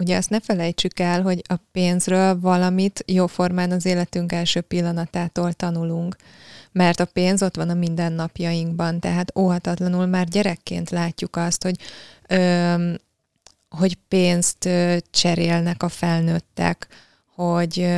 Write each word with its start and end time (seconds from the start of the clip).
ugye 0.00 0.16
azt 0.16 0.30
ne 0.30 0.40
felejtsük 0.40 1.00
el, 1.00 1.22
hogy 1.22 1.42
a 1.48 1.54
pénzről 1.72 2.40
valamit 2.40 3.04
jóformán 3.06 3.70
az 3.70 3.86
életünk 3.86 4.32
első 4.32 4.60
pillanatától 4.60 5.52
tanulunk 5.52 6.16
mert 6.72 7.00
a 7.00 7.04
pénz 7.04 7.42
ott 7.42 7.56
van 7.56 7.68
a 7.68 7.74
mindennapjainkban, 7.74 9.00
tehát 9.00 9.32
óhatatlanul 9.38 10.06
már 10.06 10.28
gyerekként 10.28 10.90
látjuk 10.90 11.36
azt, 11.36 11.62
hogy 11.62 11.76
ö, 12.28 12.92
hogy 13.68 13.98
pénzt 14.08 14.68
cserélnek 15.10 15.82
a 15.82 15.88
felnőttek, 15.88 16.86
hogy 17.34 17.88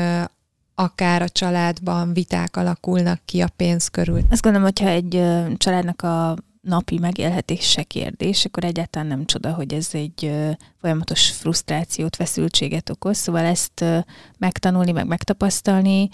akár 0.74 1.22
a 1.22 1.28
családban 1.28 2.12
viták 2.12 2.56
alakulnak 2.56 3.20
ki 3.24 3.40
a 3.40 3.48
pénz 3.56 3.88
körül. 3.88 4.20
Azt 4.30 4.42
gondolom, 4.42 4.66
hogyha 4.66 4.88
egy 4.88 5.22
családnak 5.56 6.02
a 6.02 6.36
napi 6.62 6.98
megélhetése 6.98 7.82
kérdés, 7.82 8.44
akkor 8.44 8.64
egyáltalán 8.64 9.08
nem 9.08 9.24
csoda, 9.24 9.54
hogy 9.54 9.74
ez 9.74 9.88
egy 9.92 10.32
folyamatos 10.80 11.30
frusztrációt, 11.30 12.16
feszültséget 12.16 12.90
okoz. 12.90 13.16
Szóval 13.16 13.44
ezt 13.44 13.84
megtanulni, 14.38 14.92
meg 14.92 15.06
megtapasztalni, 15.06 16.08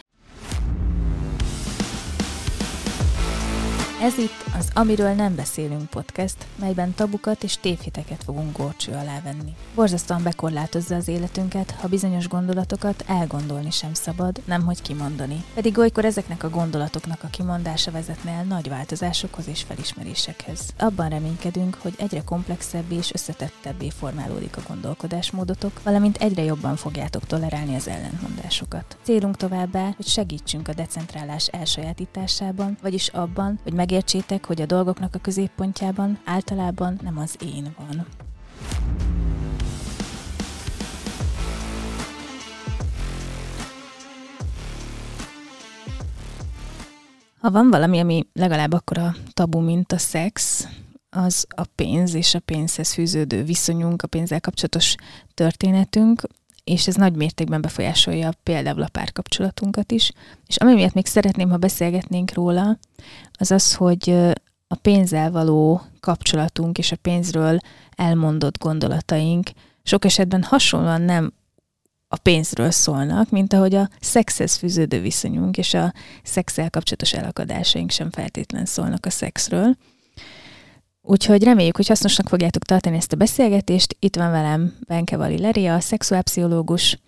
Ez 4.02 4.18
itt 4.18 4.44
az 4.58 4.70
Amiről 4.74 5.12
nem 5.12 5.34
beszélünk 5.34 5.90
podcast, 5.90 6.46
melyben 6.60 6.94
tabukat 6.94 7.42
és 7.42 7.56
tévhiteket 7.56 8.24
fogunk 8.24 8.56
górcső 8.56 8.92
alá 8.92 9.20
venni. 9.24 9.54
Borzasztóan 9.74 10.22
bekorlátozza 10.22 10.94
az 10.94 11.08
életünket, 11.08 11.70
ha 11.70 11.88
bizonyos 11.88 12.28
gondolatokat 12.28 13.04
elgondolni 13.06 13.70
sem 13.70 13.94
szabad, 13.94 14.42
nemhogy 14.44 14.82
kimondani. 14.82 15.44
Pedig 15.54 15.78
olykor 15.78 16.04
ezeknek 16.04 16.42
a 16.42 16.50
gondolatoknak 16.50 17.22
a 17.22 17.28
kimondása 17.28 17.90
vezetne 17.90 18.30
el 18.30 18.44
nagy 18.44 18.68
változásokhoz 18.68 19.48
és 19.48 19.62
felismerésekhez. 19.62 20.60
Abban 20.78 21.08
reménykedünk, 21.08 21.78
hogy 21.82 21.94
egyre 21.98 22.22
komplexebbé 22.22 22.94
és 22.94 23.12
összetettebbé 23.12 23.90
formálódik 23.90 24.56
a 24.56 24.62
gondolkodásmódotok, 24.68 25.82
valamint 25.82 26.16
egyre 26.16 26.42
jobban 26.42 26.76
fogjátok 26.76 27.26
tolerálni 27.26 27.74
az 27.74 27.88
ellentmondásokat. 27.88 28.96
Célunk 29.02 29.36
továbbá, 29.36 29.92
hogy 29.96 30.06
segítsünk 30.06 30.68
a 30.68 30.74
decentrálás 30.74 31.46
elsajátításában, 31.46 32.78
vagyis 32.82 33.08
abban, 33.08 33.58
hogy 33.62 33.72
meg 33.72 33.86
megértsétek, 33.88 34.46
hogy 34.46 34.60
a 34.60 34.66
dolgoknak 34.66 35.14
a 35.14 35.18
középpontjában 35.18 36.18
általában 36.24 36.98
nem 37.02 37.18
az 37.18 37.36
én 37.40 37.74
van. 37.78 38.06
Ha 47.40 47.50
van 47.50 47.70
valami, 47.70 47.98
ami 47.98 48.26
legalább 48.32 48.72
akkora 48.72 49.14
tabu, 49.32 49.60
mint 49.60 49.92
a 49.92 49.98
szex, 49.98 50.68
az 51.10 51.46
a 51.56 51.64
pénz 51.74 52.14
és 52.14 52.34
a 52.34 52.40
pénzhez 52.40 52.92
fűződő 52.92 53.44
viszonyunk, 53.44 54.02
a 54.02 54.06
pénzzel 54.06 54.40
kapcsolatos 54.40 54.94
történetünk, 55.34 56.22
és 56.68 56.86
ez 56.86 56.94
nagy 56.94 57.16
mértékben 57.16 57.60
befolyásolja 57.60 58.30
például 58.42 58.82
a 58.82 58.88
párkapcsolatunkat 58.88 59.92
is. 59.92 60.12
És 60.46 60.56
ami 60.56 60.74
miatt 60.74 60.94
még 60.94 61.06
szeretném, 61.06 61.50
ha 61.50 61.56
beszélgetnénk 61.56 62.32
róla, 62.32 62.78
az 63.32 63.50
az, 63.50 63.74
hogy 63.74 64.10
a 64.66 64.74
pénzzel 64.82 65.30
való 65.30 65.82
kapcsolatunk 66.00 66.78
és 66.78 66.92
a 66.92 66.96
pénzről 66.96 67.58
elmondott 67.96 68.58
gondolataink 68.58 69.50
sok 69.82 70.04
esetben 70.04 70.42
hasonlóan 70.42 71.02
nem 71.02 71.32
a 72.08 72.16
pénzről 72.16 72.70
szólnak, 72.70 73.30
mint 73.30 73.52
ahogy 73.52 73.74
a 73.74 73.88
szexhez 74.00 74.56
fűződő 74.56 75.00
viszonyunk 75.00 75.56
és 75.56 75.74
a 75.74 75.92
szexel 76.22 76.70
kapcsolatos 76.70 77.12
elakadásaink 77.12 77.90
sem 77.90 78.10
feltétlen 78.10 78.64
szólnak 78.64 79.06
a 79.06 79.10
szexről. 79.10 79.76
Úgyhogy 81.10 81.42
reméljük, 81.42 81.76
hogy 81.76 81.88
hasznosnak 81.88 82.28
fogjátok 82.28 82.62
tartani 82.62 82.96
ezt 82.96 83.12
a 83.12 83.16
beszélgetést. 83.16 83.96
Itt 83.98 84.16
van 84.16 84.30
velem 84.30 84.76
Benke 84.86 85.16
Vali 85.16 85.66
a 85.66 85.80
szexuálpszichológus. 85.80 86.98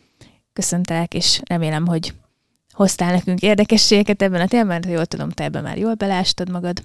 Köszöntelek, 0.52 1.14
és 1.14 1.40
remélem, 1.44 1.86
hogy 1.86 2.14
hoztál 2.72 3.12
nekünk 3.12 3.42
érdekességeket 3.42 4.22
ebben 4.22 4.40
a 4.40 4.46
témában, 4.46 4.84
ha 4.84 4.90
jól 4.90 5.06
tudom, 5.06 5.30
te 5.30 5.44
ebben 5.44 5.62
már 5.62 5.78
jól 5.78 5.94
belástad 5.94 6.50
magad. 6.50 6.82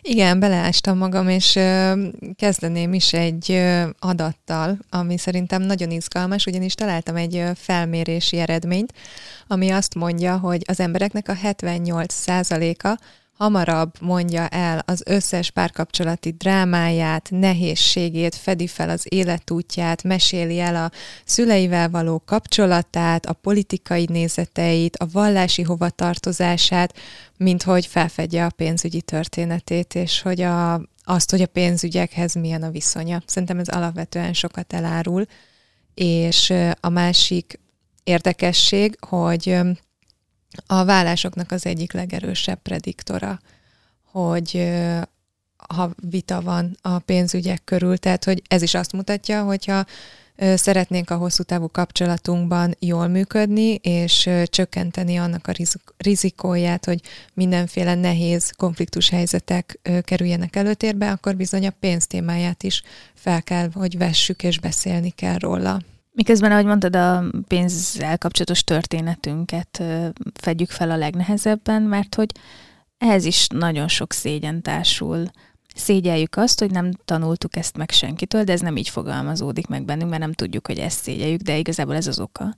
Igen, 0.00 0.40
beleástam 0.40 0.98
magam, 0.98 1.28
és 1.28 1.58
kezdeném 2.36 2.92
is 2.92 3.12
egy 3.12 3.62
adattal, 3.98 4.78
ami 4.90 5.18
szerintem 5.18 5.62
nagyon 5.62 5.90
izgalmas, 5.90 6.46
ugyanis 6.46 6.74
találtam 6.74 7.16
egy 7.16 7.44
felmérési 7.54 8.38
eredményt, 8.38 8.92
ami 9.46 9.70
azt 9.70 9.94
mondja, 9.94 10.38
hogy 10.38 10.62
az 10.66 10.80
embereknek 10.80 11.28
a 11.28 11.34
78%-a 11.34 12.98
hamarabb 13.38 13.92
mondja 14.00 14.48
el 14.48 14.82
az 14.86 15.02
összes 15.06 15.50
párkapcsolati 15.50 16.30
drámáját, 16.30 17.28
nehézségét, 17.30 18.34
fedi 18.34 18.66
fel 18.66 18.90
az 18.90 19.06
életútját, 19.08 20.02
meséli 20.02 20.60
el 20.60 20.76
a 20.76 20.90
szüleivel 21.24 21.90
való 21.90 22.22
kapcsolatát, 22.26 23.26
a 23.26 23.32
politikai 23.32 24.06
nézeteit, 24.10 24.96
a 24.96 25.06
vallási 25.12 25.62
hovatartozását, 25.62 26.94
mint 27.36 27.62
hogy 27.62 27.86
felfedje 27.86 28.44
a 28.44 28.50
pénzügyi 28.56 29.02
történetét, 29.02 29.94
és 29.94 30.22
hogy 30.22 30.40
a, 30.40 30.82
azt, 31.04 31.30
hogy 31.30 31.42
a 31.42 31.46
pénzügyekhez 31.46 32.34
milyen 32.34 32.62
a 32.62 32.70
viszonya. 32.70 33.22
Szerintem 33.26 33.58
ez 33.58 33.68
alapvetően 33.68 34.32
sokat 34.32 34.72
elárul. 34.72 35.24
És 35.94 36.52
a 36.80 36.88
másik 36.88 37.60
érdekesség, 38.04 38.96
hogy 39.00 39.58
a 40.66 40.84
vállásoknak 40.84 41.50
az 41.50 41.66
egyik 41.66 41.92
legerősebb 41.92 42.58
prediktora, 42.62 43.40
hogy 44.04 44.72
ha 45.68 45.90
vita 46.10 46.40
van 46.40 46.76
a 46.82 46.98
pénzügyek 46.98 47.64
körül, 47.64 47.98
tehát 47.98 48.24
hogy 48.24 48.42
ez 48.48 48.62
is 48.62 48.74
azt 48.74 48.92
mutatja, 48.92 49.42
hogyha 49.42 49.84
szeretnénk 50.54 51.10
a 51.10 51.16
hosszú 51.16 51.42
távú 51.42 51.68
kapcsolatunkban 51.68 52.74
jól 52.78 53.08
működni, 53.08 53.74
és 53.74 54.30
csökkenteni 54.44 55.16
annak 55.16 55.46
a 55.46 55.52
rizikóját, 55.96 56.84
hogy 56.84 57.00
mindenféle 57.34 57.94
nehéz 57.94 58.50
konfliktus 58.56 59.08
helyzetek 59.08 59.78
kerüljenek 60.02 60.56
előtérbe, 60.56 61.10
akkor 61.10 61.36
bizony 61.36 61.66
a 61.66 61.76
pénztémáját 61.80 62.62
is 62.62 62.82
fel 63.14 63.42
kell, 63.42 63.70
hogy 63.72 63.98
vessük, 63.98 64.42
és 64.42 64.60
beszélni 64.60 65.10
kell 65.10 65.38
róla. 65.38 65.80
Miközben, 66.18 66.52
ahogy 66.52 66.64
mondtad, 66.64 66.96
a 66.96 67.24
pénzzel 67.48 68.18
kapcsolatos 68.18 68.64
történetünket 68.64 69.82
fedjük 70.34 70.70
fel 70.70 70.90
a 70.90 70.96
legnehezebben, 70.96 71.82
mert 71.82 72.14
hogy 72.14 72.32
ehhez 72.98 73.24
is 73.24 73.46
nagyon 73.46 73.88
sok 73.88 74.12
szégyen 74.12 74.62
társul. 74.62 75.24
Szégyeljük 75.74 76.36
azt, 76.36 76.58
hogy 76.58 76.70
nem 76.70 76.90
tanultuk 77.04 77.56
ezt 77.56 77.76
meg 77.76 77.90
senkitől, 77.90 78.44
de 78.44 78.52
ez 78.52 78.60
nem 78.60 78.76
így 78.76 78.88
fogalmazódik 78.88 79.66
meg 79.66 79.84
bennünk, 79.84 80.10
mert 80.10 80.22
nem 80.22 80.32
tudjuk, 80.32 80.66
hogy 80.66 80.78
ezt 80.78 81.02
szégyeljük, 81.02 81.40
de 81.40 81.56
igazából 81.56 81.94
ez 81.94 82.06
az 82.06 82.20
oka 82.20 82.54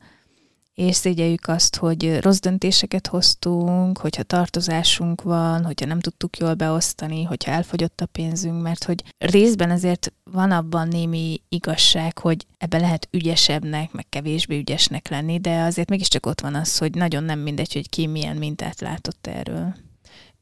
és 0.80 0.96
szégyeljük 0.96 1.48
azt, 1.48 1.76
hogy 1.76 2.20
rossz 2.20 2.38
döntéseket 2.38 3.06
hoztunk, 3.06 3.98
hogyha 3.98 4.22
tartozásunk 4.22 5.22
van, 5.22 5.64
hogyha 5.64 5.86
nem 5.86 6.00
tudtuk 6.00 6.36
jól 6.36 6.54
beosztani, 6.54 7.22
hogyha 7.22 7.50
elfogyott 7.50 8.00
a 8.00 8.06
pénzünk, 8.06 8.62
mert 8.62 8.84
hogy 8.84 9.04
részben 9.18 9.70
azért 9.70 10.12
van 10.24 10.50
abban 10.50 10.88
némi 10.88 11.40
igazság, 11.48 12.18
hogy 12.18 12.46
ebbe 12.58 12.78
lehet 12.78 13.08
ügyesebbnek, 13.10 13.92
meg 13.92 14.06
kevésbé 14.08 14.58
ügyesnek 14.58 15.08
lenni, 15.08 15.38
de 15.38 15.60
azért 15.60 15.88
mégiscsak 15.88 16.26
ott 16.26 16.40
van 16.40 16.54
az, 16.54 16.78
hogy 16.78 16.94
nagyon 16.94 17.24
nem 17.24 17.38
mindegy, 17.38 17.72
hogy 17.72 17.88
ki 17.88 18.06
milyen 18.06 18.36
mintát 18.36 18.80
látott 18.80 19.26
erről. 19.26 19.74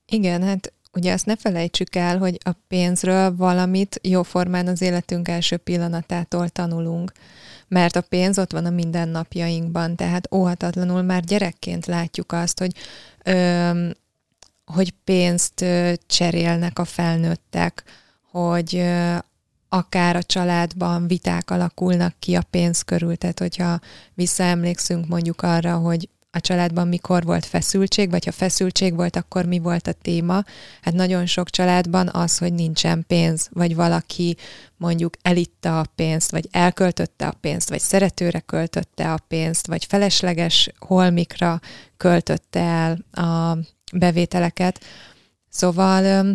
Igen, 0.07 0.43
hát 0.43 0.73
ugye 0.93 1.13
azt 1.13 1.27
ne 1.27 1.37
felejtsük 1.37 1.95
el, 1.95 2.19
hogy 2.19 2.39
a 2.45 2.51
pénzről 2.69 3.37
valamit 3.37 4.01
jóformán 4.03 4.67
az 4.67 4.83
életünk 4.83 5.29
első 5.29 5.57
pillanatától 5.57 6.49
tanulunk 6.49 7.13
mert 7.69 7.97
a 7.97 8.01
pénz 8.01 8.39
ott 8.39 8.53
van 8.53 8.65
a 8.65 8.71
mindennapjainkban, 8.71 9.97
tehát 9.97 10.35
óhatatlanul 10.35 11.03
már 11.03 11.25
gyerekként 11.25 11.87
látjuk 11.87 12.33
azt, 12.33 12.59
hogy 12.59 12.73
ö, 13.25 13.89
hogy 14.65 14.95
pénzt 15.05 15.61
ö, 15.61 15.93
cserélnek 16.07 16.79
a 16.79 16.85
felnőttek, 16.85 17.83
hogy 18.31 18.77
ö, 18.77 19.17
akár 19.69 20.17
a 20.17 20.23
családban 20.23 21.07
viták 21.07 21.51
alakulnak 21.51 22.15
ki 22.19 22.35
a 22.35 22.43
pénz 22.51 22.83
körül, 22.83 23.17
tehát 23.17 23.39
hogyha 23.39 23.81
visszaemlékszünk 24.15 25.07
mondjuk 25.07 25.43
arra, 25.43 25.77
hogy 25.77 26.09
a 26.31 26.41
családban 26.41 26.89
mikor 26.89 27.25
volt 27.25 27.47
feszültség, 27.47 28.11
vagy 28.11 28.25
ha 28.25 28.33
feszültség 28.33 28.95
volt, 28.95 29.17
akkor 29.17 29.45
mi 29.45 29.59
volt 29.59 29.87
a 29.87 29.93
téma. 29.93 30.45
Hát 30.83 30.95
nagyon 30.95 31.27
sok 31.27 31.51
családban 31.51 32.09
az, 32.09 32.39
hogy 32.39 32.53
nincsen 32.53 33.05
pénz, 33.07 33.49
vagy 33.53 33.75
valaki 33.75 34.37
mondjuk 34.77 35.15
elitta 35.23 35.81
a 35.81 35.87
pénzt, 35.95 36.31
vagy 36.31 36.49
elköltötte 36.51 37.27
a 37.27 37.35
pénzt, 37.41 37.69
vagy 37.69 37.81
szeretőre 37.81 38.41
költötte 38.41 39.13
a 39.13 39.19
pénzt, 39.29 39.67
vagy 39.67 39.85
felesleges 39.85 40.71
holmikra 40.79 41.61
költötte 41.97 42.61
el 42.61 43.25
a 43.25 43.59
bevételeket. 43.93 44.85
Szóval 45.49 46.27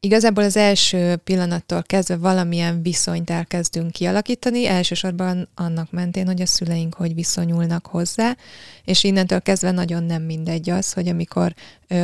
igazából 0.00 0.44
az 0.44 0.56
első 0.56 1.16
pillanattól 1.16 1.82
kezdve 1.82 2.16
valamilyen 2.16 2.82
viszonyt 2.82 3.30
elkezdünk 3.30 3.92
kialakítani, 3.92 4.66
elsősorban 4.66 5.48
annak 5.54 5.90
mentén, 5.90 6.26
hogy 6.26 6.40
a 6.40 6.46
szüleink 6.46 6.94
hogy 6.94 7.14
viszonyulnak 7.14 7.86
hozzá, 7.86 8.36
és 8.84 9.04
innentől 9.04 9.40
kezdve 9.40 9.70
nagyon 9.70 10.02
nem 10.02 10.22
mindegy 10.22 10.70
az, 10.70 10.92
hogy 10.92 11.08
amikor 11.08 11.54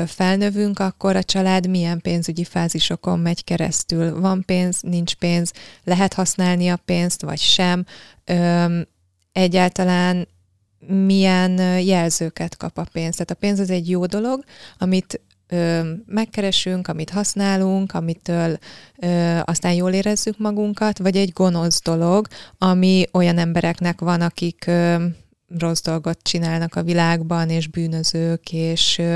felnövünk, 0.07 0.79
akkor 0.79 1.17
a 1.17 1.23
család 1.23 1.69
milyen 1.69 2.01
pénzügyi 2.01 2.45
fázisokon 2.45 3.19
megy 3.19 3.45
keresztül. 3.45 4.21
Van 4.21 4.43
pénz, 4.47 4.81
nincs 4.81 5.15
pénz, 5.15 5.53
lehet 5.85 6.15
használni 6.15 6.69
a 6.69 6.77
pénzt, 6.85 7.23
vagy 7.23 7.41
sem. 7.41 7.87
Egyáltalán 9.33 10.29
milyen 10.87 11.81
jelzőket 11.81 12.57
kap 12.57 12.79
a 12.79 12.87
pénz. 12.93 13.13
Tehát 13.13 13.31
a 13.31 13.35
pénz 13.35 13.59
az 13.59 13.71
egy 13.71 13.91
jó 13.91 14.07
dolog, 14.07 14.45
amit 14.79 15.21
ö, 15.49 15.93
megkeresünk, 16.07 16.89
amit 16.89 17.11
használunk, 17.11 17.95
amitől 17.95 18.59
ö, 18.97 19.39
aztán 19.45 19.73
jól 19.73 19.93
érezzük 19.93 20.39
magunkat, 20.39 20.99
vagy 20.99 21.17
egy 21.17 21.33
gonosz 21.33 21.83
dolog, 21.83 22.27
ami 22.59 23.05
olyan 23.13 23.39
embereknek 23.39 24.01
van, 24.01 24.21
akik 24.21 24.65
ö, 24.67 25.05
rossz 25.59 25.83
dolgot 25.83 26.19
csinálnak 26.23 26.75
a 26.75 26.83
világban, 26.83 27.51
és 27.51 27.67
bűnözők, 27.67 28.53
és 28.53 28.99
ö, 28.99 29.15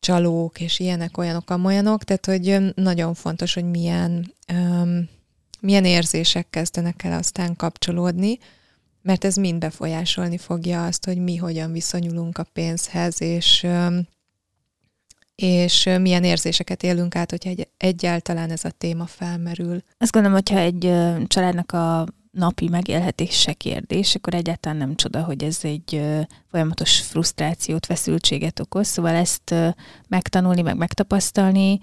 csalók, 0.00 0.60
és 0.60 0.78
ilyenek, 0.78 1.18
olyanok, 1.18 1.50
amolyanok, 1.50 2.04
tehát 2.04 2.26
hogy 2.26 2.74
nagyon 2.74 3.14
fontos, 3.14 3.54
hogy 3.54 3.70
milyen, 3.70 4.34
ö, 4.46 4.98
milyen 5.60 5.84
érzések 5.84 6.50
kezdenek 6.50 7.04
el 7.04 7.18
aztán 7.18 7.56
kapcsolódni, 7.56 8.38
mert 9.02 9.24
ez 9.24 9.36
mind 9.36 9.58
befolyásolni 9.58 10.38
fogja 10.38 10.84
azt, 10.86 11.04
hogy 11.04 11.18
mi 11.18 11.36
hogyan 11.36 11.72
viszonyulunk 11.72 12.38
a 12.38 12.46
pénzhez, 12.52 13.22
és 13.22 13.66
és 15.34 15.90
milyen 16.00 16.24
érzéseket 16.24 16.82
élünk 16.82 17.16
át, 17.16 17.30
hogyha 17.30 17.50
egy, 17.50 17.68
egyáltalán 17.76 18.50
ez 18.50 18.64
a 18.64 18.70
téma 18.70 19.06
felmerül. 19.06 19.82
Azt 19.98 20.12
gondolom, 20.12 20.36
hogyha 20.36 20.58
egy 20.58 20.92
családnak 21.26 21.72
a 21.72 22.06
napi 22.30 22.68
megélhetése 22.68 23.52
kérdés, 23.52 24.14
akkor 24.14 24.34
egyáltalán 24.34 24.78
nem 24.78 24.94
csoda, 24.94 25.22
hogy 25.22 25.44
ez 25.44 25.58
egy 25.62 26.02
folyamatos 26.50 27.00
frusztrációt, 27.00 27.86
feszültséget 27.86 28.60
okoz, 28.60 28.86
szóval 28.86 29.14
ezt 29.14 29.54
megtanulni, 30.08 30.62
meg 30.62 30.76
megtapasztalni, 30.76 31.78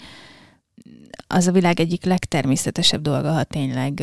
az 1.28 1.48
a 1.48 1.52
világ 1.52 1.80
egyik 1.80 2.06
legtermészetesebb 2.06 3.02
dolga, 3.02 3.32
ha 3.32 3.44
tényleg 3.44 4.00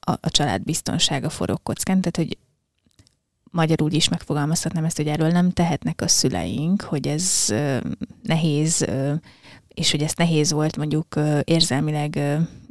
a, 0.00 0.10
a 0.10 0.30
család 0.30 0.62
biztonsága 0.62 1.28
forog 1.28 1.62
kockán, 1.62 2.00
tehát 2.00 2.16
hogy 2.16 2.38
magyarul 3.50 3.92
is 3.92 4.08
megfogalmazhatnám 4.08 4.84
ezt, 4.84 4.96
hogy 4.96 5.06
erről 5.06 5.30
nem 5.30 5.50
tehetnek 5.50 6.00
a 6.00 6.08
szüleink, 6.08 6.82
hogy 6.82 7.06
ez 7.06 7.54
nehéz, 8.22 8.86
és 9.74 9.90
hogy 9.90 10.02
ezt 10.02 10.18
nehéz 10.18 10.52
volt 10.52 10.76
mondjuk 10.76 11.20
érzelmileg 11.44 12.20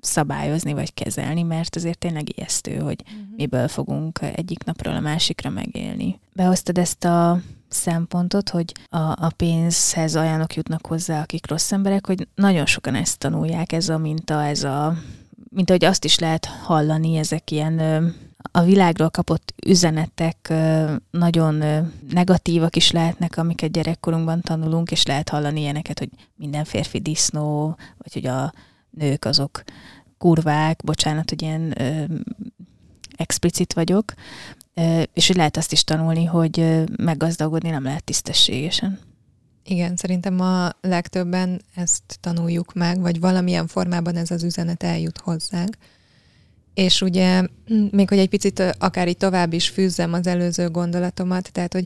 szabályozni 0.02 0.74
vagy 0.74 0.94
kezelni, 0.94 1.44
mert 1.44 1.76
azért 1.76 1.98
tényleg 1.98 2.38
ijesztő, 2.38 2.78
hogy 2.78 3.04
uh-huh. 3.06 3.36
miből 3.36 3.68
fogunk 3.68 4.20
egyik 4.22 4.64
napról 4.64 4.96
a 4.96 5.00
másikra 5.00 5.50
megélni. 5.50 6.20
Behoztad 6.34 6.78
ezt 6.78 7.06
a 7.06 7.42
szempontot, 7.68 8.50
hogy 8.50 8.72
a, 8.90 8.98
a 8.98 9.32
pénzhez 9.36 10.16
olyanok 10.16 10.56
jutnak 10.56 10.88
hozzá, 10.88 11.22
akik 11.22 11.48
rossz 11.48 11.72
emberek, 11.72 12.06
hogy 12.06 12.28
nagyon 12.36 12.66
sokan 12.66 12.96
ezt 12.96 13.18
tanulják, 13.18 13.72
ez 13.72 13.90
a 13.90 13.98
minta, 13.98 14.44
ez 14.44 14.64
a, 14.64 14.98
mint 15.50 15.70
ahogy 15.70 15.86
azt 15.86 16.06
is 16.06 16.20
lehet 16.20 16.46
hallani, 16.46 17.18
ezek 17.18 17.52
ilyen 17.52 18.14
a 18.52 18.62
világról 18.62 19.10
kapott 19.10 19.54
üzenetek 19.66 20.54
nagyon 21.12 21.64
negatívak 22.10 22.76
is 22.76 22.92
lehetnek, 22.92 23.38
amiket 23.38 23.72
gyerekkorunkban 23.72 24.42
tanulunk, 24.42 24.92
és 24.92 25.06
lehet 25.06 25.30
hallani 25.30 25.60
ilyeneket, 25.60 26.00
hogy 26.00 26.10
minden 26.36 26.64
férfi 26.64 27.00
disznó, 27.00 27.76
vagy 27.98 28.14
hogy 28.14 28.26
a 28.26 28.54
nők 28.90 29.26
azok 29.26 29.64
kurvák, 30.18 30.84
bocsánat, 30.84 31.30
hogy 31.30 31.42
ilyen 31.42 31.82
ö, 31.82 32.04
explicit 33.18 33.74
vagyok, 33.74 34.14
ö, 34.74 35.02
és 35.14 35.28
hogy 35.28 35.36
lehet 35.36 35.58
azt 35.58 35.72
is 35.72 35.84
tanulni, 35.84 36.26
hogy 36.26 36.84
meggazdagodni 36.98 37.70
nem 37.70 37.84
lehet 37.84 38.04
tisztességesen. 38.04 39.00
Igen, 39.64 39.96
szerintem 39.96 40.40
a 40.40 40.70
legtöbben 40.82 41.62
ezt 41.76 42.04
tanuljuk 42.20 42.74
meg, 42.74 43.00
vagy 43.00 43.20
valamilyen 43.20 43.68
formában 43.68 44.16
ez 44.16 44.32
az 44.32 44.44
üzenet 44.44 44.84
eljut 44.84 45.18
hozzánk. 45.18 45.78
És 46.80 47.02
ugye, 47.02 47.44
még 47.92 48.10
hogy 48.10 48.18
egy 48.18 48.30
picit 48.30 48.60
akár 48.78 49.08
így 49.08 49.18
tovább 49.18 49.54
is 49.54 49.70
fűzzem 49.70 50.14
az 50.14 50.28
előző 50.28 50.70
gondolatomat, 50.70 51.52
tehát, 51.52 51.74
hogy 51.74 51.86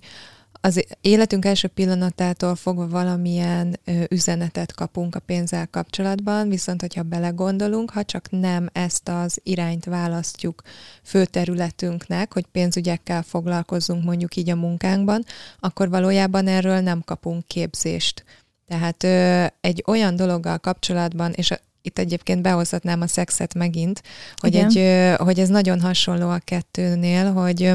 az 0.51 0.86
életünk 1.01 1.45
első 1.45 1.68
pillanatától 1.68 2.56
fogva 2.56 2.88
valamilyen 2.88 3.80
ö, 3.86 4.04
üzenetet 4.10 4.74
kapunk 4.74 5.16
a 5.16 5.19
pénzzel 5.19 5.68
kapcsolatban, 5.68 6.50
viszont 6.50 6.81
hogyha 6.81 7.04
belegondolunk, 7.04 7.90
ha 7.90 8.04
csak 8.04 8.30
nem 8.30 8.69
ezt 8.74 9.10
az 9.10 9.40
irányt 9.44 9.86
választjuk 9.86 10.62
főterületünknek, 11.04 12.34
hogy 12.34 12.46
pénzügyekkel 12.46 13.24
foglalkozzunk 13.24 14.04
mondjuk 14.04 14.36
így 14.36 14.50
a 14.50 14.56
munkánkban, 14.56 15.24
akkor 15.60 15.89
valójában 15.89 16.48
erről 16.48 16.80
nem 16.80 17.01
kapunk 17.06 17.48
képzést. 17.48 18.24
Tehát 18.68 19.04
ö, 19.04 19.46
egy 19.62 19.84
olyan 19.88 20.16
dologgal 20.16 20.57
kapcsolatban, 20.57 21.31
és 21.31 21.51
itt 21.86 22.00
egyébként 22.00 22.42
behozhatnám 22.42 23.02
a 23.02 23.08
szexet 23.08 23.54
megint, 23.54 24.02
hogy, 24.36 24.56
egy, 24.56 25.16
hogy 25.18 25.40
ez 25.40 25.50
nagyon 25.50 25.82
hasonló 25.82 26.30
a 26.30 26.40
kettőnél, 26.40 27.32
hogy, 27.32 27.72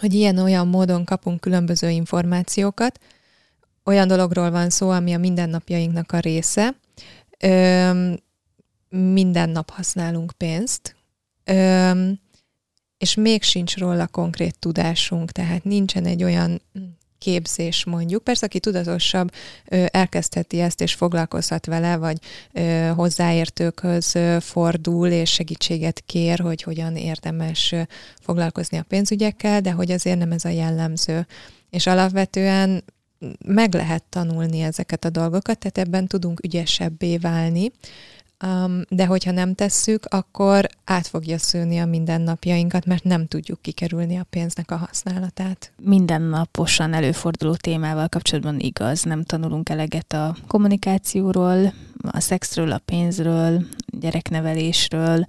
hogy 0.00 0.14
ilyen-olyan 0.14 0.68
módon 0.68 1.04
kapunk 1.04 1.40
különböző 1.40 1.90
információkat, 1.90 3.00
olyan 3.84 4.08
dologról 4.08 4.50
van 4.50 4.70
szó, 4.70 4.90
ami 4.90 5.12
a 5.12 5.18
mindennapjainknak 5.18 6.12
a 6.12 6.18
része. 6.18 6.74
Ö, 7.38 8.12
minden 8.88 9.50
nap 9.50 9.70
használunk 9.70 10.32
pénzt, 10.32 10.96
ö, 11.44 11.90
és 12.98 13.14
még 13.14 13.42
sincs 13.42 13.76
róla 13.76 14.06
konkrét 14.06 14.58
tudásunk, 14.58 15.30
tehát 15.30 15.64
nincsen 15.64 16.04
egy 16.04 16.24
olyan 16.24 16.60
képzés 17.24 17.84
mondjuk. 17.84 18.24
Persze, 18.24 18.46
aki 18.46 18.60
tudatosabb, 18.60 19.30
elkezdheti 19.86 20.60
ezt, 20.60 20.80
és 20.80 20.94
foglalkozhat 20.94 21.66
vele, 21.66 21.96
vagy 21.96 22.18
hozzáértőkhöz 22.94 24.14
fordul, 24.40 25.08
és 25.08 25.30
segítséget 25.30 26.02
kér, 26.06 26.38
hogy 26.38 26.62
hogyan 26.62 26.96
érdemes 26.96 27.74
foglalkozni 28.20 28.78
a 28.78 28.82
pénzügyekkel, 28.88 29.60
de 29.60 29.70
hogy 29.70 29.90
azért 29.90 30.18
nem 30.18 30.32
ez 30.32 30.44
a 30.44 30.48
jellemző. 30.48 31.26
És 31.70 31.86
alapvetően 31.86 32.84
meg 33.46 33.74
lehet 33.74 34.04
tanulni 34.08 34.60
ezeket 34.60 35.04
a 35.04 35.10
dolgokat, 35.10 35.58
tehát 35.58 35.78
ebben 35.78 36.06
tudunk 36.06 36.44
ügyesebbé 36.44 37.16
válni, 37.16 37.72
Um, 38.44 38.80
de 38.88 39.06
hogyha 39.06 39.30
nem 39.30 39.54
tesszük, 39.54 40.04
akkor 40.04 40.66
át 40.84 41.06
fogja 41.06 41.38
szőni 41.38 41.78
a 41.78 41.86
mindennapjainkat, 41.86 42.86
mert 42.86 43.04
nem 43.04 43.26
tudjuk 43.26 43.62
kikerülni 43.62 44.16
a 44.16 44.26
pénznek 44.30 44.70
a 44.70 44.76
használatát. 44.76 45.72
Mindennaposan 45.82 46.92
előforduló 46.92 47.54
témával 47.54 48.08
kapcsolatban 48.08 48.58
igaz, 48.58 49.02
nem 49.02 49.22
tanulunk 49.22 49.68
eleget 49.68 50.12
a 50.12 50.36
kommunikációról, 50.46 51.72
a 52.10 52.20
szexről, 52.20 52.72
a 52.72 52.80
pénzről, 52.84 53.66
gyereknevelésről, 53.86 55.24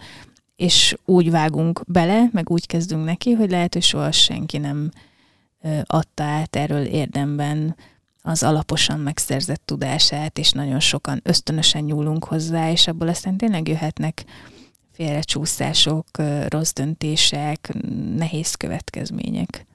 és 0.55 0.95
úgy 1.05 1.31
vágunk 1.31 1.81
bele, 1.87 2.29
meg 2.31 2.49
úgy 2.49 2.67
kezdünk 2.67 3.05
neki, 3.05 3.31
hogy 3.31 3.49
lehet, 3.49 3.73
hogy 3.73 3.83
soha 3.83 4.11
senki 4.11 4.57
nem 4.57 4.91
adta 5.83 6.23
át 6.23 6.55
erről 6.55 6.85
érdemben 6.85 7.75
az 8.27 8.43
alaposan 8.43 8.99
megszerzett 8.99 9.61
tudását, 9.65 10.37
és 10.37 10.51
nagyon 10.51 10.79
sokan 10.79 11.19
ösztönösen 11.23 11.83
nyúlunk 11.83 12.23
hozzá, 12.23 12.71
és 12.71 12.87
abból 12.87 13.07
aztán 13.07 13.37
tényleg 13.37 13.67
jöhetnek 13.67 14.25
félrecsúszások, 14.91 16.07
rossz 16.47 16.73
döntések, 16.73 17.73
nehéz 18.15 18.53
következmények. 18.55 19.65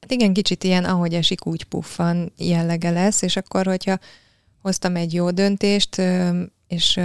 Hát 0.00 0.10
igen, 0.10 0.32
kicsit 0.32 0.64
ilyen, 0.64 0.84
ahogy 0.84 1.14
esik, 1.14 1.46
úgy 1.46 1.64
puffan 1.64 2.32
jellege 2.36 2.90
lesz, 2.90 3.22
és 3.22 3.36
akkor, 3.36 3.66
hogyha 3.66 3.98
hoztam 4.62 4.96
egy 4.96 5.14
jó 5.14 5.30
döntést, 5.30 6.02
és, 6.68 7.00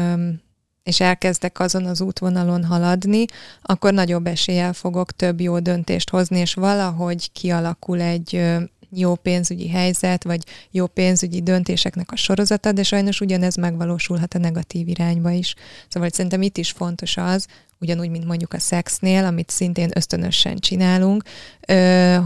és 0.84 1.00
elkezdek 1.00 1.60
azon 1.60 1.86
az 1.86 2.02
útvonalon 2.02 2.64
haladni, 2.64 3.26
akkor 3.62 3.94
nagyobb 3.94 4.28
eséllyel 4.28 4.74
fogok 4.74 5.12
több 5.12 5.40
jó 5.42 5.60
döntést 5.60 6.10
hozni, 6.10 6.40
és 6.40 6.54
valahogy 6.54 7.32
kialakul 7.32 8.02
egy 8.02 8.58
jó 8.92 9.16
pénzügyi 9.16 9.70
helyzet, 9.70 10.24
vagy 10.24 10.44
jó 10.72 10.88
pénzügyi 10.88 11.42
döntéseknek 11.42 12.12
a 12.12 12.16
sorozata, 12.16 12.72
de 12.72 12.84
sajnos 12.84 13.22
ugyanez 13.22 13.56
megvalósulhat 13.56 14.34
a 14.34 14.38
negatív 14.38 14.88
irányba 14.88 15.32
is. 15.32 15.56
Szóval 15.88 16.10
szerintem 16.10 16.42
itt 16.42 16.58
is 16.58 16.72
fontos 16.72 17.18
az, 17.18 17.48
ugyanúgy, 17.80 18.10
mint 18.10 18.26
mondjuk 18.26 18.54
a 18.54 18.60
szexnél, 18.60 19.26
amit 19.26 19.50
szintén 19.50 19.92
ösztönösen 19.94 20.58
csinálunk, 20.58 21.24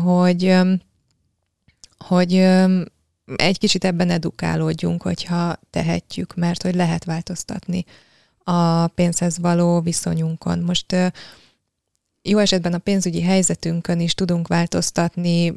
hogy, 0.04 0.56
hogy 1.98 2.34
egy 3.36 3.58
kicsit 3.58 3.86
ebben 3.86 4.10
edukálódjunk, 4.10 5.02
hogyha 5.02 5.56
tehetjük, 5.70 6.36
mert 6.36 6.62
hogy 6.62 6.76
lehet 6.76 7.04
változtatni 7.04 7.86
a 8.44 8.88
pénzhez 8.88 9.40
való 9.40 9.82
viszonyunkon. 9.82 10.60
Most 10.60 10.96
jó 12.22 12.38
esetben 12.38 12.74
a 12.74 12.78
pénzügyi 12.78 13.22
helyzetünkön 13.22 14.00
is 14.00 14.14
tudunk 14.14 14.48
változtatni, 14.48 15.54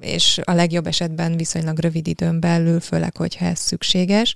és 0.00 0.40
a 0.44 0.52
legjobb 0.52 0.86
esetben 0.86 1.36
viszonylag 1.36 1.78
rövid 1.78 2.06
időn 2.06 2.40
belül, 2.40 2.80
főleg, 2.80 3.16
hogyha 3.16 3.44
ez 3.44 3.58
szükséges, 3.58 4.34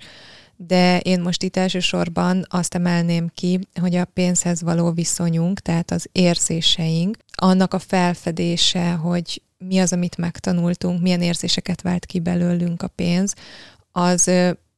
de 0.56 0.98
én 1.00 1.20
most 1.20 1.42
itt 1.42 1.56
elsősorban 1.56 2.46
azt 2.48 2.74
emelném 2.74 3.30
ki, 3.34 3.58
hogy 3.80 3.94
a 3.94 4.04
pénzhez 4.04 4.62
való 4.62 4.90
viszonyunk, 4.90 5.60
tehát 5.60 5.90
az 5.90 6.08
érzéseink, 6.12 7.16
annak 7.34 7.74
a 7.74 7.78
felfedése, 7.78 8.90
hogy 8.90 9.42
mi 9.58 9.78
az, 9.78 9.92
amit 9.92 10.16
megtanultunk, 10.16 11.02
milyen 11.02 11.22
érzéseket 11.22 11.82
vált 11.82 12.06
ki 12.06 12.20
belőlünk 12.20 12.82
a 12.82 12.88
pénz, 12.88 13.34
az 13.92 14.30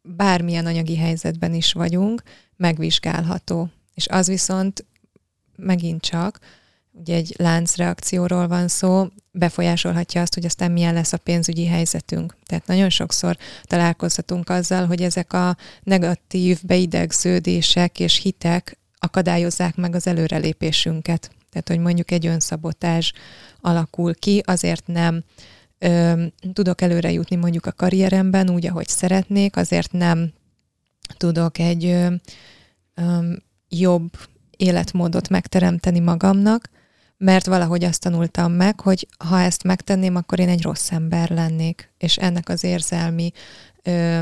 bármilyen 0.02 0.66
anyagi 0.66 0.97
helyzetben 0.97 1.55
is 1.55 1.73
vagyunk, 1.73 2.23
megvizsgálható. 2.57 3.69
És 3.95 4.07
az 4.07 4.26
viszont 4.26 4.85
megint 5.57 6.00
csak, 6.00 6.38
ugye 7.00 7.15
egy 7.15 7.35
láncreakcióról 7.38 8.49
van 8.49 8.69
szó, 8.69 9.07
befolyásolhatja 9.33 10.21
azt, 10.21 10.35
hogy 10.35 10.45
aztán 10.45 10.73
milyen 10.73 10.95
lesz 10.95 11.12
a 11.12 11.17
pénzügyi 11.17 11.67
helyzetünk. 11.67 12.37
Tehát 12.45 12.67
nagyon 12.67 12.91
sokszor 12.91 13.37
találkozhatunk 13.62 14.49
azzal, 14.49 14.87
hogy 14.87 15.03
ezek 15.03 15.33
a 15.33 15.57
negatív 15.83 16.61
beidegződések 16.62 18.00
és 18.00 18.21
hitek 18.23 18.79
akadályozzák 18.99 19.76
meg 19.76 19.95
az 19.95 20.07
előrelépésünket. 20.07 21.31
Tehát, 21.50 21.69
hogy 21.69 21.79
mondjuk 21.79 22.11
egy 22.11 22.26
önszabotás 22.26 23.12
alakul 23.61 24.15
ki, 24.15 24.43
azért 24.47 24.87
nem 24.87 25.25
ö, 25.79 26.25
tudok 26.53 26.81
előre 26.81 27.12
jutni 27.12 27.37
mondjuk 27.37 27.67
a 27.67 27.73
karrieremben 27.73 28.50
úgy, 28.50 28.67
ahogy 28.67 28.88
szeretnék, 28.88 29.57
azért 29.57 29.93
nem 29.93 30.33
tudok 31.17 31.59
egy 31.59 31.85
ö, 31.85 32.15
ö, 32.95 33.33
jobb 33.69 34.11
életmódot 34.57 35.29
megteremteni 35.29 35.99
magamnak, 35.99 36.71
mert 37.19 37.47
valahogy 37.47 37.85
azt 37.85 38.01
tanultam 38.01 38.53
meg, 38.53 38.81
hogy 38.81 39.09
ha 39.19 39.41
ezt 39.41 39.63
megtenném, 39.63 40.17
akkor 40.17 40.39
én 40.39 40.49
egy 40.49 40.63
rossz 40.63 40.91
ember 40.91 41.31
lennék, 41.31 41.91
és 41.99 42.17
ennek 42.17 42.49
az 42.49 42.65
érzelmi 42.65 43.33
ö, 43.83 44.21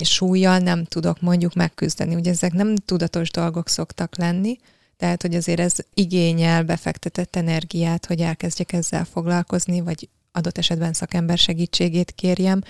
súlyjal 0.00 0.58
nem 0.58 0.84
tudok 0.84 1.20
mondjuk 1.20 1.54
megküzdeni. 1.54 2.14
Ugye 2.14 2.30
ezek 2.30 2.52
nem 2.52 2.76
tudatos 2.76 3.30
dolgok 3.30 3.68
szoktak 3.68 4.16
lenni, 4.16 4.56
tehát, 4.96 5.22
hogy 5.22 5.34
azért 5.34 5.60
ez 5.60 5.74
igényel 5.94 6.62
befektetett 6.62 7.36
energiát, 7.36 8.06
hogy 8.06 8.20
elkezdjek 8.20 8.72
ezzel 8.72 9.04
foglalkozni, 9.04 9.80
vagy 9.80 10.08
adott 10.32 10.58
esetben 10.58 10.92
szakember 10.92 11.38
segítségét 11.38 12.10
kérjem, 12.10 12.60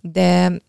de 0.00 0.60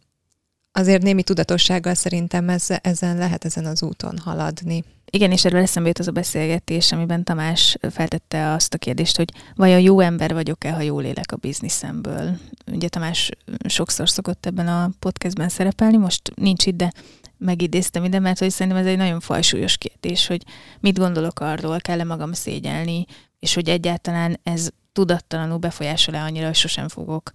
azért 0.73 1.03
némi 1.03 1.23
tudatossággal 1.23 1.93
szerintem 1.93 2.49
ez, 2.49 2.67
ezen 2.81 3.17
lehet 3.17 3.45
ezen 3.45 3.65
az 3.65 3.83
úton 3.83 4.17
haladni. 4.17 4.83
Igen, 5.09 5.31
és 5.31 5.45
erről 5.45 5.61
eszembe 5.61 5.87
jut 5.87 5.99
az 5.99 6.07
a 6.07 6.11
beszélgetés, 6.11 6.91
amiben 6.91 7.23
Tamás 7.23 7.77
feltette 7.91 8.51
azt 8.51 8.73
a 8.73 8.77
kérdést, 8.77 9.17
hogy 9.17 9.29
vajon 9.55 9.79
jó 9.79 9.99
ember 9.99 10.33
vagyok-e, 10.33 10.71
ha 10.71 10.81
jól 10.81 11.03
élek 11.03 11.31
a 11.31 11.35
bizniszemből. 11.35 12.37
Ugye 12.71 12.89
Tamás 12.89 13.29
sokszor 13.67 14.09
szokott 14.09 14.45
ebben 14.45 14.67
a 14.67 14.89
podcastben 14.99 15.49
szerepelni, 15.49 15.97
most 15.97 16.31
nincs 16.35 16.65
itt, 16.65 16.75
de 16.75 16.91
megidéztem 17.37 18.03
ide, 18.03 18.19
mert 18.19 18.39
hogy 18.39 18.49
szerintem 18.49 18.81
ez 18.81 18.87
egy 18.87 18.97
nagyon 18.97 19.19
fajsúlyos 19.19 19.77
kérdés, 19.77 20.27
hogy 20.27 20.43
mit 20.79 20.97
gondolok 20.97 21.39
arról, 21.39 21.79
kell-e 21.79 22.03
magam 22.03 22.33
szégyelni, 22.33 23.05
és 23.39 23.53
hogy 23.53 23.69
egyáltalán 23.69 24.39
ez 24.43 24.69
tudattalanul 24.91 25.57
befolyásol-e 25.57 26.21
annyira, 26.21 26.45
hogy 26.45 26.55
sosem 26.55 26.87
fogok 26.87 27.31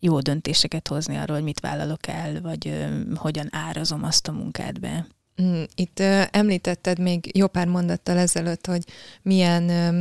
jó 0.00 0.20
döntéseket 0.20 0.88
hozni 0.88 1.16
arról, 1.16 1.36
hogy 1.36 1.44
mit 1.44 1.60
vállalok 1.60 2.06
el, 2.06 2.40
vagy 2.40 2.68
ö, 2.68 3.00
hogyan 3.14 3.48
árazom 3.50 4.04
azt 4.04 4.28
a 4.28 4.32
munkát 4.32 4.80
be. 4.80 5.06
Mm, 5.42 5.62
itt 5.74 5.98
ö, 5.98 6.22
említetted 6.30 6.98
még 6.98 7.36
jó 7.36 7.46
pár 7.46 7.66
mondattal 7.66 8.18
ezelőtt, 8.18 8.66
hogy 8.66 8.84
milyen 9.22 9.68
ö, 9.68 10.00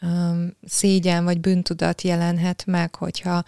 ö, 0.00 0.44
szégyen 0.66 1.24
vagy 1.24 1.40
bűntudat 1.40 2.02
jelenhet 2.02 2.66
meg, 2.66 2.94
hogyha 2.94 3.44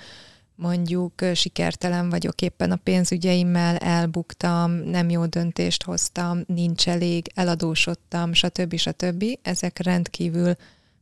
mondjuk 0.54 1.12
sikertelen 1.34 2.10
vagyok 2.10 2.42
éppen 2.42 2.70
a 2.70 2.76
pénzügyeimmel, 2.76 3.76
elbuktam, 3.76 4.70
nem 4.70 5.10
jó 5.10 5.26
döntést 5.26 5.82
hoztam, 5.82 6.40
nincs 6.46 6.88
elég, 6.88 7.30
eladósodtam, 7.34 8.32
stb. 8.32 8.76
stb. 8.76 9.24
Ezek 9.42 9.78
rendkívül 9.78 10.54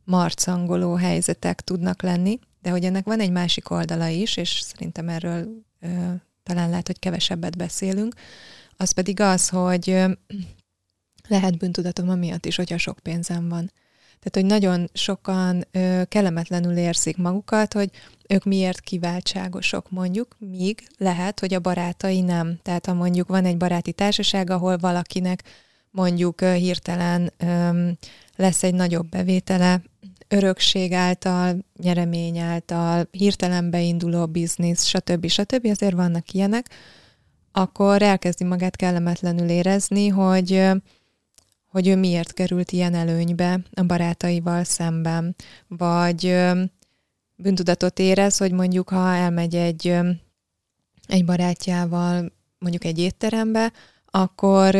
marcangoló 0.03 0.93
helyzetek 0.93 1.61
tudnak 1.61 2.01
lenni, 2.01 2.39
de 2.61 2.69
hogy 2.69 2.83
ennek 2.83 3.05
van 3.05 3.19
egy 3.19 3.31
másik 3.31 3.69
oldala 3.69 4.07
is, 4.07 4.37
és 4.37 4.59
szerintem 4.59 5.09
erről 5.09 5.47
ö, 5.79 5.87
talán 6.43 6.69
lehet, 6.69 6.87
hogy 6.87 6.99
kevesebbet 6.99 7.57
beszélünk, 7.57 8.15
az 8.77 8.91
pedig 8.91 9.19
az, 9.19 9.49
hogy 9.49 9.89
ö, 9.89 10.11
lehet 11.27 11.57
bűntudatom 11.57 12.09
amiatt 12.09 12.45
is, 12.45 12.55
hogyha 12.55 12.77
sok 12.77 12.99
pénzem 12.99 13.49
van. 13.49 13.71
Tehát, 14.19 14.49
hogy 14.49 14.61
nagyon 14.61 14.89
sokan 14.93 15.63
ö, 15.71 16.01
kellemetlenül 16.07 16.77
érzik 16.77 17.17
magukat, 17.17 17.73
hogy 17.73 17.89
ők 18.27 18.43
miért 18.43 18.79
kiváltságosok 18.79 19.89
mondjuk, 19.89 20.35
míg 20.39 20.87
lehet, 20.97 21.39
hogy 21.39 21.53
a 21.53 21.59
barátai 21.59 22.21
nem. 22.21 22.59
Tehát 22.61 22.85
ha 22.85 22.93
mondjuk 22.93 23.27
van 23.27 23.45
egy 23.45 23.57
baráti 23.57 23.91
társaság, 23.91 24.49
ahol 24.49 24.77
valakinek 24.77 25.43
mondjuk 25.91 26.41
ö, 26.41 26.53
hirtelen 26.53 27.33
ö, 27.37 27.89
lesz 28.35 28.63
egy 28.63 28.73
nagyobb 28.73 29.09
bevétele, 29.09 29.81
örökség 30.27 30.93
által, 30.93 31.65
nyeremény 31.81 32.37
által, 32.37 33.07
hirtelen 33.11 33.69
beinduló 33.69 34.25
biznisz, 34.25 34.83
stb. 34.83 35.27
stb. 35.27 35.65
azért 35.65 35.93
vannak 35.95 36.31
ilyenek, 36.31 36.69
akkor 37.51 38.01
elkezdi 38.01 38.43
magát 38.43 38.75
kellemetlenül 38.75 39.49
érezni, 39.49 40.07
hogy 40.07 40.71
hogy 41.67 41.87
ő 41.87 41.95
miért 41.95 42.33
került 42.33 42.71
ilyen 42.71 42.93
előnybe 42.93 43.59
a 43.73 43.83
barátaival 43.83 44.63
szemben, 44.63 45.35
vagy 45.67 46.35
bűntudatot 47.35 47.99
érez, 47.99 48.37
hogy 48.37 48.51
mondjuk 48.51 48.89
ha 48.89 49.15
elmegy 49.15 49.55
egy, 49.55 49.87
egy 51.07 51.25
barátjával 51.25 52.31
mondjuk 52.59 52.83
egy 52.83 52.99
étterembe, 52.99 53.71
akkor 54.05 54.75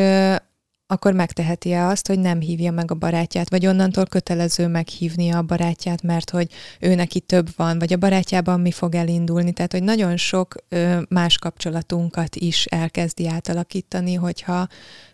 akkor 0.88 1.14
megteheti-e 1.14 1.88
azt, 1.88 2.08
hogy 2.08 2.20
nem 2.20 2.40
hívja 2.40 2.72
meg 2.72 2.92
a 2.92 2.96
barátját, 2.96 3.50
vagy 3.50 3.68
onnantól 3.68 4.06
kötelező 4.06 4.68
meghívnia 4.68 5.38
a 5.38 5.42
barátját, 5.42 6.02
mert 6.02 6.30
hogy 6.30 6.50
ő 6.80 6.96
neki 6.96 7.20
több 7.20 7.50
van, 7.56 7.80
vagy 7.80 7.94
a 7.94 7.98
barátjában 7.98 8.60
mi 8.60 8.72
fog 8.72 8.96
elindulni. 8.96 9.54
Tehát, 9.54 9.72
hogy 9.72 9.84
nagyon 9.84 10.18
sok 10.18 10.56
ö, 10.70 11.02
más 11.10 11.38
kapcsolatunkat 11.38 12.36
is 12.36 12.66
elkezdi 12.66 13.28
átalakítani, 13.28 14.14
hogyha 14.14 14.68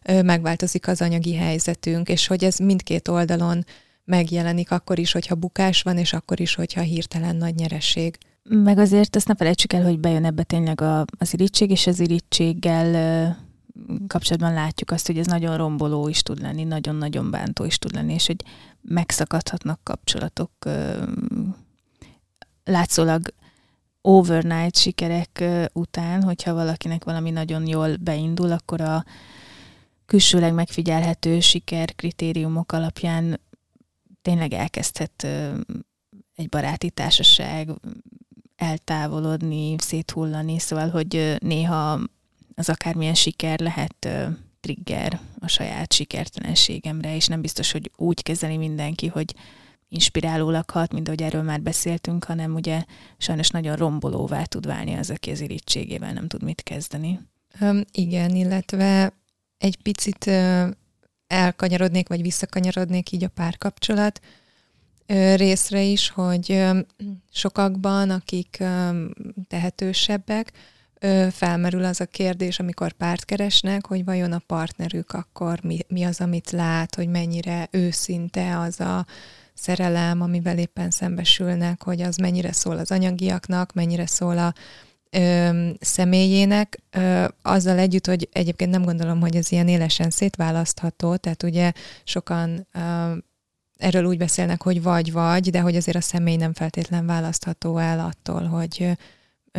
ö, 0.03 0.22
megváltozik 0.22 0.88
az 0.88 1.01
anyagi 1.01 1.36
helyzetünk, 1.36 2.10
és 2.10 2.27
hogy 2.27 2.44
ez 2.44 2.58
mindkét 2.58 3.08
oldalon 3.08 3.65
megjelenik 4.06 4.72
akkor 4.72 5.00
is, 5.00 5.12
hogyha 5.12 5.36
bukás 5.36 5.82
van, 5.82 5.98
és 5.98 6.13
akkor 6.13 6.39
is, 6.39 6.56
hogyha 6.56 6.82
hirtelen 6.82 7.36
nagy 7.36 7.56
nyereség. 7.56 8.18
Meg 8.44 8.77
azért 8.77 9.15
azt 9.15 9.27
ne 9.27 9.36
felejtsük 9.36 9.74
el, 9.74 9.84
hogy 9.84 10.00
bejön 10.00 10.25
ebbe 10.25 10.44
tényleg 10.44 10.82
a, 10.82 11.06
az 11.18 11.34
irítség, 11.34 11.70
és 11.70 11.88
az 11.88 12.00
irítséggel 12.00 13.42
kapcsolatban 14.08 14.53
látjuk 14.53 14.92
azt, 14.92 15.08
hogy 15.08 15.18
ez 15.18 15.25
nagyon 15.25 15.58
romboló 15.58 16.08
is 16.08 16.22
tud 16.22 16.42
lenni, 16.42 16.63
nagyon-nagyon 16.63 17.32
bántó 17.32 17.63
is 17.63 17.77
tud 17.77 17.94
lenni, 17.94 18.13
és 18.13 18.27
hogy 18.27 18.44
megszakadhatnak 18.82 19.80
kapcsolatok 19.84 20.51
látszólag 22.63 23.34
overnight 24.01 24.75
sikerek 24.75 25.44
után, 25.74 26.24
hogyha 26.24 26.53
valakinek 26.53 27.03
valami 27.03 27.30
nagyon 27.30 27.68
jól 27.68 27.96
beindul, 27.96 28.51
akkor 28.51 28.82
a 28.82 29.06
külsőleg 30.06 30.53
megfigyelhető 30.53 31.39
siker 31.39 31.96
kritériumok 31.96 32.72
alapján 32.72 33.39
tényleg 34.22 34.53
elkezdhet 34.53 35.27
egy 36.36 36.50
baráti 36.50 36.89
társaság 36.89 37.70
eltávolodni, 38.56 39.75
széthullani, 39.77 40.60
szóval, 40.60 40.89
hogy 40.89 41.36
néha 41.39 42.00
az 42.55 42.69
akármilyen 42.69 43.13
siker 43.13 43.60
lehet 43.60 44.07
trigger 44.60 45.19
a 45.39 45.48
saját 45.48 45.93
sikertelenségemre, 45.93 47.15
és 47.15 47.27
nem 47.27 47.41
biztos, 47.41 47.72
hogy 47.72 47.91
úgy 47.95 48.24
kezeli 48.24 48.57
mindenki, 48.57 49.07
hogy 49.07 49.36
inspirálólag 49.88 50.69
hat, 50.69 50.93
mint 50.93 51.07
ahogy 51.07 51.22
erről 51.22 51.41
már 51.41 51.62
beszéltünk, 51.62 52.24
hanem 52.24 52.53
ugye 52.53 52.83
sajnos 53.17 53.50
nagyon 53.50 53.75
rombolóvá 53.75 54.43
tud 54.43 54.65
válni 54.65 54.93
az, 54.93 55.10
aki 55.10 55.31
az 55.31 55.41
irítségével 55.41 56.13
nem 56.13 56.27
tud 56.27 56.43
mit 56.43 56.63
kezdeni. 56.63 57.19
Um, 57.62 57.81
igen, 57.91 58.36
illetve 58.36 59.13
egy 59.57 59.77
picit 59.81 60.25
uh, 60.25 60.67
elkanyarodnék, 61.27 62.07
vagy 62.07 62.22
visszakanyarodnék 62.22 63.12
így 63.12 63.24
a 63.24 63.29
párkapcsolat 63.29 64.19
uh, 65.07 65.36
részre 65.36 65.81
is, 65.81 66.10
hogy 66.10 66.63
sokakban, 67.31 68.10
akik 68.10 68.63
tehetősebbek, 69.48 70.51
felmerül 71.31 71.83
az 71.83 72.01
a 72.01 72.05
kérdés, 72.05 72.60
amikor 72.60 72.91
párt 72.91 73.25
keresnek, 73.25 73.86
hogy 73.86 74.03
vajon 74.05 74.31
a 74.31 74.41
partnerük 74.48 75.12
akkor 75.12 75.60
mi, 75.63 75.79
mi 75.88 76.03
az, 76.03 76.22
amit 76.22 76.51
lát, 76.51 76.95
hogy 76.95 77.07
mennyire 77.07 77.67
őszinte 77.72 78.60
az 78.60 78.79
a 78.79 79.05
szerelem, 79.53 80.22
amivel 80.22 80.57
éppen 80.57 80.89
szembesülnek, 80.89 81.83
hogy 81.83 82.01
az 82.01 82.15
mennyire 82.15 82.51
szól 82.51 82.77
az 82.77 82.91
anyagiaknak, 82.91 83.74
mennyire 83.74 84.07
szól 84.07 84.38
a 84.38 84.53
ö, 85.10 85.69
személyének, 85.79 86.79
ö, 86.91 87.25
azzal 87.41 87.77
együtt, 87.77 88.07
hogy 88.07 88.29
egyébként 88.31 88.72
nem 88.72 88.83
gondolom, 88.83 89.19
hogy 89.19 89.36
ez 89.36 89.51
ilyen 89.51 89.67
élesen 89.67 90.10
szétválasztható, 90.10 91.15
tehát 91.15 91.43
ugye 91.43 91.72
sokan 92.03 92.67
ö, 92.74 93.15
erről 93.77 94.05
úgy 94.05 94.17
beszélnek, 94.17 94.62
hogy 94.62 94.81
vagy-vagy, 94.81 95.50
de 95.50 95.60
hogy 95.60 95.75
azért 95.75 95.98
a 95.98 96.01
személy 96.01 96.36
nem 96.36 96.53
feltétlen 96.53 97.05
választható 97.05 97.77
el 97.77 98.00
attól, 98.00 98.43
hogy 98.43 98.98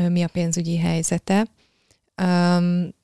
mi 0.09 0.23
a 0.23 0.29
pénzügyi 0.29 0.79
helyzete. 0.79 1.47
Um, 2.23 2.95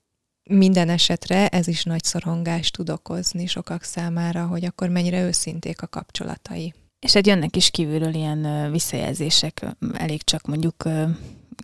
minden 0.44 0.88
esetre 0.88 1.49
ez 1.49 1.66
is 1.66 1.85
nagy 1.85 2.04
szorongást 2.04 2.76
tud 2.76 2.90
okozni 2.90 3.47
sokak 3.47 3.82
számára, 3.82 4.47
hogy 4.47 4.64
akkor 4.64 4.88
mennyire 4.88 5.23
őszinték 5.23 5.82
a 5.82 5.87
kapcsolatai. 5.87 6.75
És 6.99 7.14
egy 7.14 7.26
jönnek 7.26 7.56
is 7.56 7.70
kívülről 7.70 8.14
ilyen 8.14 8.70
visszajelzések, 8.70 9.66
elég 9.92 10.23
csak 10.23 10.47
mondjuk 10.47 10.85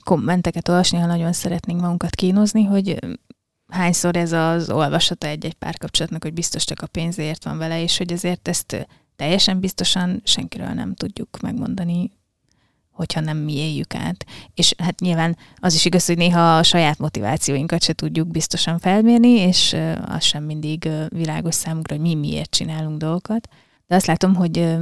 kommenteket 0.05 0.69
olvasni, 0.69 0.99
ha 0.99 1.07
nagyon 1.07 1.33
szeretnénk 1.33 1.81
magunkat 1.81 2.15
kínozni, 2.15 2.65
hogy 2.65 2.99
hányszor 3.69 4.17
ez 4.17 4.33
az 4.33 4.71
olvasata 4.71 5.27
egy-egy 5.27 5.55
párkapcsolatnak, 5.55 6.23
hogy 6.23 6.33
biztos 6.33 6.65
csak 6.65 6.81
a 6.81 6.87
pénzért 6.87 7.45
van 7.45 7.59
vele, 7.59 7.83
és 7.83 7.99
hogy 7.99 8.13
ezért 8.13 8.49
ezt 8.49 8.87
teljesen 9.17 9.61
biztosan 9.61 10.21
senkiről 10.25 10.69
nem 10.69 10.95
tudjuk 10.95 11.41
megmondani, 11.41 12.11
hogyha 12.97 13.21
nem 13.21 13.37
mi 13.37 13.57
éljük 13.57 13.95
át. 13.95 14.27
És 14.55 14.75
hát 14.79 15.01
nyilván 15.01 15.37
az 15.57 15.75
is 15.75 15.85
igaz, 15.85 16.07
hogy 16.07 16.17
néha 16.17 16.57
a 16.57 16.63
saját 16.63 16.99
motivációinkat 16.99 17.83
se 17.83 17.93
tudjuk 17.93 18.29
biztosan 18.29 18.79
felmérni, 18.79 19.29
és 19.29 19.77
az 20.07 20.25
sem 20.25 20.45
mindig 20.45 20.89
világos 21.09 21.55
számunkra, 21.55 21.95
hogy 21.95 22.05
mi 22.05 22.15
miért 22.15 22.51
csinálunk 22.51 22.99
dolgokat. 22.99 23.49
De 23.87 23.95
azt 23.95 24.07
látom, 24.07 24.35
hogy 24.35 24.77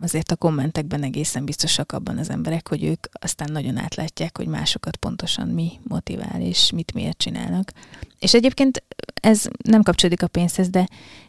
azért 0.00 0.32
a 0.32 0.36
kommentekben 0.36 1.02
egészen 1.02 1.44
biztosak 1.44 1.92
abban 1.92 2.18
az 2.18 2.30
emberek, 2.30 2.68
hogy 2.68 2.84
ők 2.84 3.06
aztán 3.12 3.52
nagyon 3.52 3.76
átlátják, 3.76 4.36
hogy 4.36 4.46
másokat 4.46 4.96
pontosan 4.96 5.48
mi 5.48 5.72
motivál, 5.82 6.40
és 6.40 6.70
mit 6.70 6.94
miért 6.94 7.18
csinálnak. 7.18 7.72
És 8.18 8.34
egyébként 8.34 8.82
ez 9.14 9.44
nem 9.64 9.82
kapcsolódik 9.82 10.22
a 10.22 10.26
pénzhez, 10.26 10.68
de 10.68 10.88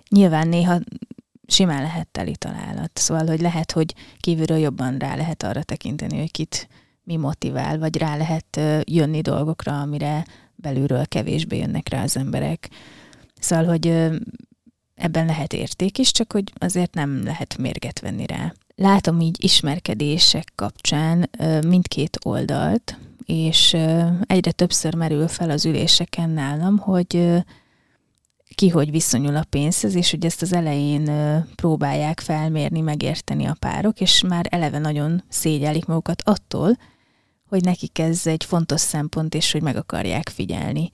nyilván 0.10 0.48
néha 0.48 0.80
simán 1.48 1.82
lehet 1.82 2.08
teli 2.08 2.36
találat. 2.36 2.92
Szóval, 2.94 3.28
hogy 3.28 3.42
lehet, 3.42 3.72
hogy 3.72 3.96
kívülről 4.20 4.58
jobban 4.58 4.98
rá 4.98 5.16
lehet 5.16 5.44
arra 5.44 5.64
tekinteni, 5.64 6.18
hogy 6.18 6.32
kit 6.32 6.68
mi 7.04 7.16
motivál, 7.16 7.80
vagy 7.80 7.98
rá 7.98 8.18
lehet 8.18 8.60
jönni 8.84 9.22
dolgokra, 9.22 9.82
amire 9.82 10.26
belülről 10.56 11.06
kevésbé 11.06 11.58
jönnek 11.58 11.90
rá 11.90 12.04
az 12.04 12.18
emberek. 12.18 12.70
Szóval, 13.40 13.66
hogy 13.66 13.88
ebben 14.96 15.26
lehet 15.26 15.54
érték 15.54 15.98
is, 15.98 16.12
csak 16.12 16.32
hogy 16.32 16.54
azért 16.58 16.94
nem 16.94 17.24
lehet 17.24 17.58
mérget 17.58 18.00
venni 18.00 18.26
rá. 18.26 18.54
Látom 18.76 19.20
így 19.20 19.44
ismerkedések 19.44 20.52
kapcsán 20.56 21.30
mindkét 21.68 22.18
oldalt, 22.24 22.98
és 23.26 23.78
egyre 24.22 24.52
többször 24.52 24.96
merül 24.96 25.28
fel 25.28 25.50
az 25.50 25.66
üléseken 25.66 26.30
nálam, 26.30 26.78
hogy 26.78 27.44
ki 28.56 28.70
hogy 28.70 28.92
viszonyul 28.92 29.36
a 29.36 29.46
pénzhez, 29.50 29.96
és 29.96 30.12
hogy 30.12 30.26
ezt 30.26 30.42
az 30.42 30.54
elején 30.54 31.12
próbálják 31.56 32.20
felmérni, 32.20 32.82
megérteni 32.82 33.46
a 33.46 33.56
párok, 33.60 34.02
és 34.02 34.24
már 34.28 34.46
eleve 34.50 34.80
nagyon 34.80 35.24
szégyelik 35.30 35.86
magukat 35.86 36.22
attól, 36.26 36.78
hogy 37.50 37.64
nekik 37.64 38.00
ez 38.00 38.28
egy 38.28 38.44
fontos 38.44 38.82
szempont, 38.82 39.36
és 39.36 39.52
hogy 39.52 39.62
meg 39.62 39.76
akarják 39.76 40.30
figyelni. 40.30 40.90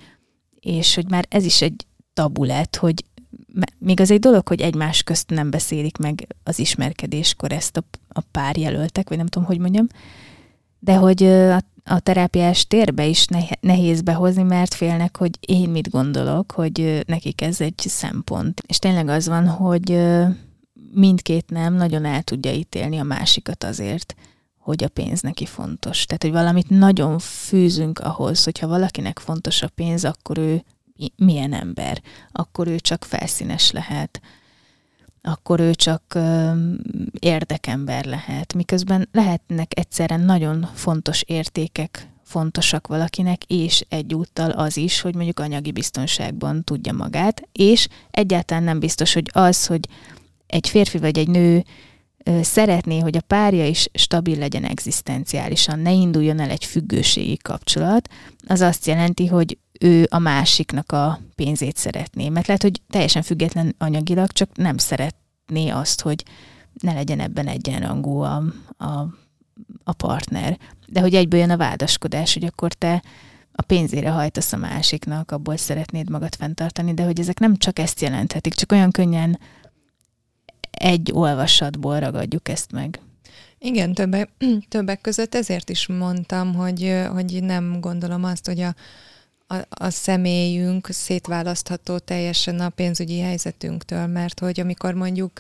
És 0.60 0.96
hogy 0.96 1.10
már 1.10 1.26
ez 1.30 1.46
is 1.46 1.62
egy 1.62 1.86
tabu 2.14 2.46
hogy 2.80 3.04
még 3.78 4.00
az 4.00 4.12
egy 4.12 4.20
dolog, 4.20 4.48
hogy 4.48 4.62
egymás 4.62 5.04
közt 5.04 5.30
nem 5.30 5.50
beszélik 5.50 5.98
meg 5.98 6.28
az 6.44 6.60
ismerkedéskor 6.60 7.52
ezt 7.52 7.78
a, 7.78 7.84
a 8.08 8.22
pár 8.32 8.58
jelöltek, 8.58 9.10
vagy 9.10 9.18
nem 9.18 9.28
tudom, 9.28 9.48
hogy 9.48 9.60
mondjam, 9.60 9.88
de 10.80 10.96
hogy 10.96 11.24
a, 11.24 11.62
a 11.84 12.00
terápiás 12.00 12.68
térbe 12.68 13.06
is 13.06 13.26
nehéz 13.62 14.02
behozni, 14.02 14.44
mert 14.44 14.74
félnek, 14.74 15.18
hogy 15.18 15.32
én 15.40 15.70
mit 15.70 15.90
gondolok, 15.90 16.52
hogy 16.52 17.04
nekik 17.08 17.42
ez 17.42 17.62
egy 17.62 17.78
szempont. 17.78 18.62
És 18.68 18.80
tényleg 18.80 19.08
az 19.08 19.28
van, 19.28 19.48
hogy 19.48 20.00
mindkét 20.94 21.50
nem 21.50 21.74
nagyon 21.74 22.06
el 22.06 22.22
tudja 22.22 22.52
ítélni 22.52 22.98
a 22.98 23.04
másikat 23.04 23.64
azért, 23.64 24.16
hogy 24.58 24.84
a 24.84 24.90
pénz 24.90 25.22
neki 25.22 25.46
fontos. 25.46 26.06
Tehát, 26.06 26.24
hogy 26.24 26.32
valamit 26.32 26.70
nagyon 26.70 27.20
fűzünk 27.20 28.00
ahhoz, 28.00 28.44
hogyha 28.44 28.68
valakinek 28.68 29.20
fontos 29.20 29.62
a 29.62 29.70
pénz, 29.76 30.06
akkor 30.06 30.38
ő 30.38 30.64
milyen 31.16 31.54
ember, 31.54 32.02
akkor 32.32 32.68
ő 32.68 32.80
csak 32.80 33.06
felszínes 33.06 33.72
lehet, 33.72 34.22
akkor 35.22 35.60
ő 35.60 35.74
csak 35.74 36.18
érdekember 37.20 38.06
lehet, 38.06 38.54
miközben 38.54 39.10
lehetnek 39.12 39.72
egyszerre 39.80 40.18
nagyon 40.18 40.70
fontos 40.74 41.22
értékek 41.22 42.08
fontosak 42.24 42.88
valakinek, 42.88 43.44
és 43.44 43.86
egyúttal 43.90 44.52
az 44.52 44.78
is, 44.78 45.02
hogy 45.02 45.16
mondjuk 45.16 45.40
anyagi 45.40 45.72
biztonságban 45.72 46.64
tudja 46.64 46.94
magát, 46.94 47.48
és 47.52 47.88
egyáltalán 48.12 48.64
nem 48.64 48.80
biztos, 48.80 49.14
hogy 49.14 49.30
az, 49.34 49.66
hogy 49.66 49.88
egy 50.48 50.70
férfi 50.70 50.98
vagy 50.98 51.18
egy 51.18 51.28
nő 51.28 51.64
szeretné, 52.42 53.00
hogy 53.00 53.18
a 53.18 53.22
párja 53.22 53.68
is 53.68 53.90
stabil 53.94 54.38
legyen 54.38 54.64
egzisztenciálisan, 54.64 55.80
ne 55.80 55.92
induljon 55.92 56.40
el 56.40 56.50
egy 56.50 56.66
függőségi 56.66 57.38
kapcsolat, 57.38 58.10
az 58.48 58.62
azt 58.62 58.86
jelenti, 58.86 59.28
hogy 59.28 59.58
ő 59.80 60.08
a 60.10 60.20
másiknak 60.20 60.92
a 60.92 61.20
pénzét 61.36 61.78
szeretné. 61.78 62.30
Mert 62.30 62.48
lehet, 62.48 62.62
hogy 62.62 62.82
teljesen 62.90 63.22
független 63.22 63.76
anyagilag, 63.78 64.32
csak 64.32 64.58
nem 64.58 64.78
szeretné 64.78 65.70
azt, 65.70 66.02
hogy 66.02 66.24
ne 66.74 66.94
legyen 66.94 67.20
ebben 67.20 67.48
egyenrangú 67.48 68.20
a, 68.20 68.44
a, 68.78 69.08
a 69.84 69.94
partner. 69.94 70.58
De 70.88 71.02
hogy 71.02 71.16
egyből 71.16 71.40
jön 71.40 71.50
a 71.50 71.58
vádaskodás, 71.58 72.34
hogy 72.34 72.44
akkor 72.44 72.74
te 72.74 73.04
a 73.52 73.62
pénzére 73.62 74.10
hajtasz 74.10 74.54
a 74.54 74.58
másiknak, 74.58 75.32
abból 75.32 75.58
szeretnéd 75.58 76.10
magad 76.10 76.36
fenntartani, 76.36 76.94
de 76.94 77.04
hogy 77.04 77.20
ezek 77.20 77.40
nem 77.40 77.58
csak 77.58 77.80
ezt 77.80 78.02
jelenthetik, 78.02 78.54
csak 78.54 78.72
olyan 78.72 78.92
könnyen 78.92 79.40
egy 80.72 81.12
olvasatból 81.14 82.00
ragadjuk 82.00 82.50
ezt 82.50 82.72
meg. 82.72 83.00
Igen, 83.60 83.94
többek, 83.94 84.30
többek 84.70 85.02
között 85.02 85.36
ezért 85.36 85.70
is 85.70 85.88
mondtam, 85.88 86.54
hogy, 86.54 87.04
hogy 87.12 87.44
nem 87.44 87.80
gondolom 87.80 88.24
azt, 88.24 88.46
hogy 88.46 88.60
a, 88.60 88.76
a, 89.48 89.56
a 89.70 89.90
személyünk 89.90 90.88
szétválasztható 90.92 91.98
teljesen 91.98 92.60
a 92.60 92.70
pénzügyi 92.70 93.20
helyzetünktől, 93.20 94.08
mert 94.08 94.40
hogy 94.40 94.60
amikor 94.60 94.94
mondjuk 94.94 95.40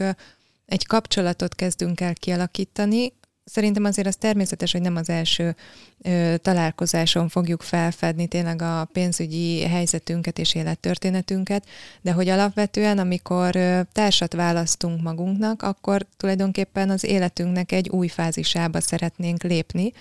egy 0.65 0.85
kapcsolatot 0.85 1.55
kezdünk 1.55 2.01
el 2.01 2.13
kialakítani, 2.13 3.13
szerintem 3.51 3.83
azért 3.83 4.07
az 4.07 4.15
természetes, 4.15 4.71
hogy 4.71 4.81
nem 4.81 4.95
az 4.95 5.09
első 5.09 5.55
ö, 6.01 6.35
találkozáson 6.41 7.29
fogjuk 7.29 7.61
felfedni 7.61 8.27
tényleg 8.27 8.61
a 8.61 8.87
pénzügyi 8.93 9.61
helyzetünket 9.61 10.39
és 10.39 10.55
élettörténetünket, 10.55 11.65
de 12.01 12.11
hogy 12.11 12.29
alapvetően, 12.29 12.97
amikor 12.97 13.55
ö, 13.55 13.79
társat 13.91 14.33
választunk 14.33 15.01
magunknak, 15.01 15.61
akkor 15.61 16.05
tulajdonképpen 16.17 16.89
az 16.89 17.03
életünknek 17.03 17.71
egy 17.71 17.89
új 17.89 18.07
fázisába 18.07 18.81
szeretnénk 18.81 19.43
lépni, 19.43 19.91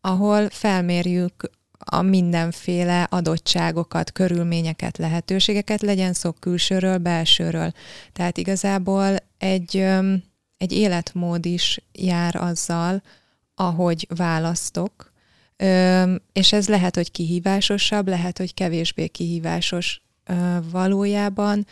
ahol 0.00 0.48
felmérjük 0.50 1.50
a 1.78 2.02
mindenféle 2.02 3.06
adottságokat, 3.10 4.12
körülményeket, 4.12 4.98
lehetőségeket, 4.98 5.82
legyen 5.82 6.12
szó 6.12 6.32
külsőről, 6.32 6.98
belsőről. 6.98 7.72
Tehát 8.12 8.38
igazából 8.38 9.16
egy, 9.38 9.86
egy 10.58 10.72
életmód 10.72 11.46
is 11.46 11.80
jár 11.92 12.36
azzal, 12.36 13.02
ahogy 13.54 14.06
választok, 14.16 15.12
és 16.32 16.52
ez 16.52 16.68
lehet, 16.68 16.94
hogy 16.94 17.10
kihívásosabb, 17.10 18.08
lehet, 18.08 18.38
hogy 18.38 18.54
kevésbé 18.54 19.06
kihívásos 19.06 20.02
valójában. 20.70 21.66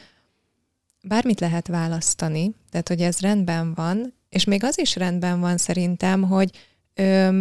Bármit 1.02 1.40
lehet 1.40 1.66
választani, 1.66 2.54
tehát 2.70 2.88
hogy 2.88 3.00
ez 3.00 3.20
rendben 3.20 3.74
van, 3.74 4.14
és 4.28 4.44
még 4.44 4.64
az 4.64 4.78
is 4.78 4.96
rendben 4.96 5.40
van 5.40 5.56
szerintem, 5.56 6.22
hogy 6.22 6.50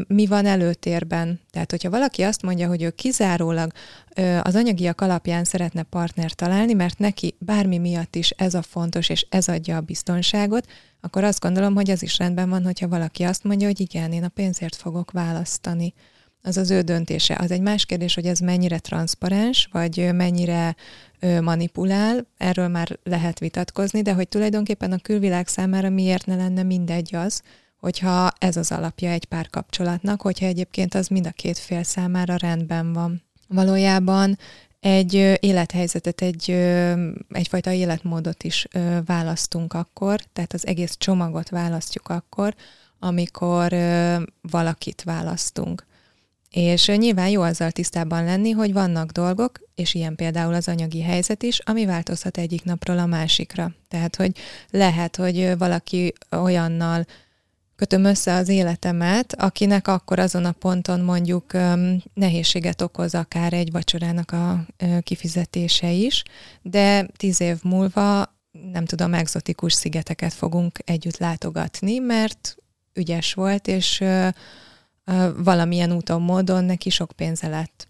mi 0.08 0.26
van 0.26 0.46
előtérben. 0.46 1.40
Tehát, 1.52 1.72
hogyha 1.72 1.90
valaki 1.90 2.22
azt 2.22 2.42
mondja, 2.42 2.68
hogy 2.68 2.82
ő 2.82 2.90
kizárólag 2.90 3.72
ö, 4.16 4.40
az 4.44 4.56
anyagiak 4.56 5.02
alapján 5.02 5.44
szeretne 5.44 5.84
partner 5.84 6.32
találni, 6.32 6.74
mert 6.74 7.00
neki 7.00 7.36
bármi 7.40 7.78
miatt 7.78 8.16
is 8.16 8.30
ez 8.30 8.54
a 8.54 8.62
fontos, 8.62 9.10
és 9.10 9.26
ez 9.30 9.48
adja 9.48 9.78
a 9.78 9.82
biztonságot, 9.82 10.68
akkor 11.02 11.24
azt 11.24 11.40
gondolom, 11.40 11.76
hogy 11.76 11.90
az 11.92 12.04
is 12.04 12.18
rendben 12.18 12.50
van, 12.50 12.64
hogyha 12.64 12.88
valaki 12.88 13.24
azt 13.24 13.44
mondja, 13.44 13.68
hogy 13.68 13.80
igen, 13.80 14.12
én 14.12 14.24
a 14.24 14.28
pénzért 14.28 14.76
fogok 14.76 15.12
választani. 15.12 15.94
Az 16.46 16.58
az 16.58 16.72
ő 16.72 16.82
döntése. 16.82 17.38
Az 17.40 17.52
egy 17.52 17.62
más 17.62 17.86
kérdés, 17.86 18.14
hogy 18.14 18.26
ez 18.26 18.40
mennyire 18.40 18.80
transzparens, 18.80 19.70
vagy 19.72 20.10
mennyire 20.14 20.76
manipulál, 21.42 22.28
erről 22.38 22.68
már 22.68 23.00
lehet 23.04 23.40
vitatkozni, 23.40 24.02
de 24.02 24.14
hogy 24.14 24.28
tulajdonképpen 24.28 24.92
a 24.92 24.98
külvilág 24.98 25.48
számára 25.48 25.90
miért 25.90 26.26
ne 26.26 26.36
lenne 26.36 26.64
mindegy 26.64 27.16
az, 27.16 27.42
hogyha 27.84 28.32
ez 28.38 28.58
az 28.58 28.72
alapja 28.72 29.10
egy 29.10 29.26
párkapcsolatnak, 29.26 30.22
hogyha 30.22 30.46
egyébként 30.46 30.94
az 30.94 31.08
mind 31.08 31.26
a 31.26 31.32
két 31.32 31.58
fél 31.58 31.84
számára 31.84 32.36
rendben 32.36 32.94
van. 32.94 33.24
Valójában 33.48 34.38
egy 34.80 35.14
élethelyzetet, 35.40 36.22
egy, 36.22 36.50
egyfajta 37.30 37.72
életmódot 37.72 38.44
is 38.44 38.68
választunk 39.06 39.74
akkor, 39.74 40.20
tehát 40.34 40.54
az 40.54 40.68
egész 40.68 40.96
csomagot 40.98 41.50
választjuk 41.50 42.10
akkor, 42.10 42.56
amikor 43.00 43.76
valakit 44.42 45.04
választunk. 45.04 45.86
És 46.50 46.88
nyilván 46.88 47.30
jó 47.30 47.42
azzal 47.42 47.72
tisztában 47.72 48.24
lenni, 48.24 48.52
hogy 48.52 48.74
vannak 48.74 49.12
dolgok, 49.12 49.60
és 49.76 49.94
ilyen 49.94 50.16
például 50.16 50.54
az 50.54 50.68
anyagi 50.68 51.02
helyzet 51.02 51.44
is, 51.44 51.60
ami 51.60 51.86
változhat 51.86 52.38
egyik 52.38 52.64
napról 52.64 53.00
a 53.00 53.06
másikra. 53.06 53.72
Tehát, 53.88 54.16
hogy 54.16 54.32
lehet, 54.70 55.16
hogy 55.16 55.58
valaki 55.58 56.14
olyannal 56.32 57.06
kötöm 57.84 58.04
össze 58.04 58.34
az 58.34 58.48
életemet, 58.50 59.34
akinek 59.34 59.88
akkor 59.88 60.20
azon 60.20 60.46
a 60.46 60.52
ponton 60.52 61.00
mondjuk 61.00 61.52
nehézséget 62.14 62.82
okoz 62.82 63.16
akár 63.16 63.54
egy 63.54 63.72
vacsorának 63.72 64.32
a 64.32 64.66
kifizetése 65.02 65.92
is, 65.92 66.24
de 66.62 67.08
tíz 67.18 67.42
év 67.42 67.58
múlva 67.64 68.36
nem 68.72 68.86
tudom, 68.86 69.14
egzotikus 69.14 69.74
szigeteket 69.74 70.34
fogunk 70.34 70.80
együtt 70.86 71.18
látogatni, 71.18 72.00
mert 72.00 72.56
ügyes 72.94 73.34
volt, 73.34 73.68
és 73.68 74.04
valamilyen 75.38 75.92
úton, 75.92 76.22
módon 76.22 76.64
neki 76.64 76.90
sok 76.90 77.12
pénze 77.12 77.48
lett. 77.48 77.88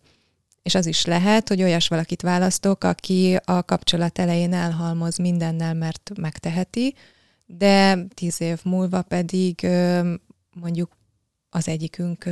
És 0.61 0.75
az 0.75 0.85
is 0.85 1.05
lehet, 1.05 1.47
hogy 1.47 1.61
olyas 1.61 1.87
valakit 1.87 2.21
választok, 2.21 2.83
aki 2.83 3.39
a 3.45 3.63
kapcsolat 3.63 4.19
elején 4.19 4.53
elhalmoz 4.53 5.17
mindennel, 5.17 5.73
mert 5.73 6.11
megteheti, 6.15 6.95
de 7.45 8.05
tíz 8.13 8.41
év 8.41 8.59
múlva 8.63 9.01
pedig 9.01 9.67
mondjuk 10.55 10.97
az 11.49 11.67
egyikünk 11.67 12.25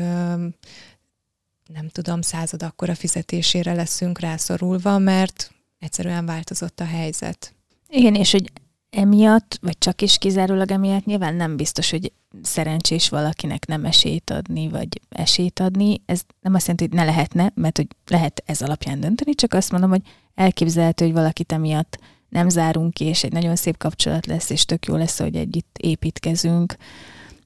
nem 1.74 1.88
tudom, 1.91 2.21
század 2.21 2.63
akkora 2.63 2.95
fizetésére 2.95 3.74
leszünk 3.74 4.19
rászorulva, 4.19 4.97
mert 4.97 5.52
egyszerűen 5.80 6.26
változott 6.26 6.80
a 6.80 6.86
helyzet. 6.86 7.56
Igen, 7.89 8.15
és 8.15 8.32
hogy 8.32 8.52
emiatt, 8.89 9.58
vagy 9.62 9.78
csak 9.78 10.02
is 10.02 10.17
kizárólag 10.17 10.71
emiatt 10.71 11.06
nyilván 11.06 11.36
nem 11.36 11.56
biztos, 11.56 11.89
hogy 11.89 12.12
szerencsés 12.41 13.10
valakinek 13.10 13.65
nem 13.65 13.86
esélyt 13.86 14.30
adni, 14.30 14.69
vagy 14.69 15.02
esélyt 15.10 15.60
adni. 15.60 16.02
Ez 16.06 16.21
nem 16.39 16.54
azt 16.54 16.67
jelenti, 16.67 16.88
hogy 16.88 16.97
ne 16.97 17.04
lehetne, 17.04 17.52
mert 17.56 17.78
hogy 17.78 17.88
lehet 18.08 18.43
ez 18.45 18.62
alapján 18.62 19.00
dönteni, 19.00 19.34
csak 19.36 19.54
azt 19.54 19.71
mondom, 19.71 19.89
hogy 19.89 20.02
elképzelhető, 20.34 21.06
hogy 21.06 21.13
valakit 21.13 21.52
emiatt 21.52 22.00
nem 22.32 22.50
zárunk 22.50 22.94
ki, 22.94 23.06
és 23.06 23.24
egy 23.24 23.32
nagyon 23.32 23.56
szép 23.56 23.78
kapcsolat 23.78 24.26
lesz, 24.26 24.50
és 24.50 24.65
tök 24.65 24.86
jó 24.86 24.96
lesz, 24.96 25.20
hogy 25.20 25.36
együtt 25.36 25.78
építkezünk, 25.80 26.76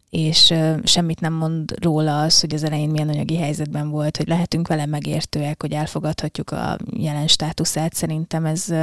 és 0.10 0.54
semmit 0.84 1.20
nem 1.20 1.34
mond 1.34 1.74
róla 1.82 2.22
az, 2.22 2.40
hogy 2.40 2.54
az 2.54 2.64
elején 2.64 2.90
milyen 2.90 3.10
anyagi 3.10 3.38
helyzetben 3.38 3.90
volt, 3.90 4.18
hogy 4.18 4.28
lehetünk 4.28 4.68
vele 4.68 4.86
megértőek, 4.86 5.62
hogy 5.62 5.72
elfogadhatjuk 5.72 6.52
a 6.52 6.78
jelen 6.98 7.28
státuszát. 7.28 7.94
Szerintem 7.94 8.46
ez 8.46 8.74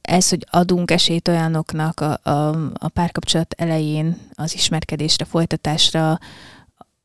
ez, 0.00 0.28
hogy 0.28 0.46
adunk 0.50 0.90
esélyt 0.90 1.28
olyanoknak 1.28 2.00
a, 2.00 2.30
a, 2.30 2.48
a 2.74 2.88
párkapcsolat 2.88 3.54
elején 3.58 4.18
az 4.34 4.54
ismerkedésre, 4.54 5.24
folytatásra, 5.24 6.18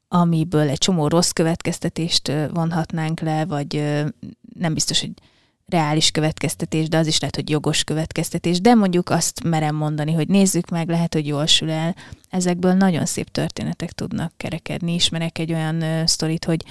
amiből 0.08 0.70
egy 0.70 0.78
csomó 0.78 1.08
rossz 1.08 1.30
következtetést 1.30 2.32
vonhatnánk 2.54 3.20
le, 3.20 3.46
vagy 3.46 3.76
nem 4.60 4.74
biztos, 4.74 5.00
hogy 5.00 5.12
reális 5.72 6.12
következtetés, 6.12 6.88
de 6.88 6.98
az 6.98 7.08
is 7.08 7.20
lehet, 7.20 7.36
hogy 7.36 7.50
jogos 7.50 7.84
következtetés, 7.84 8.62
de 8.62 8.74
mondjuk 8.74 9.10
azt 9.10 9.44
merem 9.44 9.76
mondani, 9.76 10.14
hogy 10.14 10.28
nézzük 10.28 10.70
meg, 10.70 10.90
lehet, 10.90 11.14
hogy 11.14 11.28
jól 11.28 11.46
sül 11.46 11.70
el. 11.70 11.96
Ezekből 12.30 12.74
nagyon 12.74 13.06
szép 13.06 13.30
történetek 13.30 13.92
tudnak 13.92 14.34
kerekedni. 14.38 14.94
Ismerek 14.94 15.38
egy 15.38 15.54
olyan 15.54 15.76
uh, 15.76 16.06
sztorit, 16.06 16.46
hogy 16.46 16.64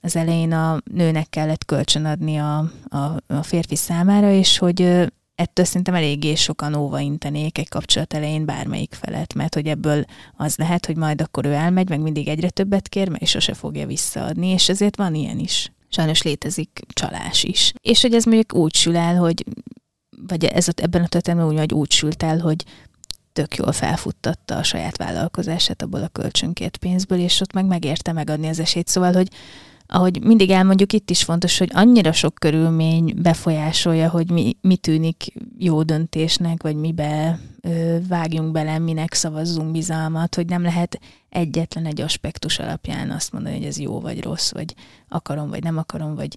az 0.00 0.16
elején 0.16 0.52
a 0.52 0.80
nőnek 0.92 1.28
kellett 1.30 1.64
kölcsönadni 1.64 2.36
a, 2.36 2.58
a, 2.88 3.16
a 3.26 3.42
férfi 3.42 3.76
számára, 3.76 4.30
és 4.32 4.58
hogy 4.58 5.08
ettől 5.34 5.64
szerintem 5.64 5.94
eléggé 5.94 6.34
sokan 6.34 6.74
óvaintenék 6.74 7.58
egy 7.58 7.68
kapcsolat 7.68 8.14
elején 8.14 8.44
bármelyik 8.44 8.94
felett, 8.94 9.34
mert 9.34 9.54
hogy 9.54 9.66
ebből 9.66 10.04
az 10.36 10.56
lehet, 10.56 10.86
hogy 10.86 10.96
majd 10.96 11.20
akkor 11.20 11.46
ő 11.46 11.52
elmegy, 11.52 11.88
meg 11.88 12.00
mindig 12.00 12.28
egyre 12.28 12.50
többet 12.50 12.88
kér, 12.88 13.10
és 13.18 13.30
sose 13.30 13.54
fogja 13.54 13.86
visszaadni, 13.86 14.46
és 14.46 14.68
ezért 14.68 14.96
van 14.96 15.14
ilyen 15.14 15.38
is. 15.38 15.72
Sajnos 15.90 16.22
létezik 16.22 16.80
csalás 16.88 17.44
is. 17.44 17.72
És 17.80 18.00
hogy 18.02 18.14
ez 18.14 18.24
mondjuk 18.24 18.54
úgy 18.54 18.74
sül 18.74 18.96
el, 18.96 19.16
hogy 19.16 19.44
vagy 20.26 20.44
ez 20.44 20.68
ebben 20.76 21.02
a 21.02 21.08
történetben 21.08 21.48
úgy, 21.48 21.58
hogy 21.58 21.72
úgy 21.72 21.90
sült 21.90 22.22
el, 22.22 22.38
hogy 22.38 22.64
tök 23.32 23.56
jól 23.56 23.72
felfuttatta 23.72 24.56
a 24.56 24.62
saját 24.62 24.96
vállalkozását 24.96 25.82
abból 25.82 26.02
a 26.02 26.08
kölcsönkért 26.08 26.76
pénzből, 26.76 27.18
és 27.18 27.40
ott 27.40 27.52
meg 27.52 27.64
megérte 27.64 28.12
megadni 28.12 28.48
az 28.48 28.60
esélyt. 28.60 28.88
Szóval, 28.88 29.12
hogy 29.12 29.28
ahogy 29.92 30.22
mindig 30.22 30.50
elmondjuk, 30.50 30.92
itt 30.92 31.10
is 31.10 31.24
fontos, 31.24 31.58
hogy 31.58 31.70
annyira 31.72 32.12
sok 32.12 32.34
körülmény 32.34 33.14
befolyásolja, 33.16 34.08
hogy 34.08 34.30
mi, 34.30 34.56
mi 34.60 34.76
tűnik 34.76 35.32
jó 35.58 35.82
döntésnek, 35.82 36.62
vagy 36.62 36.76
mibe 36.76 37.40
ö, 37.60 37.96
vágjunk 38.08 38.52
bele, 38.52 38.78
minek 38.78 39.14
szavazzunk 39.14 39.70
bizalmat, 39.70 40.34
hogy 40.34 40.46
nem 40.46 40.62
lehet 40.62 41.00
egyetlen 41.28 41.86
egy 41.86 42.00
aspektus 42.00 42.58
alapján 42.58 43.10
azt 43.10 43.32
mondani, 43.32 43.56
hogy 43.56 43.66
ez 43.66 43.78
jó 43.78 44.00
vagy 44.00 44.22
rossz, 44.22 44.52
vagy 44.52 44.74
akarom, 45.08 45.48
vagy 45.48 45.62
nem 45.62 45.78
akarom, 45.78 46.14
vagy 46.14 46.36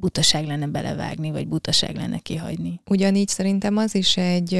butaság 0.00 0.46
lenne 0.46 0.66
belevágni, 0.66 1.30
vagy 1.30 1.48
butaság 1.48 1.96
lenne 1.96 2.18
kihagyni. 2.18 2.80
Ugyanígy 2.86 3.28
szerintem 3.28 3.76
az 3.76 3.94
is 3.94 4.16
egy, 4.16 4.54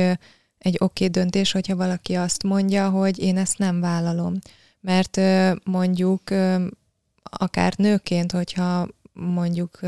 egy 0.59 0.77
oké 0.79 1.07
döntés, 1.07 1.53
hogyha 1.53 1.77
valaki 1.77 2.15
azt 2.15 2.43
mondja, 2.43 2.91
hogy 2.91 3.19
én 3.19 3.37
ezt 3.37 3.59
nem 3.59 3.81
vállalom. 3.81 4.35
Mert 4.81 5.21
mondjuk 5.65 6.23
akár 7.31 7.75
nőként, 7.77 8.33
hogyha 8.33 8.89
mondjuk 9.13 9.81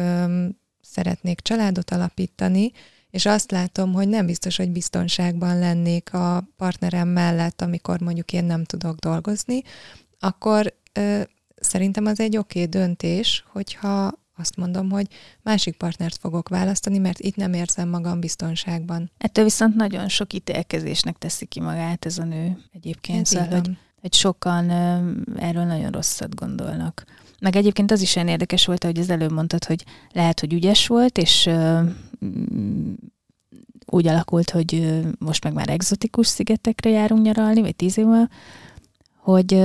szeretnék 0.81 1.41
családot 1.41 1.91
alapítani, 1.91 2.73
és 3.11 3.27
azt 3.27 3.51
látom, 3.51 3.93
hogy 3.93 4.09
nem 4.09 4.27
biztos, 4.27 4.57
hogy 4.57 4.71
biztonságban 4.71 5.59
lennék 5.59 6.13
a 6.13 6.49
partnerem 6.57 7.09
mellett, 7.09 7.63
amikor 7.63 8.01
mondjuk 8.01 8.33
én 8.33 8.45
nem 8.45 8.65
tudok 8.65 8.97
dolgozni, 8.99 9.63
akkor 10.19 10.75
ö, 10.93 11.23
szerintem 11.57 12.07
az 12.07 12.21
egy 12.21 12.37
oké 12.37 12.59
okay 12.59 12.81
döntés, 12.81 13.45
hogyha 13.53 14.13
azt 14.37 14.57
mondom, 14.57 14.91
hogy 14.91 15.07
másik 15.43 15.77
partnert 15.77 16.17
fogok 16.17 16.49
választani, 16.49 16.99
mert 16.99 17.19
itt 17.19 17.37
nem 17.37 17.53
érzem 17.53 17.89
magam 17.89 18.21
biztonságban. 18.21 19.11
Ettől 19.19 19.45
viszont 19.45 19.75
nagyon 19.75 20.09
sok 20.09 20.33
ítélkezésnek 20.33 21.19
teszi 21.19 21.45
ki 21.47 21.61
magát 21.61 22.05
ez 22.07 22.19
a 22.19 22.25
nő 22.25 22.59
egyébként, 22.73 23.21
ez 23.21 23.29
szóval, 23.29 23.49
hogy, 23.49 23.71
hogy 24.01 24.13
sokan 24.13 24.71
ö, 24.71 25.13
erről 25.37 25.65
nagyon 25.65 25.91
rosszat 25.91 26.35
gondolnak. 26.35 27.05
Meg 27.41 27.57
egyébként 27.57 27.91
az 27.91 28.01
is 28.01 28.17
olyan 28.17 28.29
érdekes 28.29 28.67
volt, 28.67 28.85
hogy 28.85 28.99
az 28.99 29.11
előbb 29.11 29.33
mondtad, 29.33 29.65
hogy 29.65 29.85
lehet, 30.13 30.41
hogy 30.41 30.53
ügyes 30.53 30.87
volt, 30.87 31.19
és 31.19 31.49
mm, 32.25 32.93
úgy 33.87 34.07
alakult, 34.07 34.51
hogy 34.51 35.01
most 35.19 35.45
meg 35.45 35.53
már 35.53 35.69
egzotikus 35.69 36.27
szigetekre 36.27 36.91
járunk 36.91 37.23
nyaralni, 37.23 37.61
vagy 37.61 37.77
tíz 37.77 37.99
évvel, 37.99 38.31
hogy, 39.17 39.63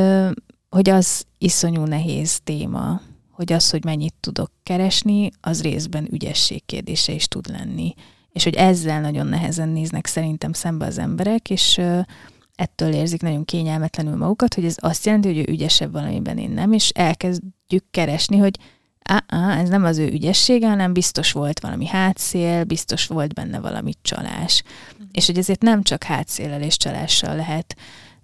hogy 0.69 0.89
az 0.89 1.25
iszonyú 1.38 1.84
nehéz 1.84 2.39
téma, 2.43 3.01
hogy 3.31 3.53
az, 3.53 3.69
hogy 3.69 3.84
mennyit 3.84 4.13
tudok 4.19 4.51
keresni, 4.63 5.29
az 5.41 5.62
részben 5.62 6.07
ügyesség 6.12 6.65
kérdése 6.65 7.12
is 7.13 7.27
tud 7.27 7.49
lenni. 7.49 7.93
És 8.31 8.43
hogy 8.43 8.55
ezzel 8.55 9.01
nagyon 9.01 9.27
nehezen 9.27 9.69
néznek 9.69 10.05
szerintem 10.05 10.53
szembe 10.53 10.86
az 10.86 10.97
emberek, 10.97 11.49
és 11.49 11.81
ettől 12.55 12.93
érzik 12.93 13.21
nagyon 13.21 13.45
kényelmetlenül 13.45 14.15
magukat, 14.15 14.53
hogy 14.53 14.65
ez 14.65 14.75
azt 14.79 15.05
jelenti, 15.05 15.27
hogy 15.27 15.37
ő 15.37 15.51
ügyesebb 15.51 15.91
valamiben, 15.91 16.37
én 16.37 16.49
nem, 16.49 16.71
és 16.71 16.89
elkezdjük 16.89 17.85
keresni, 17.91 18.37
hogy 18.37 18.57
á, 19.03 19.23
á, 19.27 19.59
ez 19.59 19.69
nem 19.69 19.83
az 19.83 19.97
ő 19.97 20.07
ügyessége, 20.07 20.69
hanem 20.69 20.93
biztos 20.93 21.31
volt 21.31 21.59
valami 21.59 21.87
hátszél, 21.87 22.63
biztos 22.63 23.07
volt 23.07 23.33
benne 23.33 23.59
valami 23.59 23.93
csalás. 24.01 24.63
Mm. 25.03 25.05
És 25.11 25.25
hogy 25.25 25.37
ezért 25.37 25.61
nem 25.61 25.83
csak 25.83 26.03
hátszéllel 26.03 26.61
és 26.61 26.77
csalással 26.77 27.35
lehet 27.35 27.75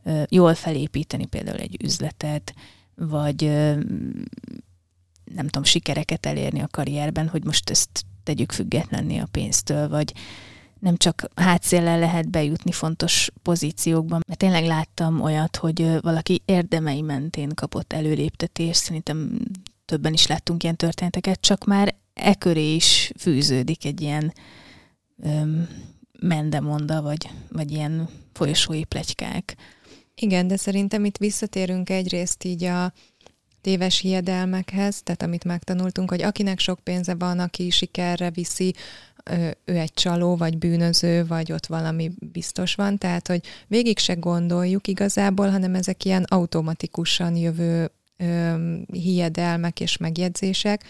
ö, 0.03 0.23
jól 0.29 0.53
felépíteni 0.53 1.25
például 1.25 1.59
egy 1.59 1.77
üzletet, 1.83 2.53
vagy 2.95 3.43
ö, 3.43 3.79
nem 5.35 5.45
tudom, 5.45 5.63
sikereket 5.63 6.25
elérni 6.25 6.59
a 6.59 6.67
karrierben, 6.71 7.27
hogy 7.27 7.43
most 7.43 7.69
ezt 7.69 8.05
tegyük 8.23 8.51
függetlenni 8.51 9.17
a 9.17 9.27
pénztől, 9.31 9.89
vagy 9.89 10.13
nem 10.79 10.97
csak 10.97 11.29
hátszéllel 11.35 11.99
lehet 11.99 12.29
bejutni 12.29 12.71
fontos 12.71 13.29
pozíciókban, 13.41 14.23
mert 14.27 14.39
tényleg 14.39 14.65
láttam 14.65 15.21
olyat, 15.21 15.55
hogy 15.55 15.99
valaki 16.01 16.41
érdemei 16.45 17.01
mentén 17.01 17.49
kapott 17.49 17.93
előléptetést, 17.93 18.83
szerintem 18.83 19.39
többen 19.85 20.13
is 20.13 20.27
láttunk 20.27 20.63
ilyen 20.63 20.75
történeteket, 20.75 21.41
csak 21.41 21.65
már 21.65 21.95
e 22.13 22.35
köré 22.35 22.75
is 22.75 23.11
fűződik 23.19 23.85
egy 23.85 24.01
ilyen 24.01 24.33
öm, 25.23 25.67
mendemonda, 26.19 27.01
vagy, 27.01 27.29
vagy 27.51 27.71
ilyen 27.71 28.09
folyosói 28.33 28.83
plegykák. 28.83 29.55
Igen, 30.15 30.47
de 30.47 30.57
szerintem 30.57 31.05
itt 31.05 31.17
visszatérünk 31.17 31.89
egyrészt 31.89 32.43
így 32.43 32.63
a 32.63 32.93
téves 33.61 33.99
hiedelmekhez, 33.99 35.01
tehát 35.03 35.21
amit 35.21 35.43
megtanultunk, 35.43 36.09
hogy 36.09 36.21
akinek 36.21 36.59
sok 36.59 36.79
pénze 36.79 37.15
van, 37.15 37.39
aki 37.39 37.69
sikerre 37.69 38.31
viszi, 38.31 38.73
ő 39.65 39.77
egy 39.77 39.93
csaló, 39.93 40.35
vagy 40.35 40.57
bűnöző, 40.57 41.25
vagy 41.25 41.51
ott 41.51 41.65
valami 41.65 42.11
biztos 42.19 42.75
van, 42.75 42.97
tehát 42.97 43.27
hogy 43.27 43.41
végig 43.67 43.99
se 43.99 44.13
gondoljuk 44.13 44.87
igazából, 44.87 45.49
hanem 45.49 45.75
ezek 45.75 46.05
ilyen 46.05 46.23
automatikusan 46.23 47.35
jövő 47.35 47.91
hiedelmek 48.91 49.79
és 49.79 49.97
megjegyzések. 49.97 50.83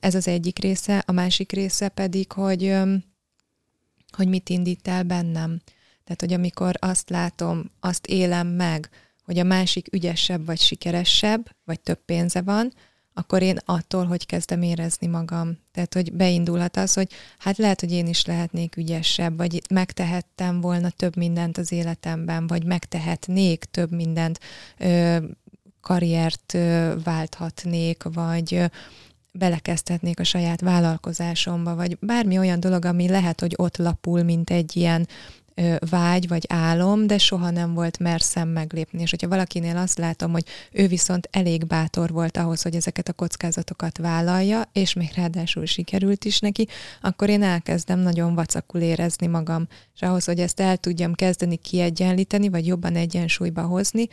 Ez 0.00 0.14
az 0.14 0.28
egyik 0.28 0.58
része, 0.58 1.02
a 1.06 1.12
másik 1.12 1.52
része 1.52 1.88
pedig, 1.88 2.32
hogy, 2.32 2.74
hogy 4.16 4.28
mit 4.28 4.48
indít 4.48 4.88
el 4.88 5.02
bennem. 5.02 5.60
Tehát, 6.04 6.20
hogy 6.20 6.32
amikor 6.32 6.74
azt 6.78 7.10
látom, 7.10 7.70
azt 7.80 8.06
élem 8.06 8.46
meg, 8.46 8.88
hogy 9.24 9.38
a 9.38 9.44
másik 9.44 9.92
ügyesebb 9.92 10.46
vagy 10.46 10.60
sikeresebb, 10.60 11.50
vagy 11.64 11.80
több 11.80 12.04
pénze 12.04 12.42
van, 12.42 12.72
akkor 13.18 13.42
én 13.42 13.58
attól, 13.64 14.04
hogy 14.04 14.26
kezdem 14.26 14.62
érezni 14.62 15.06
magam. 15.06 15.58
Tehát, 15.72 15.94
hogy 15.94 16.12
beindulhat 16.12 16.76
az, 16.76 16.94
hogy 16.94 17.08
hát 17.38 17.56
lehet, 17.56 17.80
hogy 17.80 17.92
én 17.92 18.06
is 18.06 18.24
lehetnék 18.24 18.76
ügyesebb, 18.76 19.36
vagy 19.36 19.62
megtehettem 19.70 20.60
volna 20.60 20.90
több 20.90 21.16
mindent 21.16 21.58
az 21.58 21.72
életemben, 21.72 22.46
vagy 22.46 22.64
megtehetnék 22.64 23.64
több 23.64 23.92
mindent, 23.92 24.40
ö, 24.78 25.16
karriert 25.80 26.54
ö, 26.54 26.94
válthatnék, 27.04 28.02
vagy 28.02 28.54
ö, 28.54 28.64
belekezdhetnék 29.32 30.20
a 30.20 30.24
saját 30.24 30.60
vállalkozásomba, 30.60 31.74
vagy 31.74 31.98
bármi 32.00 32.38
olyan 32.38 32.60
dolog, 32.60 32.84
ami 32.84 33.08
lehet, 33.08 33.40
hogy 33.40 33.54
ott 33.56 33.76
lapul, 33.76 34.22
mint 34.22 34.50
egy 34.50 34.76
ilyen 34.76 35.08
vágy 35.90 36.28
vagy 36.28 36.44
álom, 36.48 37.06
de 37.06 37.18
soha 37.18 37.50
nem 37.50 37.74
volt 37.74 37.98
merszem 37.98 38.48
meglépni. 38.48 39.00
És 39.00 39.10
hogyha 39.10 39.28
valakinél 39.28 39.76
azt 39.76 39.98
látom, 39.98 40.32
hogy 40.32 40.44
ő 40.72 40.86
viszont 40.86 41.28
elég 41.30 41.66
bátor 41.66 42.10
volt 42.10 42.36
ahhoz, 42.36 42.62
hogy 42.62 42.74
ezeket 42.74 43.08
a 43.08 43.12
kockázatokat 43.12 43.98
vállalja, 43.98 44.68
és 44.72 44.92
még 44.92 45.10
ráadásul 45.14 45.66
sikerült 45.66 46.24
is 46.24 46.38
neki, 46.38 46.68
akkor 47.00 47.28
én 47.28 47.42
elkezdem 47.42 47.98
nagyon 47.98 48.34
vacakul 48.34 48.80
érezni 48.80 49.26
magam. 49.26 49.66
És 49.94 50.02
ahhoz, 50.02 50.24
hogy 50.24 50.40
ezt 50.40 50.60
el 50.60 50.76
tudjam 50.76 51.14
kezdeni 51.14 51.56
kiegyenlíteni, 51.56 52.48
vagy 52.48 52.66
jobban 52.66 52.96
egyensúlyba 52.96 53.62
hozni, 53.62 54.08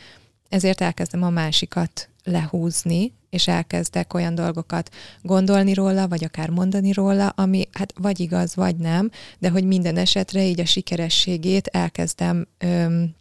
ezért 0.48 0.80
elkezdem 0.80 1.22
a 1.22 1.30
másikat 1.30 2.08
lehúzni, 2.24 3.12
és 3.30 3.48
elkezdek 3.48 4.14
olyan 4.14 4.34
dolgokat 4.34 4.90
gondolni 5.22 5.74
róla, 5.74 6.08
vagy 6.08 6.24
akár 6.24 6.50
mondani 6.50 6.92
róla, 6.92 7.28
ami 7.28 7.68
hát 7.72 7.92
vagy 7.96 8.20
igaz, 8.20 8.54
vagy 8.54 8.76
nem, 8.76 9.10
de 9.38 9.50
hogy 9.50 9.64
minden 9.64 9.96
esetre 9.96 10.46
így 10.46 10.60
a 10.60 10.64
sikerességét 10.64 11.66
elkezdem 11.66 12.46
öm, 12.58 13.14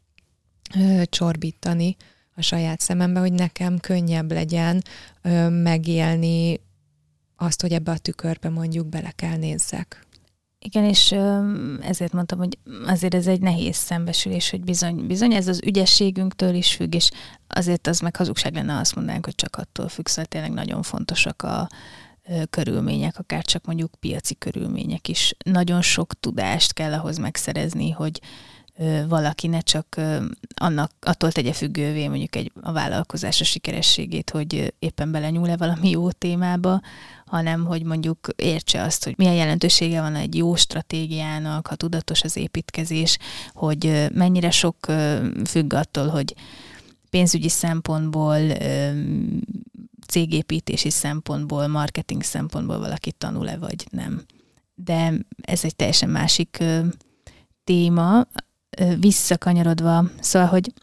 ö, 0.79 1.01
csorbítani 1.05 1.95
a 2.35 2.41
saját 2.41 2.79
szemembe, 2.79 3.19
hogy 3.19 3.33
nekem 3.33 3.79
könnyebb 3.79 4.31
legyen 4.31 4.81
ö, 5.21 5.49
megélni 5.49 6.59
azt, 7.35 7.61
hogy 7.61 7.71
ebbe 7.71 7.91
a 7.91 7.97
tükörbe 7.97 8.49
mondjuk 8.49 8.87
bele 8.87 9.11
kell 9.15 9.37
nézzek. 9.37 10.05
Igen, 10.65 10.83
és 10.83 11.11
ezért 11.81 12.13
mondtam, 12.13 12.37
hogy 12.37 12.57
azért 12.85 13.13
ez 13.13 13.27
egy 13.27 13.41
nehéz 13.41 13.75
szembesülés, 13.75 14.49
hogy 14.49 14.61
bizony, 14.61 15.07
bizony 15.07 15.33
ez 15.33 15.47
az 15.47 15.61
ügyességünktől 15.65 16.53
is 16.53 16.75
függ, 16.75 16.93
és 16.93 17.09
azért 17.47 17.87
az 17.87 17.99
meg 17.99 18.15
hazugság 18.15 18.53
lenne, 18.53 18.77
azt 18.77 18.95
mondanánk, 18.95 19.25
hogy 19.25 19.35
csak 19.35 19.55
attól 19.55 19.87
függ, 19.87 20.07
szóval 20.07 20.25
tényleg 20.25 20.51
nagyon 20.51 20.81
fontosak 20.81 21.41
a 21.41 21.69
körülmények, 22.49 23.19
akár 23.19 23.43
csak 23.43 23.65
mondjuk 23.65 23.91
piaci 23.99 24.35
körülmények 24.35 25.07
is. 25.07 25.35
Nagyon 25.45 25.81
sok 25.81 26.13
tudást 26.19 26.73
kell 26.73 26.93
ahhoz 26.93 27.17
megszerezni, 27.17 27.89
hogy 27.89 28.21
valaki 29.07 29.47
ne 29.47 29.59
csak 29.59 30.01
annak, 30.55 30.91
attól 31.01 31.31
tegye 31.31 31.53
függővé 31.53 32.07
mondjuk 32.07 32.35
egy, 32.35 32.51
a 32.61 32.71
vállalkozás 32.71 33.41
a 33.41 33.43
sikerességét, 33.43 34.29
hogy 34.29 34.73
éppen 34.79 35.11
belenyúl-e 35.11 35.57
valami 35.57 35.89
jó 35.89 36.11
témába, 36.11 36.81
hanem 37.25 37.65
hogy 37.65 37.83
mondjuk 37.83 38.27
értse 38.35 38.81
azt, 38.81 39.03
hogy 39.03 39.13
milyen 39.17 39.33
jelentősége 39.33 40.01
van 40.01 40.15
egy 40.15 40.35
jó 40.35 40.55
stratégiának, 40.55 41.67
ha 41.67 41.75
tudatos 41.75 42.23
az 42.23 42.37
építkezés, 42.37 43.17
hogy 43.53 44.07
mennyire 44.13 44.51
sok 44.51 44.77
függ 45.45 45.73
attól, 45.73 46.07
hogy 46.07 46.35
pénzügyi 47.09 47.49
szempontból, 47.49 48.37
cégépítési 50.07 50.89
szempontból, 50.89 51.67
marketing 51.67 52.23
szempontból 52.23 52.79
valaki 52.79 53.11
tanul-e 53.11 53.57
vagy 53.57 53.87
nem. 53.89 54.21
De 54.75 55.13
ez 55.41 55.63
egy 55.63 55.75
teljesen 55.75 56.09
másik 56.09 56.63
téma. 57.63 58.27
Visszakanyarodva, 58.99 60.09
szóval, 60.19 60.47
hogy 60.47 60.73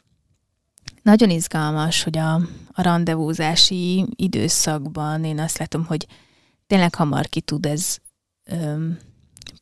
nagyon 1.02 1.30
izgalmas, 1.30 2.02
hogy 2.02 2.18
a, 2.18 2.34
a 2.72 2.82
rendezvúzási 2.82 4.06
időszakban 4.16 5.24
én 5.24 5.38
azt 5.38 5.58
látom, 5.58 5.84
hogy 5.84 6.06
tényleg 6.66 6.94
hamar 6.94 7.26
ki 7.26 7.40
tud 7.40 7.66
ez 7.66 7.98
öm, 8.44 8.98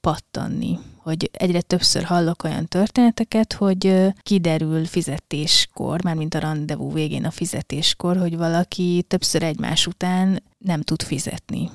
pattanni, 0.00 0.78
hogy 0.96 1.30
egyre 1.32 1.60
többször 1.60 2.02
hallok 2.02 2.44
olyan 2.44 2.66
történeteket, 2.66 3.52
hogy 3.52 4.12
kiderül 4.22 4.84
fizetéskor, 4.84 6.04
mármint 6.04 6.34
a 6.34 6.38
rendezvú 6.38 6.92
végén 6.92 7.24
a 7.24 7.30
fizetéskor, 7.30 8.16
hogy 8.16 8.36
valaki 8.36 9.04
többször 9.08 9.42
egymás 9.42 9.86
után 9.86 10.42
nem 10.58 10.82
tud 10.82 11.02
fizetni 11.02 11.70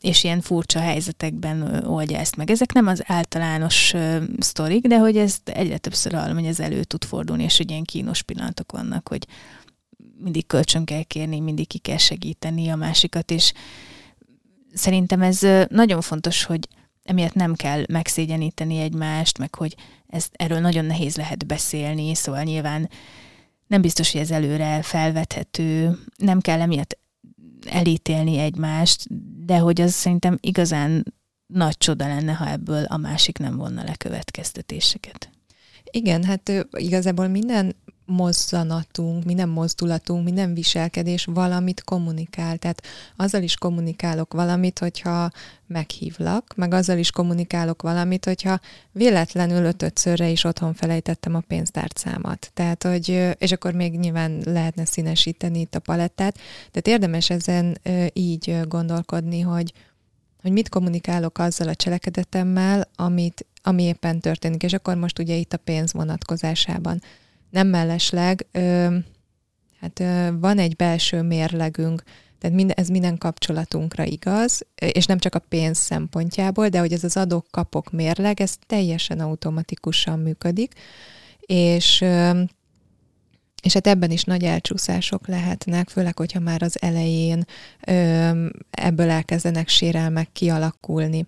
és 0.00 0.24
ilyen 0.24 0.40
furcsa 0.40 0.80
helyzetekben 0.80 1.84
oldja 1.84 2.18
ezt 2.18 2.36
meg. 2.36 2.50
Ezek 2.50 2.72
nem 2.72 2.86
az 2.86 3.02
általános 3.06 3.94
sztorik, 4.38 4.86
de 4.86 4.98
hogy 4.98 5.16
ezt 5.16 5.48
egyre 5.48 5.78
többször 5.78 6.12
hallom, 6.12 6.36
hogy 6.36 6.46
ez 6.46 6.60
elő 6.60 6.84
tud 6.84 7.04
fordulni, 7.04 7.42
és 7.42 7.56
hogy 7.56 7.70
ilyen 7.70 7.84
kínos 7.84 8.22
pillanatok 8.22 8.72
vannak, 8.72 9.08
hogy 9.08 9.26
mindig 10.18 10.46
kölcsön 10.46 10.84
kell 10.84 11.02
kérni, 11.02 11.40
mindig 11.40 11.66
ki 11.66 11.78
kell 11.78 11.96
segíteni 11.96 12.68
a 12.68 12.76
másikat, 12.76 13.30
és 13.30 13.52
szerintem 14.74 15.22
ez 15.22 15.40
nagyon 15.68 16.00
fontos, 16.00 16.44
hogy 16.44 16.68
emiatt 17.02 17.34
nem 17.34 17.54
kell 17.54 17.84
megszégyeníteni 17.88 18.78
egymást, 18.78 19.38
meg 19.38 19.54
hogy 19.54 19.74
ez, 20.06 20.26
erről 20.32 20.60
nagyon 20.60 20.84
nehéz 20.84 21.16
lehet 21.16 21.46
beszélni, 21.46 22.14
szóval 22.14 22.42
nyilván 22.42 22.90
nem 23.66 23.80
biztos, 23.80 24.12
hogy 24.12 24.20
ez 24.20 24.30
előre 24.30 24.82
felvethető, 24.82 25.98
nem 26.16 26.40
kell 26.40 26.60
emiatt 26.60 26.98
elítélni 27.66 28.38
egymást, 28.38 29.06
de 29.48 29.58
hogy 29.58 29.80
az 29.80 29.92
szerintem 29.92 30.38
igazán 30.40 31.14
nagy 31.46 31.76
csoda 31.76 32.06
lenne, 32.06 32.32
ha 32.32 32.50
ebből 32.50 32.84
a 32.84 32.96
másik 32.96 33.38
nem 33.38 33.56
vonna 33.56 33.84
le 33.84 33.94
következtetéseket. 33.96 35.30
Igen, 35.90 36.24
hát 36.24 36.52
igazából 36.70 37.28
minden 37.28 37.76
mozzanatunk, 38.08 39.24
minden 39.24 39.48
mozdulatunk, 39.48 40.24
minden 40.24 40.54
viselkedés 40.54 41.24
valamit 41.24 41.84
kommunikál. 41.84 42.56
Tehát 42.56 42.82
azzal 43.16 43.42
is 43.42 43.56
kommunikálok 43.56 44.32
valamit, 44.32 44.78
hogyha 44.78 45.30
meghívlak, 45.66 46.52
meg 46.56 46.74
azzal 46.74 46.98
is 46.98 47.10
kommunikálok 47.10 47.82
valamit, 47.82 48.24
hogyha 48.24 48.60
véletlenül 48.92 49.64
ötötszörre 49.64 50.28
is 50.28 50.44
otthon 50.44 50.74
felejtettem 50.74 51.34
a 51.34 51.40
pénztárcámat. 51.40 52.50
Tehát, 52.54 52.82
hogy, 52.82 53.34
és 53.38 53.52
akkor 53.52 53.72
még 53.72 53.98
nyilván 53.98 54.40
lehetne 54.44 54.84
színesíteni 54.84 55.60
itt 55.60 55.74
a 55.74 55.80
palettát, 55.80 56.38
de 56.72 56.80
érdemes 56.84 57.30
ezen 57.30 57.78
így 58.12 58.60
gondolkodni, 58.68 59.40
hogy, 59.40 59.72
hogy 60.42 60.52
mit 60.52 60.68
kommunikálok 60.68 61.38
azzal 61.38 61.68
a 61.68 61.74
cselekedetemmel, 61.74 62.88
amit, 62.96 63.46
ami 63.62 63.82
éppen 63.82 64.20
történik, 64.20 64.62
és 64.62 64.72
akkor 64.72 64.94
most 64.96 65.18
ugye 65.18 65.34
itt 65.34 65.52
a 65.52 65.56
pénz 65.56 65.92
vonatkozásában 65.92 67.02
nem 67.50 67.66
mellesleg, 67.66 68.46
ö, 68.52 68.96
hát 69.80 70.00
ö, 70.00 70.28
van 70.40 70.58
egy 70.58 70.76
belső 70.76 71.22
mérlegünk, 71.22 72.02
tehát 72.38 72.56
mind, 72.56 72.72
ez 72.74 72.88
minden 72.88 73.18
kapcsolatunkra 73.18 74.04
igaz, 74.04 74.66
és 74.74 75.06
nem 75.06 75.18
csak 75.18 75.34
a 75.34 75.42
pénz 75.48 75.78
szempontjából, 75.78 76.68
de 76.68 76.78
hogy 76.78 76.92
ez 76.92 77.04
az 77.04 77.16
adok-kapok 77.16 77.90
mérleg, 77.90 78.40
ez 78.40 78.54
teljesen 78.66 79.20
automatikusan 79.20 80.18
működik, 80.18 80.72
és 81.40 82.04
és 83.62 83.72
hát 83.72 83.86
ebben 83.86 84.10
is 84.10 84.24
nagy 84.24 84.44
elcsúszások 84.44 85.26
lehetnek, 85.26 85.88
főleg, 85.88 86.16
hogyha 86.16 86.40
már 86.40 86.62
az 86.62 86.82
elején 86.82 87.44
ebből 88.70 89.10
elkezdenek 89.10 89.68
sérelmek 89.68 90.28
kialakulni 90.32 91.26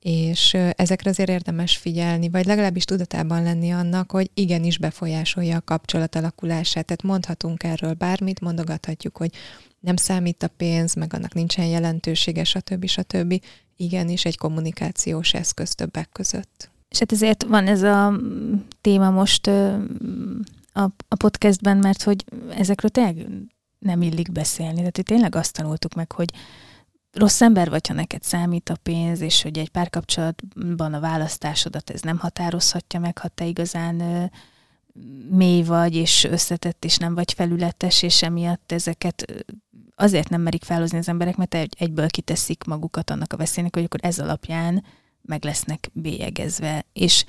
és 0.00 0.54
ezekre 0.54 1.10
azért 1.10 1.28
érdemes 1.28 1.76
figyelni, 1.76 2.28
vagy 2.28 2.46
legalábbis 2.46 2.84
tudatában 2.84 3.42
lenni 3.42 3.70
annak, 3.70 4.10
hogy 4.10 4.30
igenis 4.34 4.78
befolyásolja 4.78 5.56
a 5.56 5.60
kapcsolat 5.64 6.14
alakulását. 6.14 6.84
Tehát 6.84 7.02
mondhatunk 7.02 7.62
erről 7.62 7.94
bármit, 7.94 8.40
mondogathatjuk, 8.40 9.16
hogy 9.16 9.30
nem 9.80 9.96
számít 9.96 10.42
a 10.42 10.48
pénz, 10.56 10.94
meg 10.94 11.14
annak 11.14 11.34
nincsen 11.34 11.66
jelentősége, 11.66 12.44
stb. 12.44 12.86
stb. 12.86 13.42
Igenis 13.76 14.24
egy 14.24 14.38
kommunikációs 14.38 15.34
eszköz 15.34 15.74
többek 15.74 16.08
között. 16.12 16.70
És 16.88 16.98
hát 16.98 17.12
ezért 17.12 17.42
van 17.42 17.66
ez 17.66 17.82
a 17.82 18.20
téma 18.80 19.10
most 19.10 19.46
a, 19.46 20.82
a 21.08 21.16
podcastben, 21.18 21.76
mert 21.76 22.02
hogy 22.02 22.24
ezekről 22.56 22.90
tényleg 22.90 23.26
nem 23.78 24.02
illik 24.02 24.32
beszélni. 24.32 24.76
Tehát 24.76 25.04
tényleg 25.04 25.34
azt 25.34 25.52
tanultuk 25.52 25.94
meg, 25.94 26.12
hogy 26.12 26.30
rossz 27.12 27.40
ember 27.40 27.70
vagy, 27.70 27.86
ha 27.86 27.94
neked 27.94 28.22
számít 28.22 28.68
a 28.68 28.76
pénz, 28.82 29.20
és 29.20 29.42
hogy 29.42 29.58
egy 29.58 29.68
párkapcsolatban 29.68 30.94
a 30.94 31.00
választásodat 31.00 31.90
ez 31.90 32.00
nem 32.00 32.18
határozhatja 32.18 33.00
meg, 33.00 33.18
ha 33.18 33.28
te 33.28 33.44
igazán 33.44 34.00
ö, 34.00 34.24
mély 35.30 35.62
vagy, 35.62 35.94
és 35.94 36.24
összetett, 36.24 36.84
és 36.84 36.96
nem 36.96 37.14
vagy 37.14 37.32
felületes, 37.32 38.02
és 38.02 38.22
emiatt 38.22 38.72
ezeket 38.72 39.44
azért 39.94 40.28
nem 40.28 40.40
merik 40.40 40.64
felhozni 40.64 40.98
az 40.98 41.08
emberek, 41.08 41.36
mert 41.36 41.54
egyből 41.54 42.08
kiteszik 42.08 42.64
magukat 42.64 43.10
annak 43.10 43.32
a 43.32 43.36
veszélynek, 43.36 43.74
hogy 43.74 43.84
akkor 43.84 44.00
ez 44.02 44.18
alapján 44.18 44.84
meg 45.22 45.44
lesznek 45.44 45.90
bélyegezve. 45.92 46.84
És 46.92 47.24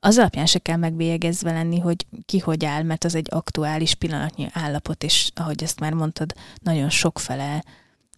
az 0.00 0.18
alapján 0.18 0.46
se 0.46 0.58
kell 0.58 0.76
megbélyegezve 0.76 1.52
lenni, 1.52 1.78
hogy 1.78 2.06
ki 2.24 2.38
hogy 2.38 2.64
áll, 2.64 2.82
mert 2.82 3.04
az 3.04 3.14
egy 3.14 3.26
aktuális 3.30 3.94
pillanatnyi 3.94 4.46
állapot, 4.52 5.02
és 5.02 5.30
ahogy 5.34 5.62
ezt 5.62 5.80
már 5.80 5.92
mondtad, 5.92 6.34
nagyon 6.62 6.90
sokfele 6.90 7.64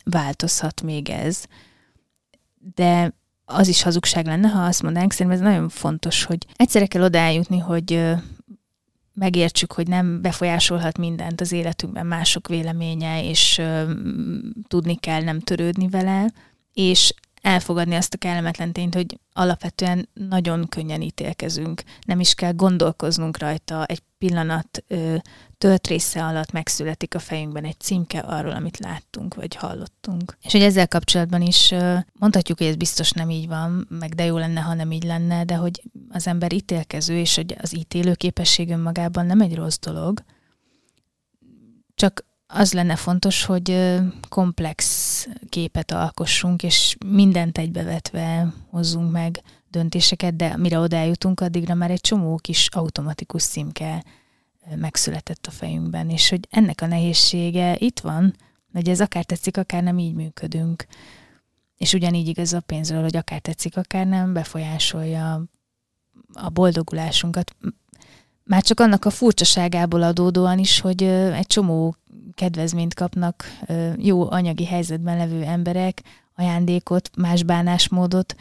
változhat 0.04 0.82
még 0.82 1.08
ez. 1.08 1.44
De 2.74 3.14
az 3.44 3.68
is 3.68 3.82
hazugság 3.82 4.26
lenne, 4.26 4.48
ha 4.48 4.64
azt 4.64 4.82
mondanánk, 4.82 5.12
szerintem 5.12 5.40
ez 5.40 5.52
nagyon 5.52 5.68
fontos, 5.68 6.24
hogy 6.24 6.46
egyszerre 6.56 6.86
kell 6.86 7.02
odájutni, 7.02 7.58
hogy 7.58 8.14
megértsük, 9.14 9.72
hogy 9.72 9.88
nem 9.88 10.20
befolyásolhat 10.22 10.98
mindent 10.98 11.40
az 11.40 11.52
életünkben 11.52 12.06
mások 12.06 12.48
véleménye, 12.48 13.24
és 13.24 13.62
tudni 14.68 14.96
kell 14.96 15.22
nem 15.22 15.40
törődni 15.40 15.88
vele, 15.88 16.30
és 16.72 17.14
elfogadni 17.42 17.94
azt 17.94 18.14
a 18.14 18.18
kellemetlen 18.18 18.72
tényt, 18.72 18.94
hogy 18.94 19.18
alapvetően 19.32 20.08
nagyon 20.12 20.68
könnyen 20.68 21.00
ítélkezünk. 21.00 21.82
Nem 22.06 22.20
is 22.20 22.34
kell 22.34 22.52
gondolkoznunk 22.52 23.38
rajta, 23.38 23.84
egy 23.84 24.02
pillanat 24.18 24.84
ö, 24.86 25.16
tölt 25.62 25.86
része 25.86 26.24
alatt 26.24 26.52
megszületik 26.52 27.14
a 27.14 27.18
fejünkben 27.18 27.64
egy 27.64 27.80
címke 27.80 28.18
arról, 28.18 28.52
amit 28.52 28.78
láttunk, 28.78 29.34
vagy 29.34 29.54
hallottunk. 29.54 30.36
És 30.40 30.52
hogy 30.52 30.62
ezzel 30.62 30.88
kapcsolatban 30.88 31.42
is 31.42 31.74
mondhatjuk, 32.12 32.58
hogy 32.58 32.66
ez 32.66 32.76
biztos 32.76 33.10
nem 33.10 33.30
így 33.30 33.48
van, 33.48 33.86
meg 33.88 34.14
de 34.14 34.24
jó 34.24 34.38
lenne, 34.38 34.60
ha 34.60 34.74
nem 34.74 34.92
így 34.92 35.04
lenne, 35.04 35.44
de 35.44 35.54
hogy 35.54 35.82
az 36.08 36.26
ember 36.26 36.52
ítélkező, 36.52 37.18
és 37.18 37.36
hogy 37.36 37.56
az 37.60 37.76
ítélő 37.76 38.14
képesség 38.14 38.70
önmagában 38.70 39.26
nem 39.26 39.40
egy 39.40 39.54
rossz 39.54 39.78
dolog, 39.78 40.24
csak 41.94 42.24
az 42.46 42.72
lenne 42.72 42.96
fontos, 42.96 43.44
hogy 43.44 43.98
komplex 44.28 45.28
képet 45.48 45.92
alkossunk, 45.92 46.62
és 46.62 46.96
mindent 47.06 47.58
egybevetve 47.58 48.52
hozzunk 48.70 49.12
meg 49.12 49.42
döntéseket, 49.70 50.36
de 50.36 50.56
mire 50.56 50.78
oda 50.78 50.96
eljutunk, 50.96 51.40
addigra 51.40 51.74
már 51.74 51.90
egy 51.90 52.00
csomó 52.00 52.36
kis 52.36 52.68
automatikus 52.70 53.42
címke 53.42 54.04
megszületett 54.76 55.46
a 55.46 55.50
fejünkben, 55.50 56.10
és 56.10 56.28
hogy 56.28 56.48
ennek 56.50 56.80
a 56.80 56.86
nehézsége 56.86 57.76
itt 57.78 58.00
van, 58.00 58.34
hogy 58.72 58.88
ez 58.88 59.00
akár 59.00 59.24
tetszik, 59.24 59.56
akár 59.56 59.82
nem 59.82 59.98
így 59.98 60.14
működünk. 60.14 60.86
És 61.76 61.92
ugyanígy 61.92 62.28
igaz 62.28 62.52
a 62.52 62.60
pénzről, 62.60 63.02
hogy 63.02 63.16
akár 63.16 63.40
tetszik, 63.40 63.76
akár 63.76 64.06
nem, 64.06 64.32
befolyásolja 64.32 65.44
a 66.32 66.48
boldogulásunkat. 66.48 67.56
Már 68.44 68.62
csak 68.62 68.80
annak 68.80 69.04
a 69.04 69.10
furcsaságából 69.10 70.02
adódóan 70.02 70.58
is, 70.58 70.80
hogy 70.80 71.02
egy 71.02 71.46
csomó 71.46 71.96
kedvezményt 72.34 72.94
kapnak 72.94 73.44
jó 73.96 74.30
anyagi 74.30 74.64
helyzetben 74.64 75.16
levő 75.16 75.42
emberek, 75.42 76.02
ajándékot, 76.34 77.10
más 77.16 77.42
bánásmódot, 77.42 78.34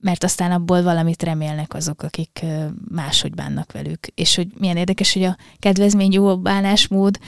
mert 0.00 0.24
aztán 0.24 0.52
abból 0.52 0.82
valamit 0.82 1.22
remélnek 1.22 1.74
azok, 1.74 2.02
akik 2.02 2.44
máshogy 2.90 3.34
bánnak 3.34 3.72
velük. 3.72 4.06
És 4.06 4.34
hogy 4.34 4.48
milyen 4.58 4.76
érdekes, 4.76 5.12
hogy 5.12 5.22
a 5.22 5.36
kedvezmény 5.58 6.12
jó 6.12 6.38
bánásmód, 6.38 7.18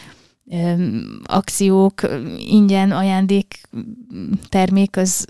akciók, 1.25 2.01
ingyen 2.39 2.91
ajándék 2.91 3.61
termék, 4.49 4.97
az 4.97 5.25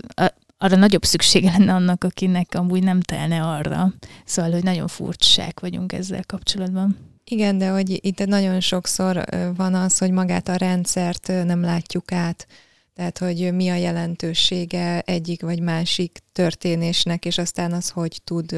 arra 0.57 0.75
nagyobb 0.75 1.03
szüksége 1.03 1.51
lenne 1.51 1.73
annak, 1.73 2.03
akinek 2.03 2.53
amúgy 2.55 2.83
nem 2.83 3.01
telne 3.01 3.41
arra. 3.41 3.93
Szóval, 4.25 4.51
hogy 4.51 4.63
nagyon 4.63 4.87
furcsák 4.87 5.59
vagyunk 5.59 5.93
ezzel 5.93 6.23
kapcsolatban. 6.25 6.97
Igen, 7.23 7.57
de 7.57 7.69
hogy 7.69 7.99
itt 8.05 8.25
nagyon 8.25 8.59
sokszor 8.59 9.25
van 9.55 9.73
az, 9.73 9.97
hogy 9.97 10.11
magát 10.11 10.47
a 10.47 10.55
rendszert 10.55 11.27
nem 11.45 11.61
látjuk 11.61 12.11
át. 12.11 12.47
Tehát, 12.93 13.17
hogy 13.17 13.53
mi 13.53 13.69
a 13.69 13.75
jelentősége 13.75 15.01
egyik 15.01 15.41
vagy 15.41 15.59
másik 15.61 16.19
történésnek, 16.31 17.25
és 17.25 17.37
aztán 17.37 17.71
az, 17.71 17.89
hogy 17.89 18.21
tud 18.23 18.55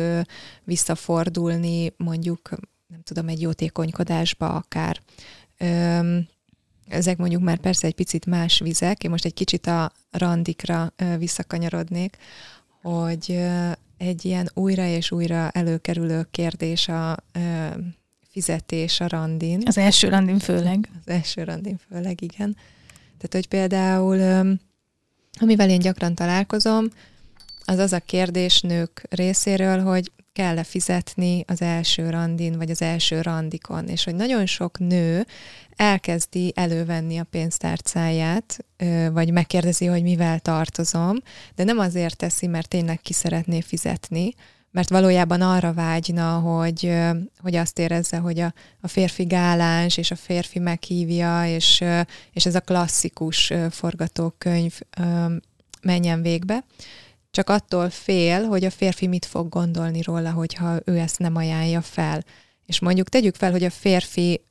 visszafordulni 0.63 1.93
mondjuk, 1.97 2.49
nem 2.87 3.01
tudom, 3.03 3.27
egy 3.27 3.41
jótékonykodásba 3.41 4.49
akár. 4.49 4.99
Ezek 6.87 7.17
mondjuk 7.17 7.41
már 7.41 7.57
persze 7.57 7.87
egy 7.87 7.95
picit 7.95 8.25
más 8.25 8.59
vizek, 8.59 9.03
én 9.03 9.09
most 9.09 9.25
egy 9.25 9.33
kicsit 9.33 9.67
a 9.67 9.91
randikra 10.11 10.93
visszakanyarodnék, 11.17 12.17
hogy 12.81 13.39
egy 13.97 14.25
ilyen 14.25 14.49
újra 14.53 14.85
és 14.85 15.11
újra 15.11 15.49
előkerülő 15.49 16.27
kérdés 16.31 16.87
a 16.87 17.17
fizetés 18.29 18.99
a 18.99 19.07
randin. 19.07 19.61
Az 19.65 19.77
első 19.77 20.09
randin 20.09 20.39
főleg. 20.39 20.89
Az 21.05 21.13
első 21.13 21.43
randin 21.43 21.79
főleg, 21.89 22.21
igen. 22.21 22.57
Tehát, 23.23 23.47
hogy 23.47 23.47
például, 23.47 24.19
amivel 25.39 25.69
én 25.69 25.79
gyakran 25.79 26.15
találkozom, 26.15 26.87
az 27.65 27.77
az 27.77 27.93
a 27.93 27.99
kérdés 27.99 28.61
nők 28.61 29.05
részéről, 29.09 29.81
hogy 29.81 30.11
kell-e 30.33 30.63
fizetni 30.63 31.43
az 31.47 31.61
első 31.61 32.09
randin, 32.09 32.57
vagy 32.57 32.69
az 32.69 32.81
első 32.81 33.21
randikon, 33.21 33.87
és 33.87 34.03
hogy 34.03 34.15
nagyon 34.15 34.45
sok 34.45 34.79
nő 34.79 35.25
elkezdi 35.75 36.51
elővenni 36.55 37.17
a 37.17 37.23
pénztárcáját, 37.23 38.65
vagy 39.11 39.31
megkérdezi, 39.31 39.85
hogy 39.85 40.03
mivel 40.03 40.39
tartozom, 40.39 41.17
de 41.55 41.63
nem 41.63 41.79
azért 41.79 42.17
teszi, 42.17 42.47
mert 42.47 42.67
tényleg 42.67 43.01
ki 43.01 43.13
szeretné 43.13 43.61
fizetni, 43.61 44.33
mert 44.73 44.89
valójában 44.89 45.41
arra 45.41 45.73
vágyna, 45.73 46.39
hogy, 46.39 46.93
hogy 47.37 47.55
azt 47.55 47.79
érezze, 47.79 48.17
hogy 48.17 48.39
a, 48.39 48.53
a 48.81 48.87
férfi 48.87 49.23
gáláns, 49.23 49.97
és 49.97 50.11
a 50.11 50.15
férfi 50.15 50.59
meghívja, 50.59 51.47
és, 51.47 51.83
és 52.31 52.45
ez 52.45 52.55
a 52.55 52.61
klasszikus 52.61 53.53
forgatókönyv 53.69 54.79
menjen 55.81 56.21
végbe. 56.21 56.63
Csak 57.31 57.49
attól 57.49 57.89
fél, 57.89 58.43
hogy 58.43 58.65
a 58.65 58.69
férfi 58.69 59.07
mit 59.07 59.25
fog 59.25 59.49
gondolni 59.49 60.01
róla, 60.01 60.31
hogyha 60.31 60.79
ő 60.85 60.97
ezt 60.97 61.19
nem 61.19 61.35
ajánlja 61.35 61.81
fel. 61.81 62.23
És 62.65 62.79
mondjuk 62.79 63.09
tegyük 63.09 63.35
fel, 63.35 63.51
hogy 63.51 63.63
a 63.63 63.69
férfi 63.69 64.41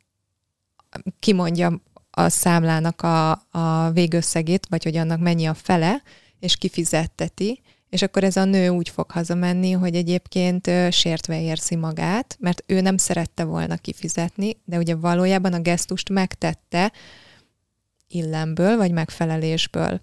kimondja 1.18 1.80
a 2.10 2.28
számlának 2.28 3.02
a, 3.02 3.30
a 3.50 3.90
végösszegét, 3.90 4.66
vagy 4.68 4.84
hogy 4.84 4.96
annak 4.96 5.20
mennyi 5.20 5.46
a 5.46 5.54
fele, 5.54 6.02
és 6.40 6.56
kifizetteti, 6.56 7.60
és 7.92 8.02
akkor 8.02 8.24
ez 8.24 8.36
a 8.36 8.44
nő 8.44 8.68
úgy 8.68 8.88
fog 8.88 9.10
hazamenni, 9.10 9.72
hogy 9.72 9.94
egyébként 9.94 10.70
sértve 10.90 11.40
érzi 11.40 11.76
magát, 11.76 12.36
mert 12.40 12.62
ő 12.66 12.80
nem 12.80 12.96
szerette 12.96 13.44
volna 13.44 13.76
kifizetni, 13.76 14.56
de 14.64 14.76
ugye 14.76 14.94
valójában 14.94 15.52
a 15.52 15.60
gesztust 15.60 16.08
megtette 16.08 16.92
illemből, 18.08 18.76
vagy 18.76 18.92
megfelelésből. 18.92 20.00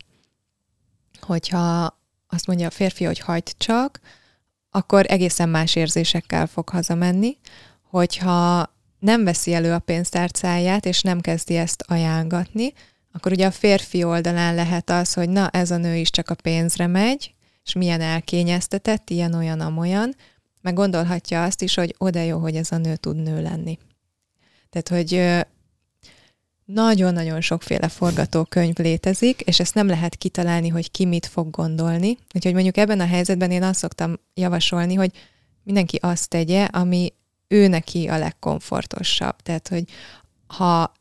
Hogyha 1.20 1.98
azt 2.28 2.48
mondja 2.48 2.68
a 2.68 2.72
férfi, 2.72 3.04
hogy 3.04 3.20
hagyd 3.20 3.52
csak, 3.58 4.00
akkor 4.70 5.06
egészen 5.08 5.50
más 5.50 5.76
érzésekkel 5.76 6.48
fog 6.48 6.70
hazamenni, 6.70 7.38
hogyha 7.82 8.74
nem 9.00 9.24
veszi 9.24 9.54
elő 9.54 9.74
a 9.74 9.80
pénztárcáját, 9.80 10.86
és 10.86 11.02
nem 11.02 11.22
kezdi 11.22 11.56
ezt 11.56 11.84
ajánlgatni, 11.88 12.74
akkor 13.12 13.32
ugye 13.32 13.46
a 13.46 13.52
férfi 13.52 14.04
oldalán 14.04 14.56
lehet 14.56 14.90
az, 14.90 15.14
hogy 15.14 15.30
na, 15.30 15.50
ez 15.50 15.72
a 15.72 15.78
nő 15.78 15.96
is 15.96 16.12
csak 16.12 16.30
a 16.30 16.36
pénzre 16.36 16.88
megy, 16.88 17.34
és 17.70 17.76
milyen 17.76 18.02
elkényeztetett, 18.02 19.10
ilyen, 19.10 19.34
olyan, 19.34 19.60
amolyan, 19.60 20.16
meg 20.62 20.74
gondolhatja 20.74 21.44
azt 21.44 21.62
is, 21.62 21.76
hogy 21.76 21.96
oda 21.98 22.22
jó, 22.22 22.40
hogy 22.40 22.56
ez 22.56 22.72
a 22.72 22.78
nő 22.78 22.96
tud 22.96 23.16
nő 23.16 23.42
lenni. 23.42 23.78
Tehát, 24.70 24.90
hogy 24.90 25.46
nagyon-nagyon 26.66 27.42
sokféle 27.42 27.88
forgatókönyv 27.88 28.76
létezik, 28.78 29.42
és 29.42 29.60
ezt 29.60 29.74
nem 29.74 29.88
lehet 29.88 30.16
kitalálni, 30.16 30.68
hogy 30.68 30.92
ki 30.92 31.06
mit 31.06 31.26
fog 31.26 31.50
gondolni. 31.50 32.18
Úgyhogy 32.34 32.54
mondjuk 32.54 32.78
ebben 32.78 33.00
a 33.00 33.06
helyzetben 33.06 33.52
én 33.52 33.64
azt 33.64 33.80
szoktam 33.80 34.20
javasolni, 34.34 34.94
hogy 34.94 35.12
mindenki 35.64 35.98
azt 36.02 36.30
tegye, 36.30 36.64
ami 36.64 37.14
ő 37.48 37.68
neki 37.68 38.08
a 38.08 38.18
legkomfortosabb. 38.18 39.36
Tehát, 39.36 39.68
hogy 39.68 39.84
ha 40.48 40.92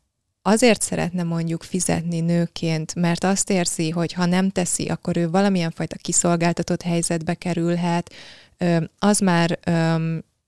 azért 0.48 0.82
szeretne 0.82 1.22
mondjuk 1.22 1.62
fizetni 1.62 2.20
nőként, 2.20 2.94
mert 2.94 3.24
azt 3.24 3.50
érzi, 3.50 3.90
hogy 3.90 4.12
ha 4.12 4.26
nem 4.26 4.50
teszi, 4.50 4.86
akkor 4.88 5.16
ő 5.16 5.30
valamilyen 5.30 5.70
fajta 5.70 5.96
kiszolgáltatott 5.96 6.82
helyzetbe 6.82 7.34
kerülhet, 7.34 8.14
az 8.98 9.18
már 9.18 9.58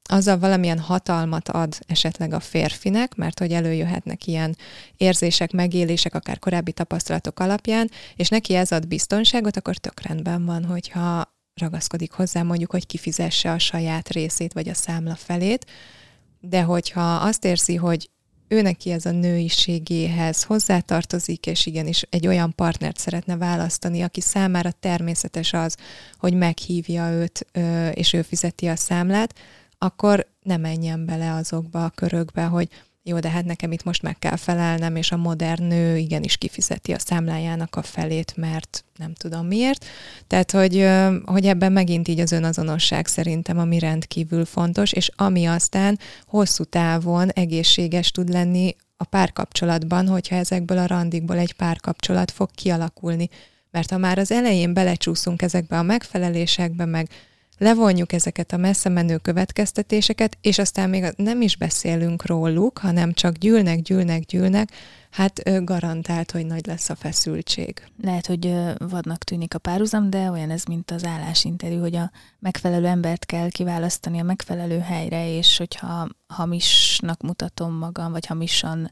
azzal 0.03 0.39
valamilyen 0.39 0.79
hatalmat 0.79 1.49
ad 1.49 1.79
esetleg 1.87 2.33
a 2.33 2.41
férfinek, 2.41 3.15
mert 3.15 3.39
hogy 3.39 3.53
előjöhetnek 3.53 4.27
ilyen 4.27 4.57
érzések, 4.97 5.53
megélések, 5.53 6.15
akár 6.15 6.39
korábbi 6.39 6.73
tapasztalatok 6.73 7.41
alapján, 7.41 7.91
és 8.17 8.29
neki 8.29 8.55
ez 8.55 8.73
ad 8.73 8.89
biztonságot, 8.89 9.57
akkor 9.57 9.77
tök 9.77 10.01
rendben 10.01 10.45
van, 10.45 10.65
hogyha 10.65 11.35
ragaszkodik 11.55 12.13
hozzá 12.13 12.43
mondjuk, 12.43 12.71
hogy 12.71 12.87
kifizesse 12.87 13.53
a 13.53 13.59
saját 13.59 14.09
részét, 14.09 14.53
vagy 14.53 14.69
a 14.69 14.75
számla 14.75 15.15
felét, 15.15 15.67
de 16.41 16.63
hogyha 16.63 17.15
azt 17.15 17.45
érzi, 17.45 17.75
hogy 17.75 18.11
ő 18.53 18.63
neki 18.63 18.91
ez 18.91 19.07
a 19.07 19.11
nőiségéhez 19.11 20.43
hozzátartozik, 20.43 21.47
és 21.47 21.67
igenis 21.67 22.03
egy 22.11 22.27
olyan 22.27 22.55
partnert 22.55 22.99
szeretne 22.99 23.37
választani, 23.37 24.03
aki 24.03 24.21
számára 24.21 24.71
természetes 24.71 25.53
az, 25.53 25.77
hogy 26.19 26.35
meghívja 26.35 27.11
őt, 27.11 27.47
és 27.95 28.13
ő 28.13 28.23
fizeti 28.23 28.67
a 28.67 28.77
számlát, 28.77 29.35
akkor 29.79 30.27
ne 30.43 30.57
menjen 30.57 31.07
bele 31.07 31.33
azokba 31.33 31.85
a 31.85 31.91
körökbe, 31.91 32.45
hogy 32.45 32.69
jó, 33.03 33.19
de 33.19 33.31
hát 33.31 33.45
nekem 33.45 33.73
itt 33.73 33.85
most 33.85 34.03
meg 34.03 34.19
kell 34.19 34.37
felelnem, 34.37 34.97
és 34.97 35.13
a 35.13 35.17
modern 35.17 35.65
nő 35.65 35.97
igenis 35.97 36.37
kifizeti 36.37 36.93
a 36.93 36.99
számlájának 36.99 37.77
a 37.77 37.83
felét, 37.83 38.37
mert 38.37 38.85
nem 38.97 39.15
tudom 39.15 39.47
miért. 39.47 39.85
Tehát, 40.27 40.51
hogy, 40.51 40.89
hogy 41.25 41.47
ebben 41.47 41.73
megint 41.73 42.09
így 42.09 42.21
az 42.21 42.33
önazonosság 42.33 43.07
szerintem, 43.07 43.59
ami 43.59 43.79
rendkívül 43.79 44.45
fontos, 44.45 44.93
és 44.93 45.11
ami 45.17 45.45
aztán 45.47 45.99
hosszú 46.27 46.65
távon 46.65 47.29
egészséges 47.29 48.11
tud 48.11 48.29
lenni 48.29 48.77
a 48.97 49.05
párkapcsolatban, 49.05 50.09
hogyha 50.09 50.37
ezekből 50.37 50.79
a 50.79 50.87
randikból 50.87 51.37
egy 51.37 51.53
párkapcsolat 51.53 52.31
fog 52.31 52.51
kialakulni. 52.55 53.29
Mert 53.71 53.91
ha 53.91 53.99
már 53.99 54.19
az 54.19 54.33
elején 54.33 54.75
belecsúszunk 54.75 55.43
ezekbe 55.43 55.79
a 55.79 55.83
megfelelésekbe, 55.83 56.85
meg 56.85 57.09
levonjuk 57.61 58.13
ezeket 58.13 58.53
a 58.53 58.57
messze 58.57 58.89
menő 58.89 59.17
következtetéseket, 59.17 60.39
és 60.41 60.59
aztán 60.59 60.91
még 60.91 61.05
nem 61.17 61.41
is 61.41 61.57
beszélünk 61.57 62.27
róluk, 62.27 62.79
hanem 62.79 63.13
csak 63.13 63.37
gyűlnek, 63.37 63.81
gyűlnek, 63.81 64.25
gyűlnek, 64.25 64.71
hát 65.11 65.65
garantált, 65.65 66.31
hogy 66.31 66.47
nagy 66.47 66.67
lesz 66.67 66.91
a 66.91 66.95
feszültség. 66.95 67.83
Lehet, 68.03 68.27
hogy 68.27 68.55
vadnak 68.79 69.25
tűnik 69.25 69.55
a 69.55 69.59
párhuzam, 69.59 70.11
de 70.11 70.31
olyan 70.31 70.51
ez, 70.51 70.65
mint 70.65 70.91
az 70.91 71.05
állásinterjú, 71.05 71.81
hogy 71.81 71.97
a 71.97 72.11
megfelelő 72.39 72.87
embert 72.87 73.27
kell 73.27 73.51
kiválasztani 73.51 74.19
a 74.19 74.23
megfelelő 74.25 74.79
helyre, 74.79 75.37
és 75.37 75.57
hogyha 75.57 76.09
hamisnak 76.27 77.23
mutatom 77.23 77.73
magam, 77.73 78.13
vagy 78.13 78.27
hamisan 78.27 78.91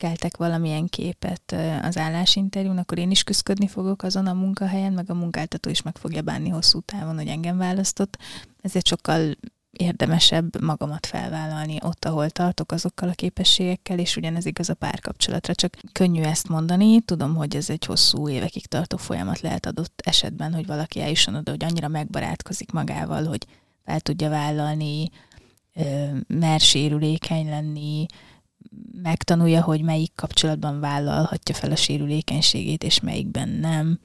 keltek 0.00 0.36
valamilyen 0.36 0.86
képet 0.86 1.54
az 1.82 1.96
állásinterjún, 1.96 2.78
akkor 2.78 2.98
én 2.98 3.10
is 3.10 3.22
küzdködni 3.22 3.68
fogok 3.68 4.02
azon 4.02 4.26
a 4.26 4.32
munkahelyen, 4.32 4.92
meg 4.92 5.10
a 5.10 5.14
munkáltató 5.14 5.70
is 5.70 5.82
meg 5.82 5.96
fogja 5.96 6.22
bánni 6.22 6.48
hosszú 6.48 6.80
távon, 6.80 7.16
hogy 7.16 7.26
engem 7.26 7.56
választott. 7.58 8.18
Ezért 8.60 8.86
sokkal 8.86 9.36
érdemesebb 9.70 10.62
magamat 10.62 11.06
felvállalni 11.06 11.76
ott, 11.82 12.04
ahol 12.04 12.30
tartok 12.30 12.72
azokkal 12.72 13.08
a 13.08 13.12
képességekkel, 13.12 13.98
és 13.98 14.16
ugyanez 14.16 14.46
igaz 14.46 14.68
a 14.68 14.74
párkapcsolatra, 14.74 15.54
csak 15.54 15.76
könnyű 15.92 16.22
ezt 16.22 16.48
mondani. 16.48 17.00
Tudom, 17.00 17.34
hogy 17.34 17.56
ez 17.56 17.70
egy 17.70 17.84
hosszú 17.84 18.28
évekig 18.28 18.66
tartó 18.66 18.96
folyamat 18.96 19.40
lehet 19.40 19.66
adott 19.66 20.02
esetben, 20.04 20.54
hogy 20.54 20.66
valaki 20.66 21.00
eljusson 21.00 21.34
oda, 21.34 21.50
hogy 21.50 21.64
annyira 21.64 21.88
megbarátkozik 21.88 22.72
magával, 22.72 23.24
hogy 23.24 23.46
fel 23.84 24.00
tudja 24.00 24.28
vállalni, 24.28 25.10
mer 26.26 26.60
sérülékeny 26.60 27.48
lenni, 27.48 28.06
megtanulja, 29.02 29.62
hogy 29.62 29.82
melyik 29.82 30.12
kapcsolatban 30.14 30.80
vállalhatja 30.80 31.54
fel 31.54 31.70
a 31.70 31.76
sérülékenységét, 31.76 32.84
és 32.84 33.00
melyikben 33.00 33.48
nem, 33.48 33.98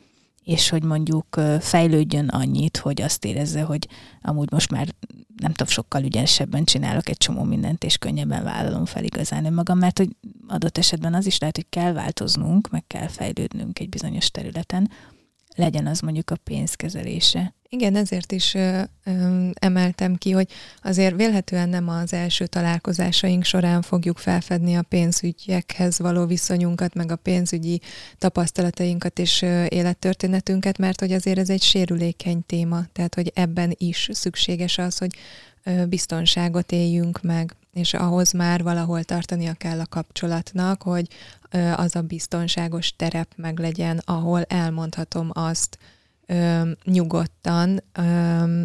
és 0.43 0.69
hogy 0.69 0.83
mondjuk 0.83 1.41
fejlődjön 1.59 2.27
annyit, 2.27 2.77
hogy 2.77 3.01
azt 3.01 3.25
érezze, 3.25 3.61
hogy 3.61 3.87
amúgy 4.21 4.51
most 4.51 4.71
már 4.71 4.87
nem 5.35 5.51
tudom, 5.51 5.73
sokkal 5.73 6.03
ügyesebben 6.03 6.63
csinálok 6.63 7.09
egy 7.09 7.17
csomó 7.17 7.43
mindent, 7.43 7.83
és 7.83 7.97
könnyebben 7.97 8.43
vállalom 8.43 8.85
fel 8.85 9.03
igazán 9.03 9.45
önmagam, 9.45 9.77
mert 9.77 9.97
hogy 9.97 10.15
adott 10.47 10.77
esetben 10.77 11.13
az 11.13 11.25
is 11.25 11.37
lehet, 11.37 11.55
hogy 11.55 11.69
kell 11.69 11.93
változnunk, 11.93 12.69
meg 12.69 12.87
kell 12.87 13.07
fejlődnünk 13.07 13.79
egy 13.79 13.89
bizonyos 13.89 14.31
területen, 14.31 14.91
legyen 15.55 15.87
az 15.87 15.99
mondjuk 15.99 16.29
a 16.29 16.35
pénzkezelése. 16.43 17.54
Igen, 17.69 17.95
ezért 17.95 18.31
is 18.31 18.53
ö, 18.53 18.81
ö, 19.03 19.47
emeltem 19.53 20.15
ki, 20.15 20.31
hogy 20.31 20.51
azért 20.81 21.15
vélhetően 21.15 21.69
nem 21.69 21.89
az 21.89 22.13
első 22.13 22.47
találkozásaink 22.47 23.43
során 23.43 23.81
fogjuk 23.81 24.17
felfedni 24.17 24.75
a 24.75 24.81
pénzügyekhez 24.81 25.99
való 25.99 26.25
viszonyunkat, 26.25 26.93
meg 26.93 27.11
a 27.11 27.15
pénzügyi 27.15 27.81
tapasztalatainkat 28.17 29.19
és 29.19 29.41
ö, 29.41 29.65
élettörténetünket, 29.69 30.77
mert 30.77 30.99
hogy 30.99 31.11
azért 31.11 31.37
ez 31.37 31.49
egy 31.49 31.61
sérülékeny 31.61 32.45
téma, 32.45 32.83
tehát 32.93 33.15
hogy 33.15 33.31
ebben 33.35 33.73
is 33.77 34.09
szükséges 34.11 34.77
az, 34.77 34.97
hogy 34.97 35.15
ö, 35.63 35.85
biztonságot 35.85 36.71
éljünk 36.71 37.21
meg, 37.21 37.55
és 37.73 37.93
ahhoz 37.93 38.31
már 38.31 38.63
valahol 38.63 39.03
tartania 39.03 39.53
kell 39.53 39.79
a 39.79 39.85
kapcsolatnak, 39.85 40.83
hogy 40.83 41.07
az 41.75 41.95
a 41.95 42.01
biztonságos 42.01 42.95
terep 42.95 43.27
meg 43.35 43.59
legyen, 43.59 44.01
ahol 44.05 44.43
elmondhatom 44.43 45.29
azt 45.33 45.77
ö, 46.25 46.71
nyugodtan, 46.83 47.83
ö, 47.93 48.63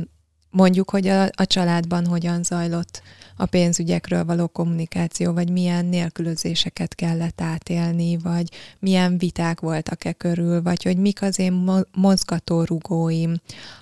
mondjuk, 0.51 0.91
hogy 0.91 1.07
a, 1.09 1.23
a 1.23 1.47
családban 1.47 2.07
hogyan 2.07 2.43
zajlott 2.43 3.03
a 3.37 3.47
pénzügyekről 3.47 4.25
való 4.25 4.47
kommunikáció, 4.47 5.33
vagy 5.33 5.51
milyen 5.51 5.85
nélkülözéseket 5.85 6.95
kellett 6.95 7.41
átélni, 7.41 8.17
vagy 8.17 8.49
milyen 8.79 9.19
viták 9.19 9.61
voltak-e 9.61 10.13
körül, 10.13 10.63
vagy 10.63 10.83
hogy 10.83 10.97
mik 10.97 11.23
az 11.23 11.39
én 11.39 11.65
mozgatórugóim 11.93 13.35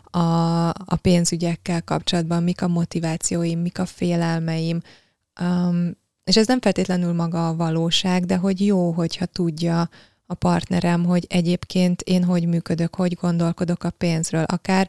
a, 0.05 0.69
a 0.69 0.99
pénzügyekkel 1.01 1.83
kapcsolatban, 1.83 2.43
mik 2.43 2.63
a 2.63 2.69
motivációim, 2.69 3.61
mik 3.61 3.79
a 3.79 3.87
félelmeim, 3.87 4.81
um, 5.41 5.97
és 6.25 6.37
ez 6.37 6.47
nem 6.47 6.61
feltétlenül 6.61 7.13
maga 7.13 7.49
a 7.49 7.57
valóság, 7.57 8.25
de 8.25 8.37
hogy 8.37 8.67
jó, 8.67 8.91
hogyha 8.91 9.27
tudja 9.27 9.89
a 10.31 10.35
partnerem, 10.35 11.05
hogy 11.05 11.27
egyébként 11.29 12.03
én 12.03 12.25
hogy 12.25 12.47
működök, 12.47 12.95
hogy 12.95 13.15
gondolkodok 13.15 13.85
a 13.85 13.91
pénzről, 13.91 14.43
akár 14.43 14.89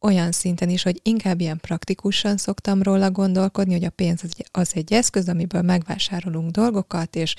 olyan 0.00 0.32
szinten 0.32 0.68
is, 0.68 0.82
hogy 0.82 1.00
inkább 1.02 1.40
ilyen 1.40 1.58
praktikusan 1.60 2.36
szoktam 2.36 2.82
róla 2.82 3.10
gondolkodni, 3.10 3.72
hogy 3.72 3.84
a 3.84 3.90
pénz 3.90 4.22
az 4.50 4.70
egy 4.74 4.92
eszköz, 4.92 5.28
amiből 5.28 5.62
megvásárolunk 5.62 6.50
dolgokat, 6.50 7.16
és 7.16 7.34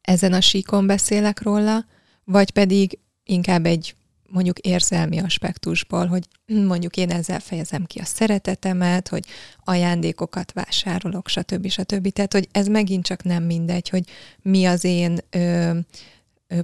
ezen 0.00 0.32
a 0.32 0.40
síkon 0.40 0.86
beszélek 0.86 1.42
róla, 1.42 1.84
vagy 2.24 2.50
pedig 2.50 2.98
inkább 3.24 3.66
egy 3.66 3.94
mondjuk 4.32 4.58
érzelmi 4.58 5.18
aspektusból, 5.18 6.06
hogy 6.06 6.28
mondjuk 6.46 6.96
én 6.96 7.10
ezzel 7.10 7.40
fejezem 7.40 7.84
ki 7.84 7.98
a 7.98 8.04
szeretetemet, 8.04 9.08
hogy 9.08 9.24
ajándékokat 9.64 10.52
vásárolok, 10.52 11.28
stb. 11.28 11.68
stb. 11.68 12.12
Tehát, 12.12 12.32
hogy 12.32 12.48
ez 12.52 12.66
megint 12.66 13.04
csak 13.04 13.22
nem 13.22 13.42
mindegy, 13.42 13.88
hogy 13.88 14.04
mi 14.42 14.64
az 14.64 14.84
én 14.84 15.18
ö, 15.30 15.70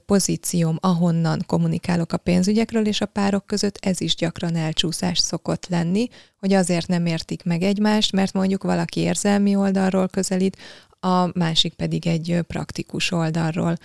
pozícióm, 0.06 0.76
ahonnan 0.80 1.42
kommunikálok 1.46 2.12
a 2.12 2.16
pénzügyekről, 2.16 2.86
és 2.86 3.00
a 3.00 3.06
párok 3.06 3.46
között 3.46 3.78
ez 3.80 4.00
is 4.00 4.14
gyakran 4.14 4.56
elcsúszás 4.56 5.18
szokott 5.18 5.66
lenni, 5.68 6.08
hogy 6.38 6.52
azért 6.52 6.86
nem 6.86 7.06
értik 7.06 7.44
meg 7.44 7.62
egymást, 7.62 8.12
mert 8.12 8.32
mondjuk 8.32 8.62
valaki 8.62 9.00
érzelmi 9.00 9.56
oldalról 9.56 10.08
közelít, 10.08 10.56
a 11.00 11.38
másik 11.38 11.74
pedig 11.74 12.06
egy 12.06 12.38
praktikus 12.46 13.10
oldalról. 13.10 13.76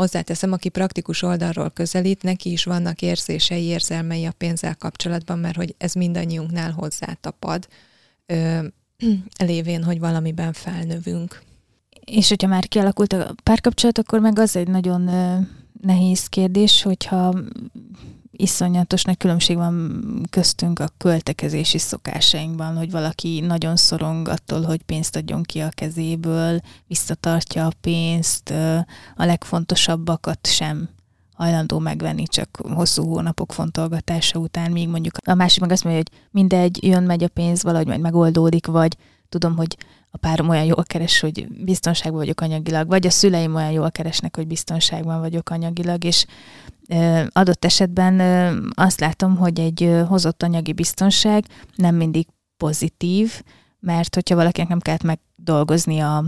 Hozzáteszem, 0.00 0.52
aki 0.52 0.68
praktikus 0.68 1.22
oldalról 1.22 1.70
közelít, 1.70 2.22
neki 2.22 2.50
is 2.50 2.64
vannak 2.64 3.02
érzései, 3.02 3.64
érzelmei 3.64 4.24
a 4.24 4.32
pénzzel 4.32 4.76
kapcsolatban, 4.76 5.38
mert 5.38 5.56
hogy 5.56 5.74
ez 5.78 5.92
mindannyiunknál 5.92 6.70
hozzátapad, 6.70 7.68
ö, 8.26 8.66
lévén, 9.46 9.84
hogy 9.84 9.98
valamiben 9.98 10.52
felnövünk. 10.52 11.42
És 12.04 12.28
hogyha 12.28 12.48
már 12.48 12.68
kialakult 12.68 13.12
a 13.12 13.34
párkapcsolat, 13.42 13.98
akkor 13.98 14.20
meg 14.20 14.38
az 14.38 14.56
egy 14.56 14.68
nagyon 14.68 15.08
ö, 15.08 15.38
nehéz 15.80 16.26
kérdés, 16.26 16.82
hogyha 16.82 17.34
iszonyatos 18.40 19.04
különbség 19.18 19.56
van 19.56 20.02
köztünk 20.30 20.78
a 20.78 20.88
költekezési 20.96 21.78
szokásainkban, 21.78 22.76
hogy 22.76 22.90
valaki 22.90 23.40
nagyon 23.40 23.76
szorong 23.76 24.28
attól, 24.28 24.62
hogy 24.62 24.82
pénzt 24.82 25.16
adjon 25.16 25.42
ki 25.42 25.58
a 25.60 25.68
kezéből, 25.68 26.60
visszatartja 26.86 27.66
a 27.66 27.72
pénzt, 27.80 28.50
a 29.16 29.24
legfontosabbakat 29.24 30.46
sem 30.46 30.88
hajlandó 31.34 31.78
megvenni 31.78 32.26
csak 32.26 32.60
hosszú 32.74 33.06
hónapok 33.06 33.52
fontolgatása 33.52 34.38
után, 34.38 34.70
míg 34.70 34.88
mondjuk 34.88 35.14
a 35.24 35.34
másik 35.34 35.60
meg 35.60 35.70
azt 35.70 35.84
mondja, 35.84 36.02
hogy 36.02 36.20
mindegy, 36.30 36.84
jön-megy 36.84 37.24
a 37.24 37.28
pénz, 37.28 37.62
valahogy 37.62 37.86
majd 37.86 38.00
megoldódik, 38.00 38.66
vagy 38.66 38.96
tudom, 39.28 39.56
hogy 39.56 39.76
a 40.10 40.16
párom 40.16 40.48
olyan 40.48 40.64
jól 40.64 40.82
keres, 40.82 41.20
hogy 41.20 41.46
biztonságban 41.64 42.20
vagyok 42.20 42.40
anyagilag, 42.40 42.88
vagy 42.88 43.06
a 43.06 43.10
szüleim 43.10 43.54
olyan 43.54 43.70
jól 43.70 43.90
keresnek, 43.90 44.36
hogy 44.36 44.46
biztonságban 44.46 45.20
vagyok 45.20 45.50
anyagilag, 45.50 46.04
és 46.04 46.26
adott 47.32 47.64
esetben 47.64 48.20
azt 48.74 49.00
látom, 49.00 49.36
hogy 49.36 49.60
egy 49.60 50.02
hozott 50.08 50.42
anyagi 50.42 50.72
biztonság 50.72 51.44
nem 51.74 51.94
mindig 51.94 52.26
pozitív, 52.56 53.42
mert 53.80 54.14
hogyha 54.14 54.34
valakinek 54.34 54.68
nem 54.68 54.80
kellett 54.80 55.02
megdolgozni 55.02 55.98
a, 55.98 56.24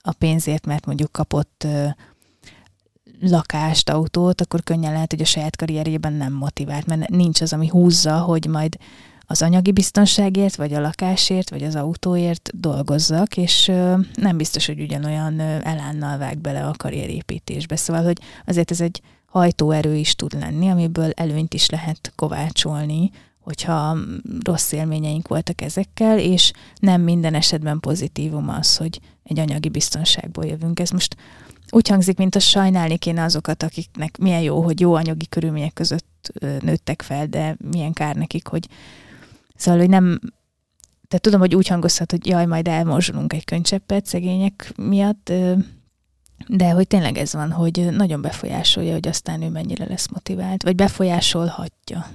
a 0.00 0.12
pénzért, 0.12 0.66
mert 0.66 0.86
mondjuk 0.86 1.12
kapott 1.12 1.66
lakást, 3.20 3.90
autót, 3.90 4.40
akkor 4.40 4.62
könnyen 4.62 4.92
lehet, 4.92 5.10
hogy 5.10 5.20
a 5.20 5.24
saját 5.24 5.56
karrierjében 5.56 6.12
nem 6.12 6.32
motivált, 6.32 6.86
mert 6.86 7.08
nincs 7.08 7.40
az, 7.40 7.52
ami 7.52 7.68
húzza, 7.68 8.18
hogy 8.18 8.46
majd 8.46 8.76
az 9.26 9.42
anyagi 9.42 9.72
biztonságért, 9.72 10.56
vagy 10.56 10.74
a 10.74 10.80
lakásért, 10.80 11.50
vagy 11.50 11.62
az 11.62 11.74
autóért 11.74 12.50
dolgozzak, 12.54 13.36
és 13.36 13.66
nem 14.14 14.36
biztos, 14.36 14.66
hogy 14.66 14.80
ugyanolyan 14.80 15.40
elánnal 15.40 16.18
vág 16.18 16.38
bele 16.38 16.66
a 16.66 16.74
karrierépítésbe. 16.76 17.76
Szóval, 17.76 18.04
hogy 18.04 18.20
azért 18.46 18.70
ez 18.70 18.80
egy 18.80 19.00
hajtóerő 19.26 19.94
is 19.94 20.14
tud 20.14 20.32
lenni, 20.40 20.68
amiből 20.68 21.10
előnyt 21.10 21.54
is 21.54 21.70
lehet 21.70 22.12
kovácsolni, 22.16 23.10
hogyha 23.40 23.96
rossz 24.44 24.72
élményeink 24.72 25.28
voltak 25.28 25.60
ezekkel, 25.60 26.18
és 26.18 26.52
nem 26.78 27.00
minden 27.00 27.34
esetben 27.34 27.80
pozitívum 27.80 28.48
az, 28.48 28.76
hogy 28.76 29.00
egy 29.22 29.38
anyagi 29.38 29.68
biztonságból 29.68 30.44
jövünk. 30.44 30.80
Ez 30.80 30.90
most 30.90 31.16
úgy 31.70 31.88
hangzik, 31.88 32.16
mint 32.16 32.34
a 32.34 32.40
sajnálni 32.40 32.96
kéne 32.96 33.22
azokat, 33.22 33.62
akiknek 33.62 34.18
milyen 34.18 34.40
jó, 34.40 34.60
hogy 34.60 34.80
jó 34.80 34.94
anyagi 34.94 35.26
körülmények 35.28 35.72
között 35.72 36.32
nőttek 36.60 37.02
fel, 37.02 37.26
de 37.26 37.56
milyen 37.70 37.92
kár 37.92 38.16
nekik, 38.16 38.46
hogy 38.46 38.68
szóval, 39.54 39.80
hogy 39.80 39.88
nem, 39.88 40.18
tehát 41.08 41.20
tudom, 41.20 41.40
hogy 41.40 41.54
úgy 41.54 41.68
hangozhat, 41.68 42.10
hogy 42.10 42.26
jaj, 42.26 42.46
majd 42.46 42.68
elmorzsolunk 42.68 43.32
egy 43.32 43.44
könycseppet 43.44 44.06
szegények 44.06 44.72
miatt, 44.76 45.32
de 46.48 46.70
hogy 46.70 46.86
tényleg 46.86 47.18
ez 47.18 47.32
van, 47.32 47.50
hogy 47.52 47.90
nagyon 47.90 48.20
befolyásolja, 48.20 48.92
hogy 48.92 49.08
aztán 49.08 49.42
ő 49.42 49.48
mennyire 49.48 49.84
lesz 49.88 50.08
motivált, 50.08 50.62
vagy 50.62 50.74
befolyásolhatja. 50.74 52.06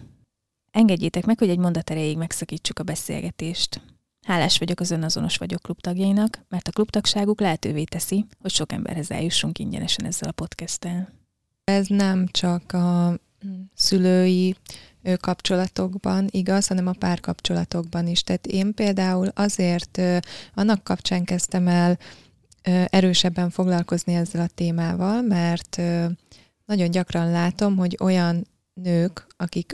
Engedjétek 0.72 1.26
meg, 1.26 1.40
hogy 1.40 1.50
egy 1.50 1.58
mondat 1.58 1.90
erejéig 1.90 2.18
megszakítsuk 2.18 2.80
a 2.80 2.84
beszélgetést. 2.84 3.82
Hálás 4.28 4.58
vagyok 4.58 4.80
az 4.80 4.92
önazonos 4.92 5.38
vagyok 5.38 5.62
klubtagjainak, 5.62 6.46
mert 6.50 6.68
a 6.68 6.72
klubtagságuk 6.72 7.40
lehetővé 7.40 7.84
teszi, 7.84 8.26
hogy 8.42 8.52
sok 8.52 8.72
emberhez 8.72 9.12
eljussunk 9.12 9.60
ingyenesen 9.60 10.06
ezzel 10.06 10.30
a 10.30 10.32
podcasttel. 10.32 11.10
Ez 11.64 11.88
nem 11.88 12.28
csak 12.28 12.72
a 12.72 13.20
szülői 13.76 14.56
kapcsolatokban 15.20 16.28
igaz, 16.32 16.68
hanem 16.68 16.88
a 16.88 16.96
párkapcsolatokban 17.00 18.08
is. 18.08 18.24
Tehát 18.24 18.48
én 18.48 18.74
például 18.74 19.28
azért 19.28 20.02
annak 20.54 20.84
kapcsán 20.84 21.24
kezdtem 21.24 21.68
el 21.68 21.98
erősebben 22.86 23.50
foglalkozni 23.50 24.14
ezzel 24.14 24.42
a 24.42 24.50
témával, 24.56 25.22
mert 25.22 25.82
nagyon 26.66 26.92
gyakran 26.92 27.32
látom, 27.32 27.78
hogy 27.78 27.98
olyan 28.00 28.48
nők, 28.74 29.28
akik 29.38 29.74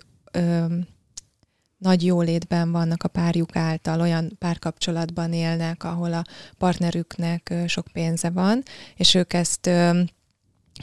nagy 1.78 2.06
jólétben 2.06 2.72
vannak 2.72 3.04
a 3.04 3.08
párjuk 3.08 3.56
által, 3.56 4.02
olyan 4.02 4.36
párkapcsolatban 4.40 5.34
élnek, 5.34 5.84
ahol 5.84 6.14
a 6.14 6.24
partnerüknek 6.58 7.54
sok 7.68 7.88
pénze 7.94 8.30
van, 8.30 8.64
és 8.96 9.14
ők 9.14 9.34
ezt 9.34 9.70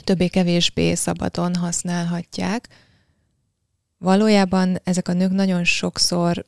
többé-kevésbé 0.05 0.95
szabadon 0.95 1.55
használhatják. 1.55 2.69
Valójában 4.03 4.79
ezek 4.85 5.09
a 5.09 5.13
nők 5.13 5.31
nagyon 5.31 5.65
sokszor 5.65 6.47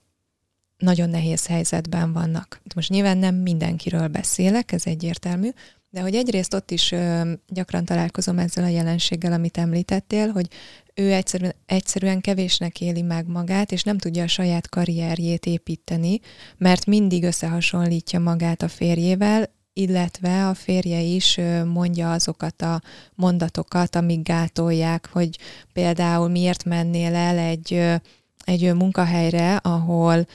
nagyon 0.78 1.10
nehéz 1.10 1.46
helyzetben 1.46 2.12
vannak. 2.12 2.60
Most 2.74 2.90
nyilván 2.90 3.18
nem 3.18 3.34
mindenkiről 3.34 4.08
beszélek, 4.08 4.72
ez 4.72 4.86
egyértelmű, 4.86 5.48
de 5.90 6.00
hogy 6.00 6.14
egyrészt 6.14 6.54
ott 6.54 6.70
is 6.70 6.92
ö, 6.92 7.32
gyakran 7.48 7.84
találkozom 7.84 8.38
ezzel 8.38 8.64
a 8.64 8.68
jelenséggel, 8.68 9.32
amit 9.32 9.58
említettél, 9.58 10.28
hogy 10.28 10.48
ő 10.94 11.12
egyszerűen, 11.12 11.54
egyszerűen 11.66 12.20
kevésnek 12.20 12.80
éli 12.80 13.02
meg 13.02 13.26
magát, 13.26 13.72
és 13.72 13.82
nem 13.82 13.98
tudja 13.98 14.22
a 14.22 14.28
saját 14.28 14.68
karrierjét 14.68 15.46
építeni, 15.46 16.20
mert 16.56 16.86
mindig 16.86 17.22
összehasonlítja 17.22 18.20
magát 18.20 18.62
a 18.62 18.68
férjével, 18.68 19.50
illetve 19.74 20.48
a 20.48 20.54
férje 20.54 21.00
is 21.00 21.40
mondja 21.64 22.12
azokat 22.12 22.62
a 22.62 22.80
mondatokat, 23.14 23.96
amik 23.96 24.22
gátolják, 24.22 25.08
hogy 25.12 25.38
például 25.72 26.28
miért 26.28 26.64
mennél 26.64 27.14
el 27.14 27.38
egy, 27.38 28.00
egy 28.44 28.74
munkahelyre, 28.74 29.56
ahol 29.56 30.26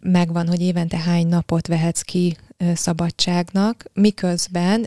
megvan, 0.00 0.48
hogy 0.48 0.60
évente 0.60 0.98
hány 0.98 1.26
napot 1.26 1.66
vehetsz 1.66 2.00
ki 2.00 2.36
szabadságnak, 2.74 3.84
miközben 3.92 4.86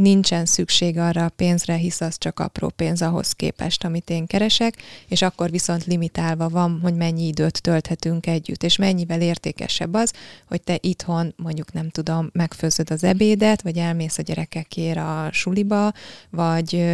nincsen 0.00 0.46
szükség 0.46 0.98
arra 0.98 1.24
a 1.24 1.28
pénzre, 1.28 1.74
hisz 1.74 2.00
az 2.00 2.18
csak 2.18 2.40
apró 2.40 2.68
pénz 2.68 3.02
ahhoz 3.02 3.32
képest, 3.32 3.84
amit 3.84 4.10
én 4.10 4.26
keresek, 4.26 4.74
és 5.08 5.22
akkor 5.22 5.50
viszont 5.50 5.84
limitálva 5.84 6.48
van, 6.48 6.78
hogy 6.82 6.94
mennyi 6.94 7.26
időt 7.26 7.62
tölthetünk 7.62 8.26
együtt, 8.26 8.62
és 8.62 8.76
mennyivel 8.76 9.20
értékesebb 9.20 9.94
az, 9.94 10.12
hogy 10.46 10.62
te 10.62 10.78
itthon 10.80 11.34
mondjuk 11.36 11.72
nem 11.72 11.90
tudom, 11.90 12.30
megfőzöd 12.32 12.90
az 12.90 13.04
ebédet, 13.04 13.62
vagy 13.62 13.76
elmész 13.76 14.18
a 14.18 14.22
gyerekekért 14.22 14.98
a 14.98 15.28
suliba, 15.32 15.92
vagy, 16.30 16.84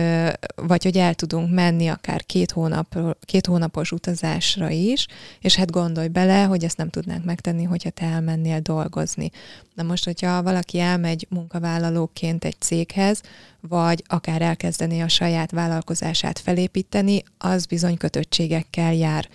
vagy 0.55 0.83
hogy 0.83 0.97
el 0.97 1.15
tudunk 1.15 1.51
menni 1.51 1.87
akár 1.89 2.25
két, 2.25 2.51
hónap, 2.51 2.99
két 3.21 3.47
hónapos 3.47 3.93
utazásra 3.93 4.71
is, 4.71 5.07
és 5.41 5.57
hát 5.57 5.71
gondolj 5.71 6.09
bele, 6.09 6.43
hogy 6.43 6.65
ezt 6.65 6.77
nem 6.77 6.91
tudnánk 6.91 7.25
megtenni, 7.25 7.65
hogyha 7.65 7.91
te 7.91 8.05
elmennél 8.05 8.61
dolgozni. 8.61 9.31
Na 9.77 9.83
most, 9.83 10.05
hogyha 10.05 10.43
valaki 10.43 10.79
elmegy 10.79 11.27
munkavállalóként 11.31 12.45
egy 12.45 12.57
céghez, 12.59 13.21
vagy 13.61 14.03
akár 14.07 14.43
elkezdené 14.43 15.01
a 15.01 15.09
saját 15.09 15.51
vállalkozását 15.51 16.39
felépíteni, 16.39 17.23
az 17.39 17.67
bizony 17.67 17.97
kötöttségekkel 17.97 18.95
jár. 18.95 19.29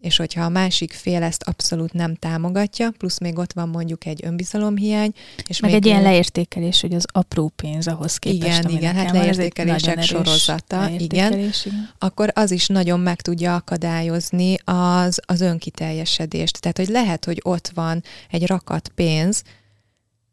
És 0.00 0.16
hogyha 0.16 0.44
a 0.44 0.48
másik 0.48 0.92
fél 0.92 1.22
ezt 1.22 1.42
abszolút 1.42 1.92
nem 1.92 2.14
támogatja, 2.14 2.90
plusz 2.90 3.18
még 3.18 3.38
ott 3.38 3.52
van 3.52 3.68
mondjuk 3.68 4.06
egy 4.06 4.20
önbizalomhiány. 4.24 5.12
És 5.46 5.60
Meg 5.60 5.70
még 5.70 5.80
egy 5.80 5.86
ilyen 5.86 6.02
leértékelés, 6.02 6.80
hogy 6.80 6.94
az 6.94 7.04
apró 7.12 7.52
pénz 7.56 7.86
ahhoz 7.86 8.16
képest, 8.16 8.58
Igen, 8.58 8.76
igen, 8.76 8.94
hát 8.94 9.10
leértékelések 9.10 10.02
sorozata, 10.02 10.80
leértékelés, 10.80 11.64
igen, 11.64 11.78
igen, 11.78 11.90
akkor 11.98 12.30
az 12.34 12.50
is 12.50 12.66
nagyon 12.66 13.00
meg 13.00 13.20
tudja 13.20 13.54
akadályozni 13.54 14.56
az, 14.64 15.20
az 15.26 15.40
önkiteljesedést. 15.40 16.60
Tehát, 16.60 16.76
hogy 16.76 16.88
lehet, 16.88 17.24
hogy 17.24 17.40
ott 17.44 17.70
van 17.74 18.02
egy 18.30 18.46
rakat 18.46 18.88
pénz, 18.94 19.42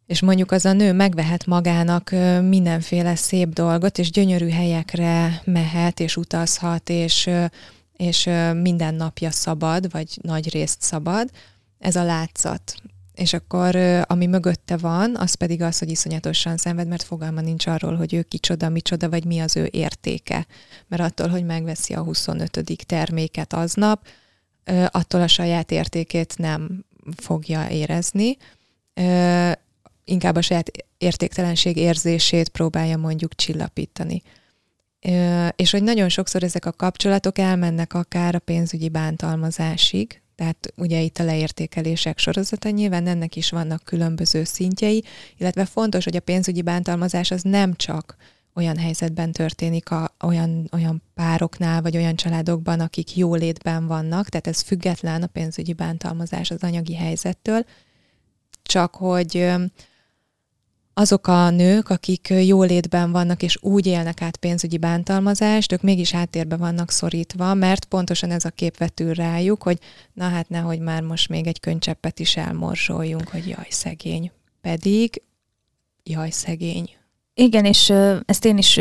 és 0.06 0.22
mondjuk 0.22 0.52
az 0.52 0.66
a 0.66 0.74
nő 0.74 0.94
megvehet 0.94 1.46
magának 1.46 2.10
mindenféle 2.42 3.16
szép 3.16 3.50
dolgot, 3.50 3.98
és 3.98 4.12
gyönyörű 4.12 4.50
helyekre 4.50 5.42
mehet, 5.46 6.00
és 6.00 6.18
utazhat, 6.18 6.90
és, 6.90 7.30
és 7.98 8.30
minden 8.62 8.96
napja 8.96 9.32
szabad, 9.32 9.92
vagy 9.92 10.20
nagy 10.22 10.50
részt 10.50 10.82
szabad, 10.82 11.30
ez 11.80 11.96
a 11.96 12.04
látszat. 12.04 12.76
És 13.14 13.34
akkor 13.34 13.76
ami 14.08 14.26
mögötte 14.26 14.78
van, 14.78 15.16
az 15.16 15.34
pedig 15.34 15.62
az, 15.62 15.80
hogy 15.80 15.90
iszonyatosan 15.90 16.58
szenved, 16.58 16.88
mert 16.88 17.04
fogalma 17.04 17.42
nincs 17.42 17.68
arról, 17.68 17.96
hogy 17.96 18.14
ő 18.14 18.22
kicsoda, 18.22 18.70
micsoda, 18.70 19.10
vagy 19.10 19.26
mi 19.26 19.40
az 19.40 19.56
ő 19.56 19.70
értéke. 19.72 20.48
Mert 20.88 21.02
attól, 21.02 21.28
hogy 21.28 21.46
megveszi 21.46 21.94
a 21.94 22.04
25. 22.04 22.86
terméket 22.86 23.54
aznap, 23.54 24.08
attól 24.88 25.22
a 25.22 25.28
saját 25.28 25.72
értékét 25.72 26.38
nem 26.38 26.86
fogja 27.16 27.70
érezni, 27.70 28.38
inkább 30.06 30.36
a 30.36 30.42
saját 30.42 30.72
értéktelenség 30.98 31.78
érzését 31.78 32.50
próbálja 32.50 32.98
mondjuk 32.98 33.36
csillapítani. 33.36 34.22
És 35.56 35.72
hogy 35.72 35.84
nagyon 35.84 36.10
sokszor 36.10 36.44
ezek 36.44 36.66
a 36.66 36.72
kapcsolatok 36.72 37.38
elmennek 37.38 37.94
akár 37.94 38.36
a 38.36 38.40
pénzügyi 38.40 38.90
bántalmazásig, 38.90 40.22
tehát 40.36 40.74
ugye 40.76 41.02
itt 41.02 41.18
a 41.18 41.24
leértékelések 41.24 42.18
sorozata, 42.18 42.70
nyilván 42.70 43.08
ennek 43.08 43.36
is 43.36 43.50
vannak 43.50 43.84
különböző 43.84 44.44
szintjei, 44.44 45.04
illetve 45.38 45.66
fontos, 45.66 46.04
hogy 46.04 46.16
a 46.16 46.20
pénzügyi 46.20 46.62
bántalmazás 46.62 47.32
az 47.32 47.42
nem 47.42 47.76
csak 47.76 48.16
olyan 48.54 48.78
helyzetben 48.78 49.32
történik 49.32 49.92
a, 49.92 50.16
olyan, 50.24 50.70
olyan 50.72 51.02
pároknál, 51.14 51.82
vagy 51.82 51.98
olyan 51.98 52.16
családokban, 52.16 52.80
akik 52.80 53.16
jólétben 53.16 53.88
vannak, 53.88 54.30
tehát 54.30 54.48
ez 54.48 54.62
független 54.62 55.24
a 55.24 55.28
pénzügyi 55.28 55.74
bántalmazás 55.74 56.52
az 56.52 56.64
anyagi 56.64 56.96
helyzettől, 56.96 57.66
csak 58.64 58.96
hogy 58.96 59.54
azok 60.94 61.28
a 61.28 61.50
nők, 61.50 61.90
akik 61.90 62.34
jólétben 62.46 63.12
vannak 63.12 63.44
és 63.44 63.58
úgy 63.62 63.86
élnek 63.86 64.22
át 64.22 64.38
pénzügyi 64.38 64.78
bántalmazást, 64.78 65.72
ők 65.72 65.82
mégis 65.82 66.12
háttérbe 66.12 66.58
vannak 66.58 66.92
szorítva, 66.92 67.54
mert 67.54 67.86
pontosan 67.86 68.32
ez 68.32 68.46
a 68.46 68.50
kép 68.50 68.78
vetül 68.78 69.14
rájuk, 69.14 69.64
hogy 69.64 69.80
na 70.14 70.28
hát 70.30 70.50
nehogy 70.50 70.80
már 70.80 71.02
most 71.02 71.30
még 71.30 71.48
egy 71.48 71.60
könycseppet 71.60 72.20
is 72.20 72.38
elmorzsoljunk, 72.38 73.28
hogy 73.28 73.48
jaj, 73.48 73.68
szegény. 73.70 74.32
Pedig 74.62 75.22
jaj, 76.04 76.30
szegény. 76.30 76.90
Igen, 77.34 77.66
és 77.66 77.90
ezt 78.26 78.46
én 78.46 78.58
is 78.58 78.80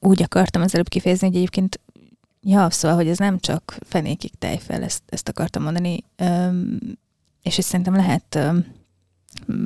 úgy 0.00 0.22
akartam 0.22 0.62
az 0.62 0.74
előbb 0.74 0.88
kifejezni, 0.88 1.26
hogy 1.26 1.36
egyébként 1.36 1.80
ja, 2.42 2.70
szóval, 2.70 2.96
hogy 2.96 3.08
ez 3.08 3.18
nem 3.18 3.38
csak 3.38 3.78
fenékig 3.86 4.30
tejfel, 4.38 4.82
ezt, 4.82 5.02
ezt 5.06 5.28
akartam 5.28 5.62
mondani, 5.62 6.04
és 7.42 7.58
ezt 7.58 7.68
szerintem 7.68 7.94
lehet 7.94 8.38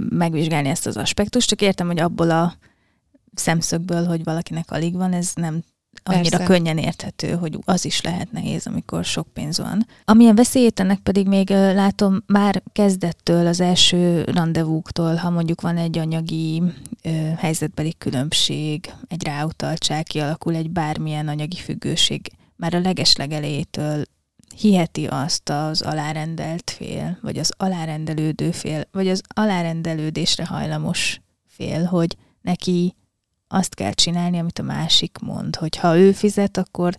megvizsgálni 0.08 0.68
ezt 0.68 0.86
az 0.86 0.96
aspektust, 0.96 1.48
csak 1.48 1.60
értem, 1.60 1.86
hogy 1.86 2.00
abból 2.00 2.30
a 2.30 2.54
szemszögből, 3.34 4.06
hogy 4.06 4.24
valakinek 4.24 4.70
alig 4.70 4.94
van, 4.94 5.12
ez 5.12 5.32
nem 5.34 5.62
annyira 6.02 6.36
Persze. 6.36 6.52
könnyen 6.52 6.78
érthető, 6.78 7.32
hogy 7.32 7.58
az 7.64 7.84
is 7.84 8.00
lehet 8.00 8.32
nehéz, 8.32 8.66
amikor 8.66 9.04
sok 9.04 9.26
pénz 9.32 9.58
van. 9.58 9.86
Amilyen 10.04 10.34
veszélyét 10.34 10.80
ennek 10.80 10.98
pedig 10.98 11.26
még 11.28 11.48
látom 11.50 12.22
már 12.26 12.62
kezdettől, 12.72 13.46
az 13.46 13.60
első 13.60 14.22
rendezvúktól, 14.22 15.14
ha 15.14 15.30
mondjuk 15.30 15.60
van 15.60 15.76
egy 15.76 15.98
anyagi 15.98 16.62
ö, 17.02 17.08
helyzetbeli 17.36 17.94
különbség, 17.98 18.92
egy 19.08 19.24
ráutaltság, 19.24 20.02
kialakul 20.02 20.54
egy 20.54 20.70
bármilyen 20.70 21.28
anyagi 21.28 21.56
függőség, 21.56 22.30
már 22.56 22.74
a 22.74 22.80
legeslegelejétől 22.80 24.04
hiheti 24.57 25.07
azt 25.07 25.48
az 25.48 25.82
alárendelt 25.82 26.70
fél, 26.70 27.18
vagy 27.20 27.38
az 27.38 27.52
alárendelődő 27.57 28.50
fél, 28.50 28.84
vagy 28.92 29.09
az 29.09 29.22
alárendelődésre 29.34 30.46
hajlamos 30.46 31.20
fél, 31.46 31.84
hogy 31.84 32.16
neki 32.40 32.94
azt 33.48 33.74
kell 33.74 33.92
csinálni, 33.92 34.38
amit 34.38 34.59
a 34.59 34.62
másik 34.62 35.18
mond, 35.18 35.57
hogy 35.57 35.76
ha 35.76 35.98
ő 35.98 36.12
fizet, 36.12 36.57
akkor 36.57 36.96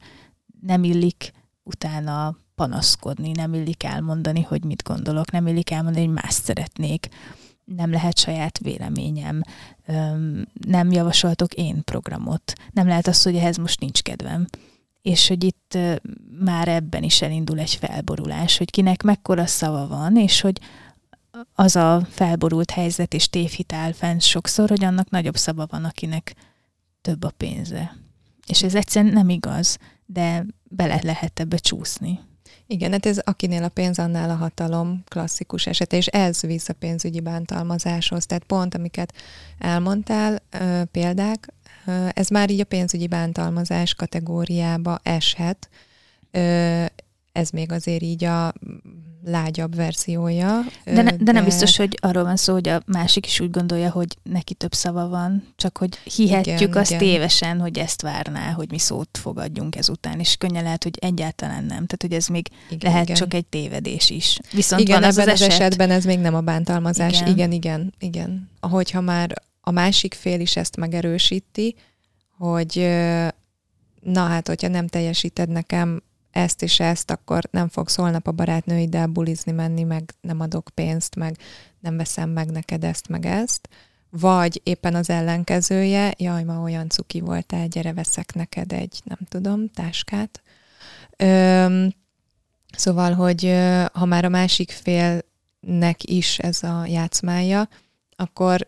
nem 0.62 0.84
illik 0.84 1.32
utána 1.64 2.38
panaszkodni, 2.56 3.32
nem 3.32 3.53
illik 3.53 3.84
elmondani, 3.84 4.41
hogy 4.41 4.64
mit 4.64 4.84
gondolok, 4.84 5.32
nem 5.32 5.47
illik 5.47 5.72
elmondani, 5.72 6.06
hogy 6.06 6.14
más 6.14 6.34
szeretnék, 6.34 7.08
nem 7.64 7.91
lehet 7.91 8.18
saját 8.18 8.58
véleményem, 8.58 9.41
nem 10.68 10.91
javasoltok 10.91 11.53
én 11.53 11.84
programot, 11.84 12.53
nem 12.72 12.88
lehet 12.88 13.08
az, 13.08 13.24
hogy 13.24 13.36
ehhez 13.36 13.58
most 13.58 13.80
nincs 13.80 14.01
kedvem 14.01 14.45
és 15.06 15.28
hogy 15.28 15.43
itt 15.43 15.78
már 16.39 16.68
ebben 16.68 17.03
is 17.03 17.22
elindul 17.22 17.60
egy 17.60 17.76
felborulás, 17.76 18.58
hogy 18.58 18.72
kinek 18.72 19.03
mekkora 19.03 19.45
szava 19.45 19.88
van, 19.88 20.18
és 20.18 20.41
hogy 20.41 20.60
az 21.53 21.76
a 21.76 22.08
felborult 22.10 22.72
helyzet 22.72 23.14
és 23.14 23.30
tévhitál 23.30 23.93
fent 23.93 24.22
sokszor, 24.22 24.70
hogy 24.70 24.84
annak 24.84 25.10
nagyobb 25.10 25.36
szava 25.36 25.68
van, 25.70 25.84
akinek 25.84 26.36
több 27.01 27.24
a 27.24 27.32
pénze. 27.38 27.95
És 28.47 28.64
ez 28.64 28.76
egyszerűen 28.76 29.14
nem 29.14 29.30
igaz, 29.30 29.78
de 30.06 30.45
bele 30.64 30.99
lehet 31.03 31.39
ebbe 31.39 31.58
csúszni. 31.58 32.20
Igen, 32.68 32.91
hát 32.91 33.06
ez 33.06 33.18
akinél 33.18 33.64
a 33.64 33.70
pénz, 33.70 33.99
annál 33.99 34.30
a 34.30 34.36
hatalom 34.36 35.03
klasszikus 35.08 35.68
esete, 35.68 35.97
és 35.97 36.08
ez 36.08 36.41
visz 36.41 36.70
a 36.70 36.74
pénzügyi 36.74 37.20
bántalmazáshoz. 37.20 38.26
Tehát 38.26 38.43
pont, 38.43 38.76
amiket 38.76 39.14
elmondtál, 39.58 40.41
példák, 40.91 41.53
ez 42.14 42.28
már 42.30 42.50
így 42.50 42.60
a 42.60 42.66
pénzügyi 42.66 43.08
bántalmazás 43.08 43.94
kategóriába 43.94 45.00
eshet. 45.04 45.70
Ez 47.32 47.50
még 47.50 47.72
azért 47.72 48.02
így 48.02 48.24
a 48.24 48.54
lágyabb 49.26 49.76
verziója. 49.76 50.60
De, 50.86 51.02
ne, 51.02 51.12
de 51.12 51.32
nem 51.32 51.44
biztos, 51.44 51.78
hogy 51.78 51.98
arról 52.02 52.24
van 52.24 52.36
szó, 52.36 52.54
hogy 52.54 52.68
a 52.68 52.82
másik 52.86 53.26
is 53.26 53.40
úgy 53.40 53.52
gondolja, 53.52 53.90
hogy 53.90 54.18
neki 54.24 54.54
több 54.54 54.74
szava 54.74 55.08
van, 55.08 55.48
csak 55.56 55.78
hogy 55.78 55.98
hihetjük 55.98 56.60
igen, 56.60 56.78
azt 56.78 56.92
igen. 56.92 57.04
tévesen, 57.04 57.60
hogy 57.60 57.78
ezt 57.78 58.02
várná, 58.02 58.52
hogy 58.52 58.72
mi 58.72 58.80
szót 58.80 59.18
fogadjunk 59.18 59.76
ezután, 59.76 60.20
és 60.20 60.36
könnyen 60.36 60.64
lehet, 60.64 60.84
hogy 60.84 60.98
egyáltalán 61.02 61.64
nem. 61.64 61.86
Tehát, 61.86 62.02
hogy 62.02 62.14
ez 62.14 62.28
még 62.28 62.48
igen, 62.70 62.92
lehet 62.92 63.04
igen. 63.04 63.16
csak 63.16 63.34
egy 63.34 63.46
tévedés 63.46 64.10
is. 64.10 64.40
Viszont 64.52 64.82
igen, 64.82 65.00
van 65.00 65.10
az 65.10 65.18
ebben 65.18 65.34
az, 65.34 65.42
eset... 65.42 65.54
az 65.54 65.60
esetben 65.60 65.92
ez 65.92 66.06
még 66.06 66.20
nem 66.20 66.36
a 66.36 66.42
bántalmazás. 66.42 67.22
Igen, 67.22 67.32
igen, 67.32 67.52
igen. 67.52 67.94
igen. 68.00 68.50
Ahogyha 68.60 69.02
már 69.02 69.44
a 69.68 69.72
másik 69.72 70.13
fél 70.13 70.39
is 70.39 70.55
ezt 70.55 70.78
megerősíti, 70.78 71.76
hogy 72.38 72.78
na 74.01 74.26
hát, 74.26 74.47
hogyha 74.47 74.68
nem 74.68 74.88
teljesíted 74.88 75.49
nekem 75.49 76.03
ezt 76.32 76.61
és 76.61 76.80
ezt, 76.80 77.11
akkor 77.11 77.43
nem 77.51 77.68
fogsz 77.68 77.95
holnap 77.95 78.28
a 78.28 78.32
barátnőiddel 78.32 79.07
bulizni 79.07 79.51
menni, 79.51 79.84
meg 79.84 80.13
nem 80.22 80.39
adok 80.39 80.70
pénzt, 80.74 81.16
meg 81.16 81.38
nem 81.80 81.97
veszem 81.97 82.30
meg 82.30 82.51
neked 82.51 82.84
ezt, 82.84 83.07
meg 83.07 83.26
ezt. 83.26 83.70
Vagy 84.09 84.61
éppen 84.63 84.95
az 84.95 85.09
ellenkezője, 85.09 86.13
jaj, 86.18 86.43
ma 86.43 86.61
olyan 86.61 86.89
cuki 86.89 87.20
voltál, 87.20 87.68
gyere, 87.68 87.93
veszek 87.93 88.34
neked 88.34 88.72
egy, 88.72 89.01
nem 89.03 89.20
tudom, 89.30 89.70
táskát. 89.70 90.41
Öm, 91.18 91.93
szóval, 92.72 93.13
hogy 93.13 93.53
ha 93.93 94.05
már 94.05 94.26
a 94.26 94.30
másik 94.30 94.72
félnek 94.72 96.03
is 96.03 96.39
ez 96.39 96.63
a 96.63 96.86
játszmája, 96.86 97.70
akkor, 98.16 98.68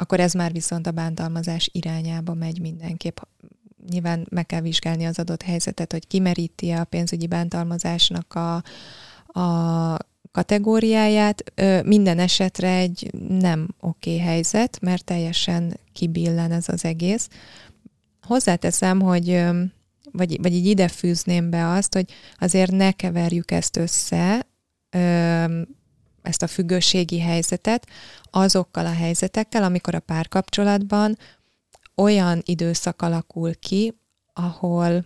akkor 0.00 0.20
ez 0.20 0.32
már 0.32 0.52
viszont 0.52 0.86
a 0.86 0.90
bántalmazás 0.90 1.70
irányába 1.72 2.34
megy 2.34 2.60
mindenképp 2.60 3.18
nyilván 3.90 4.26
meg 4.30 4.46
kell 4.46 4.60
vizsgálni 4.60 5.04
az 5.04 5.18
adott 5.18 5.42
helyzetet, 5.42 5.92
hogy 5.92 6.06
kimeríti 6.06 6.70
a 6.70 6.84
pénzügyi 6.84 7.26
bántalmazásnak 7.26 8.34
a, 8.34 8.54
a 9.40 9.96
kategóriáját. 10.32 11.52
Minden 11.84 12.18
esetre 12.18 12.76
egy 12.76 13.10
nem 13.28 13.68
oké 13.80 14.14
okay 14.14 14.26
helyzet, 14.26 14.80
mert 14.80 15.04
teljesen 15.04 15.78
kibillen 15.92 16.52
ez 16.52 16.68
az 16.68 16.84
egész. 16.84 17.28
Hozzáteszem, 18.22 19.00
hogy 19.00 19.44
vagy, 20.12 20.38
vagy 20.42 20.52
így 20.52 20.66
ide 20.66 20.88
fűzném 20.88 21.50
be 21.50 21.68
azt, 21.68 21.94
hogy 21.94 22.12
azért 22.38 22.70
ne 22.70 22.92
keverjük 22.92 23.50
ezt 23.50 23.76
össze, 23.76 24.46
ezt 26.28 26.42
a 26.42 26.46
függőségi 26.46 27.20
helyzetet 27.20 27.86
azokkal 28.30 28.86
a 28.86 28.92
helyzetekkel, 28.92 29.62
amikor 29.62 29.94
a 29.94 30.00
párkapcsolatban 30.00 31.18
olyan 31.96 32.42
időszak 32.44 33.02
alakul 33.02 33.54
ki, 33.54 33.94
ahol 34.32 35.04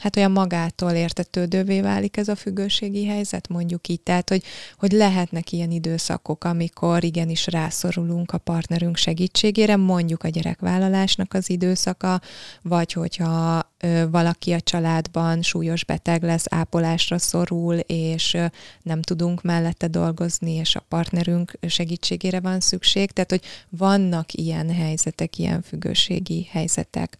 hát 0.00 0.16
olyan 0.16 0.30
magától 0.30 0.90
értetődővé 0.90 1.80
válik 1.80 2.16
ez 2.16 2.28
a 2.28 2.36
függőségi 2.36 3.06
helyzet, 3.06 3.48
mondjuk 3.48 3.88
így. 3.88 4.00
Tehát, 4.00 4.28
hogy, 4.28 4.42
hogy 4.76 4.92
lehetnek 4.92 5.52
ilyen 5.52 5.70
időszakok, 5.70 6.44
amikor 6.44 7.04
igenis 7.04 7.46
rászorulunk 7.46 8.32
a 8.32 8.38
partnerünk 8.38 8.96
segítségére, 8.96 9.76
mondjuk 9.76 10.22
a 10.22 10.28
gyerekvállalásnak 10.28 11.34
az 11.34 11.50
időszaka, 11.50 12.20
vagy 12.62 12.92
hogyha 12.92 13.62
ö, 13.78 14.10
valaki 14.10 14.52
a 14.52 14.60
családban 14.60 15.42
súlyos 15.42 15.84
beteg 15.84 16.22
lesz, 16.22 16.44
ápolásra 16.50 17.18
szorul, 17.18 17.74
és 17.76 18.34
ö, 18.34 18.44
nem 18.82 19.02
tudunk 19.02 19.42
mellette 19.42 19.88
dolgozni, 19.88 20.52
és 20.52 20.76
a 20.76 20.84
partnerünk 20.88 21.52
segítségére 21.66 22.40
van 22.40 22.60
szükség. 22.60 23.10
Tehát, 23.10 23.30
hogy 23.30 23.42
vannak 23.68 24.32
ilyen 24.32 24.70
helyzetek, 24.70 25.38
ilyen 25.38 25.62
függőségi 25.62 26.48
helyzetek 26.50 27.18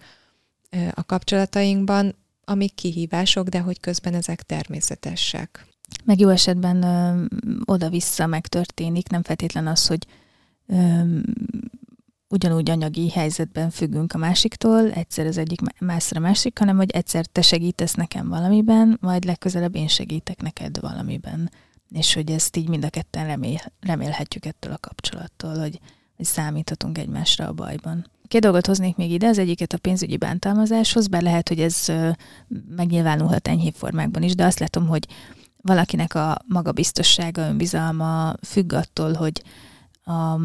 a 0.95 1.05
kapcsolatainkban, 1.05 2.15
amik 2.45 2.75
kihívások, 2.75 3.49
de 3.49 3.61
hogy 3.61 3.81
közben 3.81 4.15
ezek 4.15 4.43
természetesek. 4.43 5.67
Meg 6.05 6.21
jó 6.21 6.29
esetben 6.29 6.83
ö, 6.83 7.25
oda-vissza 7.65 8.27
megtörténik, 8.27 9.09
nem 9.09 9.23
feltétlen 9.23 9.67
az, 9.67 9.87
hogy 9.87 10.07
ö, 10.67 11.03
ugyanúgy 12.33 12.71
anyagi 12.71 13.11
helyzetben 13.11 13.71
függünk 13.71 14.13
a 14.13 14.19
másiktól, 14.19 14.91
egyszer 14.91 15.27
az 15.27 15.37
egyik 15.39 15.61
másra 15.79 16.21
másik, 16.21 16.59
hanem 16.59 16.77
hogy 16.77 16.91
egyszer 16.91 17.27
te 17.27 17.43
segítesz 17.43 17.95
nekem 17.95 18.29
valamiben, 18.29 18.99
majd 19.01 19.25
legközelebb 19.25 19.75
én 19.75 19.89
segítek 19.89 20.43
neked 20.43 20.81
valamiben. 20.81 21.51
És 21.91 22.15
hogy 22.15 22.31
ezt 22.31 22.57
így 22.57 22.69
mind 22.69 22.85
a 22.85 22.91
ketten 22.91 23.27
remél, 23.27 23.61
remélhetjük 23.81 24.47
ettől 24.47 24.73
a 24.73 24.79
kapcsolattól, 24.79 25.59
hogy, 25.59 25.81
hogy 26.17 26.27
számíthatunk 26.27 26.99
egymásra 26.99 27.47
a 27.47 27.53
bajban. 27.53 28.07
Két 28.33 28.41
dolgot 28.41 28.67
hoznék 28.67 28.97
még 28.97 29.11
ide, 29.11 29.27
az 29.27 29.39
egyiket 29.39 29.73
a 29.73 29.79
pénzügyi 29.79 30.17
bántalmazáshoz, 30.17 31.07
bár 31.07 31.23
lehet, 31.23 31.49
hogy 31.49 31.61
ez 31.61 31.93
megnyilvánulhat 32.77 33.49
enyhébb 33.49 33.75
formákban 33.75 34.23
is, 34.23 34.35
de 34.35 34.45
azt 34.45 34.59
látom, 34.59 34.87
hogy 34.87 35.07
valakinek 35.57 36.15
a 36.15 36.39
magabiztossága, 36.47 37.43
önbizalma 37.43 38.35
függ 38.43 38.73
attól, 38.73 39.13
hogy 39.13 39.43
a 40.05 40.41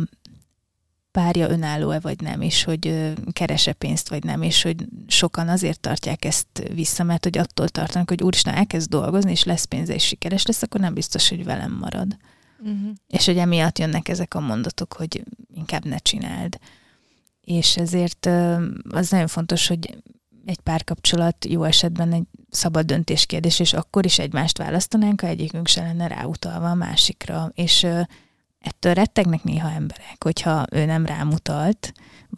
párja 1.11 1.49
önálló-e 1.49 1.99
vagy 1.99 2.21
nem, 2.21 2.41
és 2.41 2.63
hogy 2.63 3.13
kerese 3.31 3.73
pénzt 3.73 4.09
vagy 4.09 4.23
nem, 4.23 4.41
és 4.41 4.61
hogy 4.61 4.85
sokan 5.07 5.49
azért 5.49 5.79
tartják 5.79 6.25
ezt 6.25 6.47
vissza, 6.73 7.03
mert 7.03 7.23
hogy 7.23 7.37
attól 7.37 7.69
tartanak, 7.69 8.09
hogy 8.09 8.23
úristen, 8.23 8.53
elkezd 8.53 8.89
dolgozni, 8.89 9.31
és 9.31 9.43
lesz 9.43 9.65
pénze, 9.65 9.93
és 9.93 10.03
sikeres 10.03 10.45
lesz, 10.45 10.61
akkor 10.61 10.81
nem 10.81 10.93
biztos, 10.93 11.29
hogy 11.29 11.43
velem 11.43 11.77
marad. 11.79 12.17
Uh-huh. 12.59 12.89
És 13.07 13.25
hogy 13.25 13.37
emiatt 13.37 13.79
jönnek 13.79 14.07
ezek 14.07 14.33
a 14.33 14.39
mondatok, 14.39 14.93
hogy 14.93 15.23
inkább 15.53 15.85
ne 15.85 15.97
csináld 15.97 16.57
és 17.47 17.77
ezért 17.77 18.25
az 18.89 19.09
nagyon 19.09 19.27
fontos, 19.27 19.67
hogy 19.67 19.97
egy 20.45 20.59
párkapcsolat 20.59 21.45
jó 21.45 21.63
esetben 21.63 22.13
egy 22.13 22.23
szabad 22.49 22.85
döntéskérdés, 22.85 23.59
és 23.59 23.73
akkor 23.73 24.05
is 24.05 24.19
egymást 24.19 24.57
választanánk, 24.57 25.21
ha 25.21 25.27
egyikünk 25.27 25.67
se 25.67 25.81
lenne 25.81 26.07
ráutalva 26.07 26.69
a 26.69 26.73
másikra. 26.73 27.51
És 27.55 27.83
ettől 28.59 28.93
rettegnek 28.93 29.43
néha 29.43 29.69
emberek, 29.69 30.23
hogyha 30.23 30.65
ő 30.71 30.85
nem 30.85 31.05
rámutalt 31.05 31.93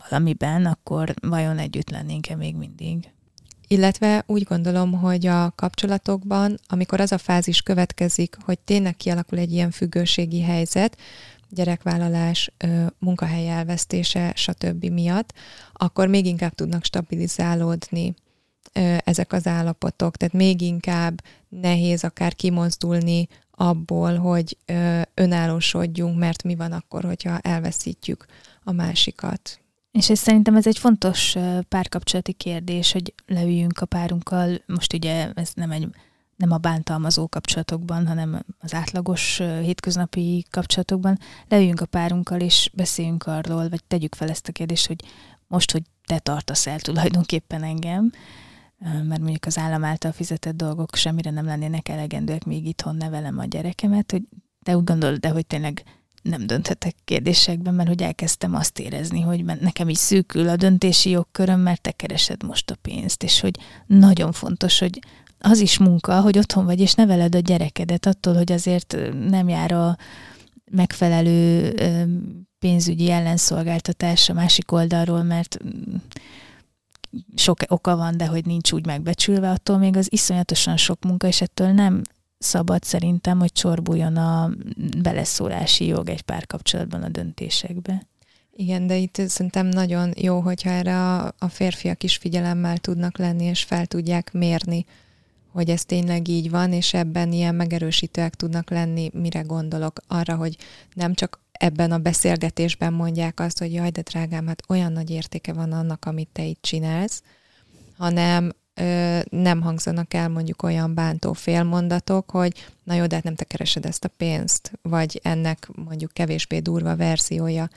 valamiben, 0.10 0.66
akkor 0.66 1.14
vajon 1.22 1.57
együtt 1.57 1.89
lennénk-e 1.89 2.36
még 2.36 2.55
mindig? 2.55 3.12
Illetve 3.68 4.24
úgy 4.28 4.43
gondolom, 4.43 4.91
hogy 4.91 5.26
a 5.26 5.51
kapcsolatokban, 5.51 6.60
amikor 6.68 6.99
az 6.99 7.12
a 7.12 7.18
fázis 7.18 7.62
következik, 7.62 8.38
hogy 8.45 8.60
tényleg 8.60 8.95
kialakul 8.95 9.38
egy 9.38 9.51
ilyen 9.51 9.72
függőségi 9.72 10.41
helyzet, 10.41 10.97
gyerekvállalás, 11.50 12.52
munkahely 13.00 13.50
elvesztése, 13.50 14.32
stb. 14.36 14.86
miatt, 14.86 15.34
akkor 15.74 16.08
még 16.08 16.26
inkább 16.26 16.54
tudnak 16.54 16.84
stabilizálódni 16.84 18.14
ezek 19.04 19.34
az 19.34 19.47
állapotok. 19.47 20.18
Tehát 20.18 20.34
még 20.34 20.62
inkább 20.62 21.22
nehéz 21.50 22.04
akár 22.04 22.36
kimozdulni 22.36 23.28
abból, 23.52 24.18
hogy 24.18 24.58
önállósodjunk, 25.14 26.18
mert 26.18 26.43
mi 26.43 26.56
van 26.56 26.72
akkor, 26.72 27.04
hogyha 27.04 27.39
elveszítjük 27.39 28.26
a 28.64 28.72
másikat. 28.72 29.60
És 29.91 30.10
ez 30.10 30.20
szerintem 30.20 30.56
ez 30.56 30.68
egy 30.68 30.78
fontos 30.78 31.36
párkapcsolati 31.70 32.34
kérdés, 32.34 32.91
hogy 32.91 33.14
leüljünk 33.26 33.80
a 33.80 33.86
párunkkal. 33.86 34.62
Most 34.66 34.93
ugye 34.93 35.32
ez 35.34 35.52
nem 35.54 35.72
egy 35.72 35.88
nem 36.40 36.52
a 36.52 36.58
bántalmazó 36.58 37.28
kapcsolatokban, 37.28 38.08
hanem 38.08 38.44
az 38.60 38.74
átlagos 38.74 39.38
hétköznapi 39.38 40.46
kapcsolatokban, 40.50 41.20
leüljünk 41.48 41.82
a 41.82 41.86
párunkkal, 41.86 42.40
és 42.40 42.72
beszéljünk 42.74 43.24
arról, 43.28 43.70
vagy 43.70 43.84
tegyük 43.84 44.16
fel 44.16 44.30
ezt 44.30 44.48
a 44.48 44.52
kérdést, 44.52 44.88
hogy 44.88 45.04
most, 45.48 45.72
hogy 45.72 45.84
te 46.06 46.20
tartasz 46.20 46.68
el 46.68 46.80
tulajdonképpen 46.80 47.64
engem, 47.64 48.12
mert 48.80 49.20
mondjuk 49.20 49.46
az 49.46 49.58
állam 49.58 49.84
által 49.84 50.12
fizetett 50.12 50.56
dolgok 50.56 50.96
semmire 50.96 51.32
nem 51.32 51.46
lennének 51.46 51.88
elegendőek, 51.90 52.46
még 52.46 52.66
itthon 52.66 52.96
nevelem 52.96 53.40
a 53.40 53.46
gyerekemet, 53.46 54.12
hogy 54.12 54.22
te 54.64 54.78
úgy 54.78 54.84
gondolod, 54.84 55.20
de 55.20 55.30
hogy 55.30 55.46
tényleg 55.46 55.84
nem 56.22 56.48
dönthetek 56.48 56.96
kérdésekben, 57.06 57.74
mert 57.74 57.90
hogy 57.90 58.02
elkezdtem 58.02 58.56
azt 58.56 58.80
érezni, 58.80 59.22
hogy 59.22 59.46
nekem 59.46 59.90
is 59.90 59.98
szűkül 59.98 60.50
a 60.50 60.56
döntési 60.56 61.10
jogköröm, 61.10 61.60
mert 61.60 61.82
te 61.82 61.92
keresed 61.92 62.44
most 62.44 62.72
a 62.72 62.76
pénzt, 62.76 63.24
és 63.24 63.40
hogy 63.40 63.60
nagyon 63.86 64.32
fontos, 64.32 64.80
hogy 64.80 65.00
az 65.40 65.60
is 65.60 65.78
munka, 65.78 66.22
hogy 66.22 66.38
otthon 66.38 66.66
vagy 66.66 66.80
és 66.80 66.94
neveled 66.94 67.36
a 67.36 67.40
gyerekedet 67.40 68.06
attól, 68.06 68.36
hogy 68.36 68.52
azért 68.52 68.98
nem 69.30 69.50
jár 69.50 69.72
a 69.72 69.98
megfelelő 70.72 71.74
pénzügyi 72.60 73.10
ellenszolgáltatás 73.10 74.30
a 74.30 74.34
másik 74.34 74.72
oldalról, 74.72 75.24
mert 75.24 75.58
sok 77.36 77.60
oka 77.68 77.96
van, 77.96 78.18
de 78.18 78.28
hogy 78.28 78.46
nincs 78.46 78.72
úgy 78.72 78.86
megbecsülve, 78.86 79.50
attól 79.50 79.78
még 79.78 79.98
az 79.98 80.08
iszonyatosan 80.12 80.78
sok 80.78 81.04
munka, 81.04 81.28
és 81.28 81.42
ettől 81.42 81.72
nem 81.72 82.02
szabad 82.38 82.84
szerintem, 82.84 83.40
hogy 83.40 83.52
csorbuljon 83.52 84.18
a 84.18 84.52
beleszólási 84.98 85.86
jog 85.86 86.10
egy 86.10 86.22
párkapcsolatban 86.22 87.04
a 87.04 87.10
döntésekbe. 87.10 88.08
Igen, 88.52 88.88
de 88.88 88.96
itt 88.96 89.22
szerintem 89.28 89.66
nagyon 89.66 90.14
jó, 90.18 90.40
hogyha 90.40 90.70
erre 90.70 90.96
a, 90.96 91.34
a 91.38 91.48
férfiak 91.50 92.04
is 92.04 92.18
figyelemmel 92.18 92.78
tudnak 92.78 93.18
lenni, 93.18 93.44
és 93.44 93.64
fel 93.64 93.86
tudják 93.86 94.34
mérni 94.34 94.86
hogy 95.52 95.70
ez 95.70 95.86
tényleg 95.86 96.28
így 96.28 96.50
van, 96.50 96.74
és 96.74 96.93
ebben 96.93 97.32
ilyen 97.32 97.56
megerősítőek 97.56 98.36
tudnak 98.36 98.70
lenni, 98.70 99.10
mire 99.14 99.41
gondolok. 99.41 100.00
Arra, 100.08 100.36
hogy 100.36 100.58
nem 100.93 101.14
csak 101.14 101.39
ebben 101.52 101.91
a 101.91 101.97
beszélgetésben 101.97 102.93
mondják 102.93 103.39
azt, 103.39 103.60
hogy 103.60 103.74
jaj, 103.74 103.89
de 103.89 104.02
drágám, 104.02 104.47
hát 104.47 104.64
olyan 104.68 104.91
nagy 104.91 105.10
értéke 105.10 105.54
van 105.54 105.72
annak, 105.72 106.06
amit 106.06 106.30
te 106.32 106.43
itt 106.43 106.62
csinálsz, 106.62 107.24
hanem 107.97 108.52
ö, 108.74 109.20
nem 109.30 109.62
hangzanak 109.62 110.14
el 110.14 110.30
mondjuk 110.30 110.64
olyan 110.64 110.93
bántó 110.93 111.34
félmondatok, 111.34 112.32
hogy 112.32 112.54
na 112.84 112.93
jó, 112.93 113.06
de 113.06 113.16
hát 113.16 113.24
nem 113.24 113.36
te 113.36 113.43
keresed 113.43 113.86
ezt 113.86 114.04
a 114.06 114.12
pénzt, 114.18 114.72
vagy 114.82 115.20
ennek 115.24 115.70
mondjuk 115.76 116.12
kevésbé 116.14 116.60
durva 116.60 116.95
verziója. 116.95 117.70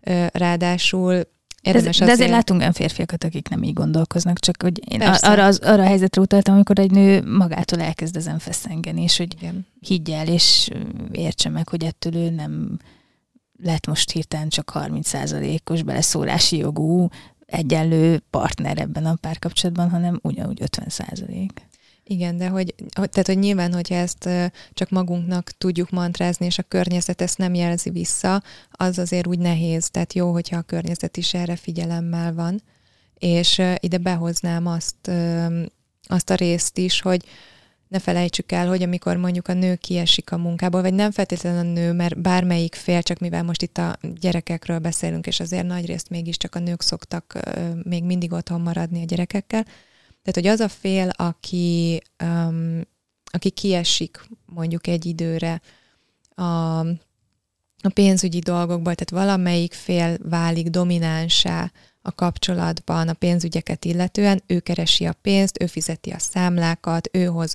Ö, 0.00 0.26
ráadásul 0.32 1.28
Érdemes 1.62 1.98
de, 1.98 2.04
de 2.04 2.12
azért 2.12 2.30
látunk 2.30 2.60
olyan 2.60 2.72
férfiakat, 2.72 3.24
akik 3.24 3.48
nem 3.48 3.62
így 3.62 3.72
gondolkoznak, 3.72 4.38
csak 4.38 4.62
hogy 4.62 4.92
én 4.92 5.02
arra, 5.02 5.44
az, 5.44 5.58
arra 5.58 5.82
a 5.82 5.86
helyzetre 5.86 6.20
utaltam, 6.20 6.54
amikor 6.54 6.78
egy 6.78 6.90
nő 6.90 7.22
magától 7.22 7.80
elkezd 7.80 8.16
ezen 8.16 8.38
feszengeni, 8.38 9.02
és 9.02 9.16
hogy 9.16 9.34
Igen. 9.38 9.66
higgyel, 9.80 10.28
és 10.28 10.70
értse 11.12 11.48
meg, 11.48 11.68
hogy 11.68 11.84
ettől 11.84 12.14
ő 12.14 12.30
nem 12.30 12.78
lett 13.62 13.86
most 13.86 14.10
hirtelen 14.10 14.48
csak 14.48 14.72
30%-os 14.74 15.82
beleszólási 15.82 16.56
jogú 16.56 17.08
egyenlő 17.46 18.22
partner 18.30 18.78
ebben 18.78 19.06
a 19.06 19.14
párkapcsolatban, 19.14 19.90
hanem 19.90 20.18
ugyanúgy 20.22 20.62
50%. 20.64 21.48
Igen, 22.10 22.36
de 22.36 22.48
hogy, 22.48 22.74
tehát, 22.94 23.26
hogy 23.26 23.38
nyilván, 23.38 23.72
hogyha 23.72 23.94
ezt 23.94 24.28
csak 24.72 24.90
magunknak 24.90 25.50
tudjuk 25.50 25.90
mantrázni, 25.90 26.46
és 26.46 26.58
a 26.58 26.62
környezet 26.62 27.20
ezt 27.20 27.38
nem 27.38 27.54
jelzi 27.54 27.90
vissza, 27.90 28.42
az 28.70 28.98
azért 28.98 29.26
úgy 29.26 29.38
nehéz. 29.38 29.90
Tehát 29.90 30.12
jó, 30.12 30.32
hogyha 30.32 30.56
a 30.56 30.62
környezet 30.62 31.16
is 31.16 31.34
erre 31.34 31.56
figyelemmel 31.56 32.34
van. 32.34 32.62
És 33.18 33.62
ide 33.78 33.98
behoznám 33.98 34.66
azt, 34.66 35.10
azt 36.02 36.30
a 36.30 36.34
részt 36.34 36.78
is, 36.78 37.00
hogy 37.00 37.24
ne 37.88 37.98
felejtsük 37.98 38.52
el, 38.52 38.68
hogy 38.68 38.82
amikor 38.82 39.16
mondjuk 39.16 39.48
a 39.48 39.52
nő 39.52 39.74
kiesik 39.74 40.32
a 40.32 40.38
munkából, 40.38 40.82
vagy 40.82 40.94
nem 40.94 41.10
feltétlenül 41.10 41.58
a 41.58 41.72
nő, 41.72 41.92
mert 41.92 42.20
bármelyik 42.20 42.74
fél, 42.74 43.02
csak 43.02 43.18
mivel 43.18 43.42
most 43.42 43.62
itt 43.62 43.78
a 43.78 43.98
gyerekekről 44.20 44.78
beszélünk, 44.78 45.26
és 45.26 45.40
azért 45.40 45.66
nagy 45.66 45.86
részt 45.86 46.10
mégiscsak 46.10 46.54
a 46.54 46.58
nők 46.58 46.82
szoktak 46.82 47.38
még 47.82 48.04
mindig 48.04 48.32
otthon 48.32 48.60
maradni 48.60 49.02
a 49.02 49.04
gyerekekkel, 49.04 49.64
hogy 50.34 50.46
az 50.46 50.60
a 50.60 50.68
fél, 50.68 51.10
aki, 51.16 52.02
um, 52.24 52.80
aki 53.24 53.50
kiesik 53.50 54.28
mondjuk 54.46 54.86
egy 54.86 55.06
időre 55.06 55.60
a, 56.34 56.78
a 57.82 57.88
pénzügyi 57.94 58.38
dolgokból, 58.38 58.94
tehát 58.94 59.26
valamelyik 59.26 59.72
fél 59.72 60.16
válik 60.22 60.68
dominánsá 60.68 61.72
a 62.02 62.12
kapcsolatban 62.14 63.08
a 63.08 63.12
pénzügyeket 63.12 63.84
illetően, 63.84 64.42
ő 64.46 64.60
keresi 64.60 65.06
a 65.06 65.12
pénzt, 65.12 65.62
ő 65.62 65.66
fizeti 65.66 66.10
a 66.10 66.18
számlákat, 66.18 67.08
ő 67.12 67.24
hoz 67.24 67.54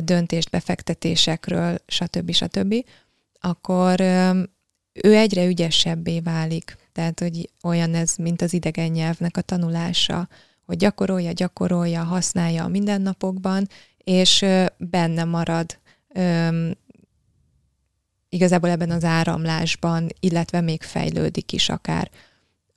döntést 0.00 0.50
befektetésekről, 0.50 1.78
stb. 1.86 2.32
stb., 2.32 2.74
akkor 3.40 4.00
ő 4.92 5.14
egyre 5.14 5.46
ügyesebbé 5.46 6.20
válik. 6.20 6.76
Tehát, 6.92 7.20
hogy 7.20 7.50
olyan 7.62 7.94
ez, 7.94 8.14
mint 8.16 8.42
az 8.42 8.52
idegen 8.52 8.90
nyelvnek 8.90 9.36
a 9.36 9.40
tanulása, 9.40 10.28
hogy 10.66 10.76
gyakorolja, 10.76 11.32
gyakorolja, 11.32 12.02
használja 12.02 12.64
a 12.64 12.68
mindennapokban, 12.68 13.68
és 14.04 14.44
benne 14.76 15.24
marad 15.24 15.78
igazából 18.28 18.70
ebben 18.70 18.90
az 18.90 19.04
áramlásban, 19.04 20.08
illetve 20.20 20.60
még 20.60 20.82
fejlődik 20.82 21.52
is 21.52 21.68
akár. 21.68 22.10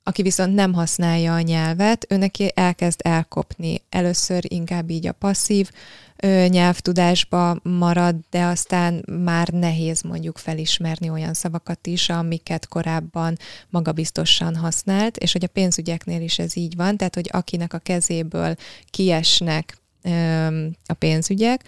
Aki 0.10 0.22
viszont 0.22 0.53
nem 0.53 0.74
használja 0.74 1.34
a 1.34 1.41
nyelvet, 1.41 2.05
ő 2.10 2.18
neki 2.18 2.51
elkezd 2.53 2.99
elkopni. 3.03 3.82
Először 3.89 4.43
inkább 4.47 4.89
így 4.89 5.07
a 5.07 5.12
passzív 5.12 5.70
ö, 6.16 6.45
nyelvtudásba 6.47 7.60
marad, 7.64 8.16
de 8.30 8.43
aztán 8.43 9.05
már 9.24 9.47
nehéz 9.47 10.01
mondjuk 10.01 10.38
felismerni 10.38 11.10
olyan 11.10 11.34
szavakat 11.34 11.88
is, 11.88 12.10
amiket 12.10 12.68
korábban 12.68 13.38
magabiztosan 13.70 14.55
használt, 14.55 15.18
és 15.18 15.32
hogy 15.32 15.43
a 15.43 15.47
pénzügyeknél 15.53 16.22
is 16.22 16.39
ez 16.39 16.57
így 16.57 16.76
van, 16.76 16.97
tehát 16.97 17.16
hogy 17.16 17.30
akinek 17.32 17.74
a 17.74 17.78
kezéből 17.78 18.55
kiesnek 18.89 19.78
ö, 20.01 20.45
a 20.86 20.93
pénzügyek, 20.93 21.64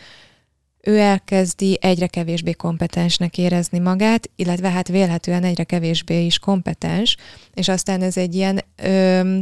ő 0.84 0.98
elkezdi 1.00 1.78
egyre 1.82 2.08
kevésbé 2.08 2.52
kompetensnek 2.52 3.38
érezni 3.38 3.80
magát, 3.80 4.30
illetve 4.36 4.70
hát 4.70 4.88
vélhetően 4.88 5.44
egyre 5.44 5.64
kevésbé 5.64 6.26
is 6.26 6.40
kompetens, 6.40 7.18
és 7.54 7.68
aztán 7.68 8.02
ez 8.02 8.18
egy 8.18 8.36
ilyen 8.36 8.64
ö, 8.76 9.40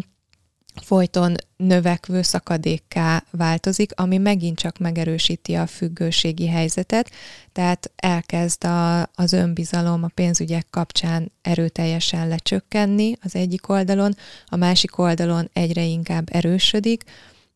folyton 0.81 1.35
növekvő 1.57 2.21
szakadékká 2.21 3.23
változik, 3.31 3.91
ami 3.95 4.17
megint 4.17 4.57
csak 4.57 4.77
megerősíti 4.77 5.53
a 5.53 5.67
függőségi 5.67 6.47
helyzetet, 6.47 7.11
tehát 7.51 7.91
elkezd 7.95 8.63
a, 8.63 9.01
az 9.01 9.33
önbizalom 9.33 10.03
a 10.03 10.11
pénzügyek 10.13 10.67
kapcsán 10.69 11.31
erőteljesen 11.41 12.27
lecsökkenni 12.27 13.13
az 13.21 13.35
egyik 13.35 13.69
oldalon, 13.69 14.15
a 14.45 14.55
másik 14.55 14.97
oldalon 14.97 15.49
egyre 15.53 15.83
inkább 15.83 16.27
erősödik, 16.31 17.03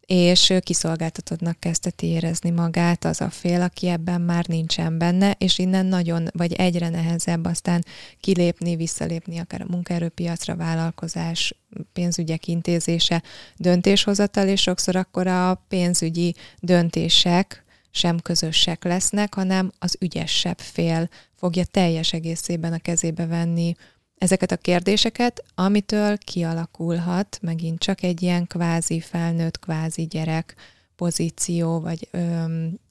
és 0.06 0.54
kiszolgáltatottnak 0.60 1.60
kezdeti 1.60 2.08
érezni 2.08 2.50
magát 2.50 3.06
az 3.06 3.22
a 3.22 3.30
fél, 3.30 3.62
aki 3.62 3.88
ebben 3.88 4.22
már 4.22 4.46
nincsen 4.48 4.98
benne, 4.98 5.32
és 5.38 5.60
innen 5.60 5.86
nagyon, 5.86 6.28
vagy 6.32 6.54
egyre 6.54 6.90
nehezebb 6.90 7.46
aztán 7.46 7.86
kilépni, 8.20 8.76
visszalépni 8.76 9.38
akár 9.38 9.62
a 9.62 9.72
munkaerőpiacra, 9.72 10.56
vállalkozás, 10.56 11.56
pénzügyek 11.94 12.48
intézése, 12.48 13.24
döntéshozatal, 13.58 14.48
és 14.48 14.62
sokszor 14.62 14.96
akkor 14.96 15.28
a 15.28 15.66
pénzügyi 15.68 16.36
döntések 16.60 17.64
sem 17.92 18.20
közösek 18.20 18.84
lesznek, 18.84 19.34
hanem 19.34 19.72
az 19.80 19.98
ügyesebb 20.00 20.60
fél 20.60 21.10
fogja 21.36 21.64
teljes 21.66 22.14
egészében 22.14 22.74
a 22.74 22.78
kezébe 22.78 23.26
venni 23.26 23.76
ezeket 24.24 24.52
a 24.52 24.58
kérdéseket, 24.58 25.44
amitől 25.56 26.18
kialakulhat 26.18 27.40
megint 27.42 27.80
csak 27.80 28.04
egy 28.04 28.22
ilyen 28.22 28.48
kvázi 28.48 29.00
felnőtt, 29.00 29.60
kvázi 29.60 30.06
gyerek 30.08 30.56
pozíció 30.96 31.80
vagy 31.80 32.08
ö, 32.12 32.20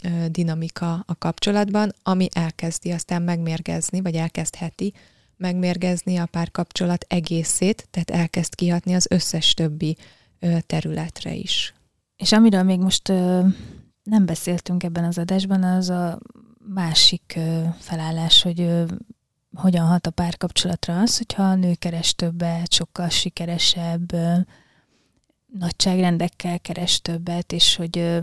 ö, 0.05 0.29
dinamika 0.29 1.05
a 1.07 1.19
kapcsolatban, 1.19 1.93
ami 2.03 2.29
elkezdi 2.33 2.91
aztán 2.91 3.23
megmérgezni, 3.23 4.01
vagy 4.01 4.15
elkezdheti 4.15 4.93
megmérgezni 5.37 6.17
a 6.17 6.27
párkapcsolat 6.27 7.05
egészét, 7.09 7.89
tehát 7.91 8.11
elkezd 8.11 8.55
kihatni 8.55 8.95
az 8.95 9.07
összes 9.11 9.55
többi 9.55 9.97
ö, 10.39 10.57
területre 10.67 11.35
is. 11.35 11.75
És 12.17 12.33
amiről 12.33 12.63
még 12.63 12.79
most 12.79 13.09
ö, 13.09 13.47
nem 14.03 14.27
beszéltünk 14.27 14.83
ebben 14.83 15.05
az 15.05 15.19
adásban, 15.19 15.63
az 15.63 15.91
a 15.91 16.19
másik 16.75 17.35
ö, 17.37 17.63
felállás, 17.79 18.43
hogy 18.43 18.61
ö, 18.61 18.85
hogyan 19.55 19.87
hat 19.87 20.07
a 20.07 20.11
párkapcsolatra 20.11 21.01
az, 21.01 21.17
hogyha 21.17 21.43
a 21.43 21.55
nő 21.55 21.75
keres 21.75 22.15
többet, 22.15 22.73
sokkal 22.73 23.09
sikeresebb, 23.09 24.13
nagyságrendekkel 25.59 26.61
keres 26.61 27.01
többet, 27.01 27.53
és 27.53 27.77
hogy 27.77 28.21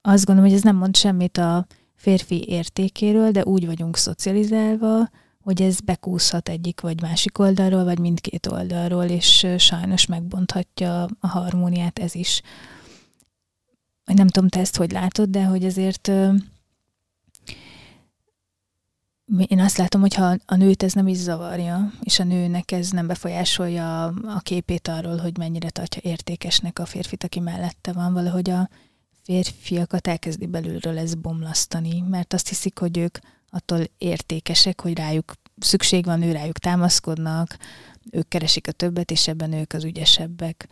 azt 0.00 0.24
gondolom, 0.24 0.50
hogy 0.50 0.58
ez 0.58 0.64
nem 0.64 0.76
mond 0.76 0.96
semmit 0.96 1.38
a 1.38 1.66
férfi 1.94 2.44
értékéről, 2.48 3.30
de 3.30 3.44
úgy 3.44 3.66
vagyunk 3.66 3.96
szocializálva, 3.96 5.08
hogy 5.42 5.62
ez 5.62 5.80
bekúszhat 5.80 6.48
egyik 6.48 6.80
vagy 6.80 7.02
másik 7.02 7.38
oldalról, 7.38 7.84
vagy 7.84 7.98
mindkét 7.98 8.46
oldalról, 8.46 9.04
és 9.04 9.46
sajnos 9.58 10.06
megbonthatja 10.06 11.02
a 11.20 11.26
harmóniát 11.26 11.98
ez 11.98 12.14
is. 12.14 12.40
Nem 14.04 14.28
tudom, 14.28 14.48
te 14.48 14.60
ezt 14.60 14.76
hogy 14.76 14.92
látod, 14.92 15.28
de 15.28 15.44
hogy 15.44 15.64
azért 15.64 16.10
én 19.38 19.60
azt 19.60 19.76
látom, 19.76 20.00
hogy 20.00 20.14
ha 20.14 20.36
a 20.46 20.54
nőt 20.54 20.82
ez 20.82 20.92
nem 20.92 21.06
is 21.06 21.16
zavarja, 21.16 21.92
és 22.02 22.18
a 22.18 22.24
nőnek 22.24 22.72
ez 22.72 22.90
nem 22.90 23.06
befolyásolja 23.06 24.04
a 24.06 24.40
képét 24.42 24.88
arról, 24.88 25.16
hogy 25.16 25.38
mennyire 25.38 25.70
tartja 25.70 26.00
értékesnek 26.04 26.78
a 26.78 26.86
férfit, 26.86 27.24
aki 27.24 27.40
mellette 27.40 27.92
van, 27.92 28.12
valahogy 28.12 28.50
a 28.50 28.68
férfiakat 29.22 30.06
elkezdi 30.06 30.46
belülről 30.46 30.98
ez 30.98 31.14
bomlasztani, 31.14 32.00
mert 32.00 32.32
azt 32.32 32.48
hiszik, 32.48 32.78
hogy 32.78 32.98
ők 32.98 33.18
attól 33.50 33.80
értékesek, 33.98 34.80
hogy 34.80 34.96
rájuk 34.96 35.32
szükség 35.58 36.04
van, 36.04 36.22
ő 36.22 36.32
rájuk 36.32 36.58
támaszkodnak, 36.58 37.56
ők 38.10 38.28
keresik 38.28 38.68
a 38.68 38.72
többet, 38.72 39.10
és 39.10 39.28
ebben 39.28 39.52
ők 39.52 39.72
az 39.72 39.84
ügyesebbek. 39.84 40.68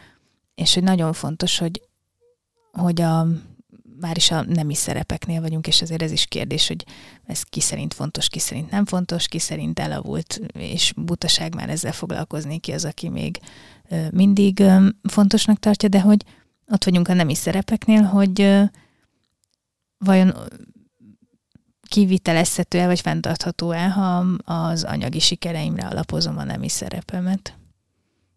És 0.54 0.74
hogy 0.74 0.82
nagyon 0.82 1.12
fontos, 1.12 1.58
hogy, 1.58 1.82
hogy 2.72 3.00
a 3.00 3.26
már 4.02 4.16
is 4.16 4.30
a 4.30 4.42
nemi 4.42 4.74
szerepeknél 4.74 5.40
vagyunk, 5.40 5.66
és 5.66 5.82
azért 5.82 6.02
ez 6.02 6.10
is 6.10 6.26
kérdés, 6.26 6.68
hogy 6.68 6.84
ez 7.24 7.42
ki 7.42 7.60
szerint 7.60 7.94
fontos, 7.94 8.28
ki 8.28 8.38
szerint 8.38 8.70
nem 8.70 8.84
fontos, 8.84 9.28
ki 9.28 9.38
szerint 9.38 9.78
elavult, 9.78 10.40
és 10.52 10.92
butaság 10.96 11.54
már 11.54 11.70
ezzel 11.70 11.92
foglalkozni, 11.92 12.58
ki 12.58 12.72
az, 12.72 12.84
aki 12.84 13.08
még 13.08 13.38
mindig 14.10 14.62
fontosnak 15.02 15.58
tartja, 15.58 15.88
de 15.88 16.00
hogy 16.00 16.24
ott 16.66 16.84
vagyunk 16.84 17.08
a 17.08 17.14
nemi 17.14 17.34
szerepeknél, 17.34 18.02
hogy 18.02 18.60
vajon 19.98 20.34
kivitelezhető-e, 21.82 22.86
vagy 22.86 23.00
fenntartható-e, 23.00 23.88
ha 23.88 24.26
az 24.44 24.84
anyagi 24.84 25.18
sikereimre 25.18 25.86
alapozom 25.86 26.38
a 26.38 26.44
nemi 26.44 26.68
szerepemet. 26.68 27.56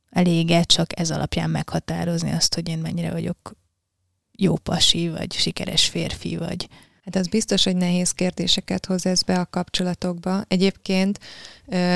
Elég-e 0.10 0.64
csak 0.64 1.00
ez 1.00 1.12
alapján 1.12 1.50
meghatározni 1.50 2.32
azt, 2.32 2.56
hogy 2.56 2.70
én 2.70 2.80
mennyire 2.80 3.12
vagyok 3.12 3.56
jó 4.38 4.58
pasi, 4.58 5.10
vagy 5.10 5.34
sikeres 5.34 5.86
férfi, 5.86 6.38
vagy... 6.38 6.68
Hát 7.04 7.16
az 7.16 7.28
biztos, 7.28 7.64
hogy 7.64 7.76
nehéz 7.76 8.12
kérdéseket 8.12 8.86
hoz 8.86 9.06
ez 9.06 9.24
be 9.24 9.40
a 9.40 9.46
kapcsolatokba. 9.46 10.44
Egyébként 10.48 11.20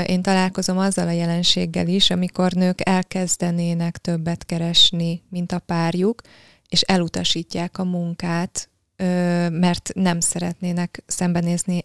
én 0.06 0.22
találkozom 0.22 0.78
azzal 0.78 1.08
a 1.08 1.12
jelenséggel 1.12 1.88
is, 1.88 2.10
amikor 2.10 2.52
nők 2.52 2.80
elkezdenének 2.84 3.98
többet 3.98 4.46
keresni, 4.46 5.24
mint 5.30 5.52
a 5.52 5.60
párjuk, 5.60 6.22
és 6.68 6.82
elutasítják 6.82 7.78
a 7.78 7.84
munkát, 7.84 8.70
mert 9.52 9.92
nem 9.94 10.20
szeretnének 10.20 11.04
szembenézni 11.08 11.80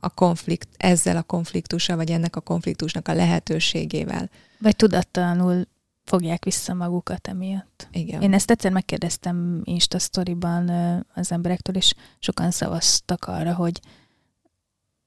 a 0.00 0.10
konflikt, 0.10 0.68
ezzel 0.76 1.16
a 1.16 1.22
konfliktussal, 1.22 1.96
vagy 1.96 2.10
ennek 2.10 2.36
a 2.36 2.40
konfliktusnak 2.40 3.08
a 3.08 3.14
lehetőségével. 3.14 4.30
Vagy 4.58 4.76
tudattalanul 4.76 5.66
fogják 6.04 6.44
vissza 6.44 6.74
magukat 6.74 7.28
emiatt. 7.28 7.88
Igen. 7.92 8.22
Én 8.22 8.32
ezt 8.32 8.50
egyszer 8.50 8.72
megkérdeztem 8.72 9.60
Insta 9.64 9.98
sztoriban 9.98 10.68
az 11.14 11.32
emberektől, 11.32 11.76
és 11.76 11.94
sokan 12.18 12.50
szavaztak 12.50 13.24
arra, 13.24 13.54
hogy 13.54 13.80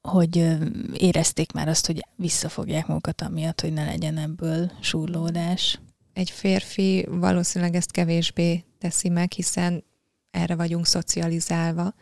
hogy 0.06 0.58
érezték 0.94 1.52
már 1.52 1.68
azt, 1.68 1.86
hogy 1.86 2.06
visszafogják 2.16 2.88
magukat 2.88 3.22
amiatt, 3.22 3.62
hogy 3.62 3.74
ne 3.74 3.86
legyen 3.86 4.18
ebből 4.18 4.72
súrlódás. 4.82 5.80
Egy 6.14 6.30
férfi 6.30 7.06
valószínűleg 7.10 7.76
ezt 7.76 7.92
kevésbé 7.92 8.64
teszi 8.80 9.10
meg, 9.10 9.32
hiszen 9.32 9.84
erre 10.32 10.56
vagyunk 10.56 10.86
szocializálva. 10.86 11.94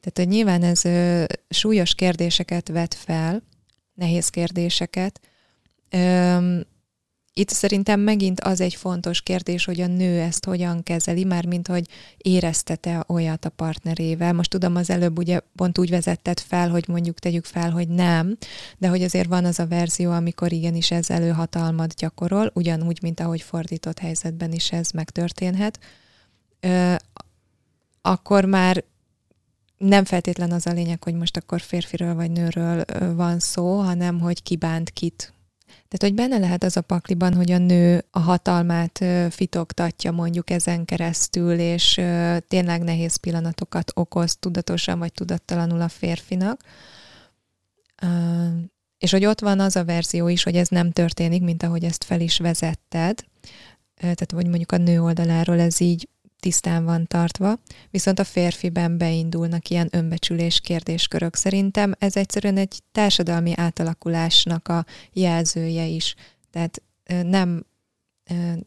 Tehát, 0.00 0.12
hogy 0.14 0.28
nyilván 0.28 0.62
ez 0.62 0.84
ö, 0.84 1.24
súlyos 1.48 1.94
kérdéseket 1.94 2.68
vet 2.68 2.94
fel, 2.94 3.42
nehéz 3.94 4.28
kérdéseket. 4.28 5.20
Ö, 5.90 6.60
itt 7.38 7.48
szerintem 7.48 8.00
megint 8.00 8.40
az 8.40 8.60
egy 8.60 8.74
fontos 8.74 9.22
kérdés, 9.22 9.64
hogy 9.64 9.80
a 9.80 9.86
nő 9.86 10.20
ezt 10.20 10.44
hogyan 10.44 10.82
kezeli, 10.82 11.24
már 11.24 11.46
mint 11.46 11.66
hogy 11.66 11.88
éreztete 12.16 13.04
olyat 13.06 13.44
a 13.44 13.48
partnerével. 13.48 14.32
Most 14.32 14.50
tudom, 14.50 14.76
az 14.76 14.90
előbb 14.90 15.18
ugye 15.18 15.40
pont 15.56 15.78
úgy 15.78 15.90
vezetted 15.90 16.40
fel, 16.40 16.70
hogy 16.70 16.84
mondjuk 16.88 17.18
tegyük 17.18 17.44
fel, 17.44 17.70
hogy 17.70 17.88
nem, 17.88 18.36
de 18.78 18.88
hogy 18.88 19.02
azért 19.02 19.28
van 19.28 19.44
az 19.44 19.58
a 19.58 19.66
verzió, 19.66 20.10
amikor 20.10 20.52
igenis 20.52 20.90
ez 20.90 21.10
előhatalmat 21.10 21.94
gyakorol, 21.94 22.50
ugyanúgy, 22.54 22.98
mint 23.02 23.20
ahogy 23.20 23.42
fordított 23.42 23.98
helyzetben 23.98 24.52
is 24.52 24.72
ez 24.72 24.90
megtörténhet. 24.90 25.78
Ö, 26.60 26.94
akkor 28.02 28.44
már 28.44 28.84
nem 29.76 30.04
feltétlen 30.04 30.52
az 30.52 30.66
a 30.66 30.72
lényeg, 30.72 31.02
hogy 31.02 31.14
most 31.14 31.36
akkor 31.36 31.60
férfiről 31.60 32.14
vagy 32.14 32.30
nőről 32.30 32.84
van 33.14 33.38
szó, 33.38 33.78
hanem 33.78 34.20
hogy 34.20 34.42
ki 34.42 34.56
bánt 34.56 34.90
kit. 34.90 35.32
Tehát, 35.68 35.98
hogy 35.98 36.14
benne 36.14 36.38
lehet 36.38 36.64
az 36.64 36.76
a 36.76 36.80
pakliban, 36.80 37.34
hogy 37.34 37.50
a 37.50 37.58
nő 37.58 38.04
a 38.10 38.18
hatalmát 38.18 39.04
fitoktatja 39.30 40.12
mondjuk 40.12 40.50
ezen 40.50 40.84
keresztül, 40.84 41.58
és 41.58 42.00
tényleg 42.48 42.82
nehéz 42.82 43.16
pillanatokat 43.16 43.90
okoz 43.94 44.36
tudatosan 44.36 44.98
vagy 44.98 45.12
tudattalanul 45.12 45.80
a 45.80 45.88
férfinak. 45.88 46.60
És 48.98 49.10
hogy 49.10 49.24
ott 49.24 49.40
van 49.40 49.60
az 49.60 49.76
a 49.76 49.84
verzió 49.84 50.28
is, 50.28 50.42
hogy 50.42 50.56
ez 50.56 50.68
nem 50.68 50.90
történik, 50.90 51.42
mint 51.42 51.62
ahogy 51.62 51.84
ezt 51.84 52.04
fel 52.04 52.20
is 52.20 52.38
vezetted. 52.38 53.24
Tehát, 53.94 54.32
hogy 54.32 54.46
mondjuk 54.46 54.72
a 54.72 54.76
nő 54.76 55.02
oldaláról 55.02 55.60
ez 55.60 55.80
így 55.80 56.08
tisztán 56.40 56.84
van 56.84 57.06
tartva, 57.06 57.58
viszont 57.90 58.18
a 58.18 58.24
férfiben 58.24 58.98
beindulnak 58.98 59.68
ilyen 59.68 59.88
önbecsülés 59.90 60.60
kérdéskörök. 60.60 61.34
Szerintem 61.34 61.94
ez 61.98 62.16
egyszerűen 62.16 62.56
egy 62.56 62.80
társadalmi 62.92 63.52
átalakulásnak 63.56 64.68
a 64.68 64.84
jelzője 65.12 65.84
is. 65.84 66.14
Tehát 66.50 66.82
nem, 67.22 67.64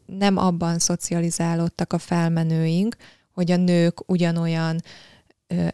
nem 0.06 0.38
abban 0.38 0.80
szocializálódtak 0.80 1.94
a 1.94 1.98
felmenőink, 1.98 2.96
hogy 3.32 3.52
a 3.52 3.58
nők 3.58 4.10
ugyanolyan 4.10 4.82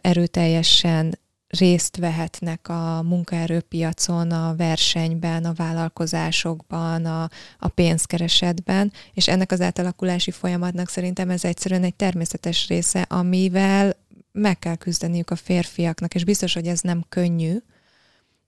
erőteljesen 0.00 1.18
részt 1.48 1.96
vehetnek 1.96 2.68
a 2.68 3.02
munkaerőpiacon, 3.02 4.30
a 4.30 4.54
versenyben, 4.56 5.44
a 5.44 5.52
vállalkozásokban, 5.52 7.04
a, 7.04 7.28
a 7.58 7.68
pénzkeresetben, 7.68 8.92
és 9.12 9.28
ennek 9.28 9.52
az 9.52 9.60
átalakulási 9.60 10.30
folyamatnak 10.30 10.88
szerintem 10.88 11.30
ez 11.30 11.44
egyszerűen 11.44 11.84
egy 11.84 11.94
természetes 11.94 12.68
része, 12.68 13.02
amivel 13.08 13.96
meg 14.32 14.58
kell 14.58 14.76
küzdeniük 14.76 15.30
a 15.30 15.36
férfiaknak, 15.36 16.14
és 16.14 16.24
biztos, 16.24 16.54
hogy 16.54 16.66
ez 16.66 16.80
nem 16.80 17.04
könnyű 17.08 17.56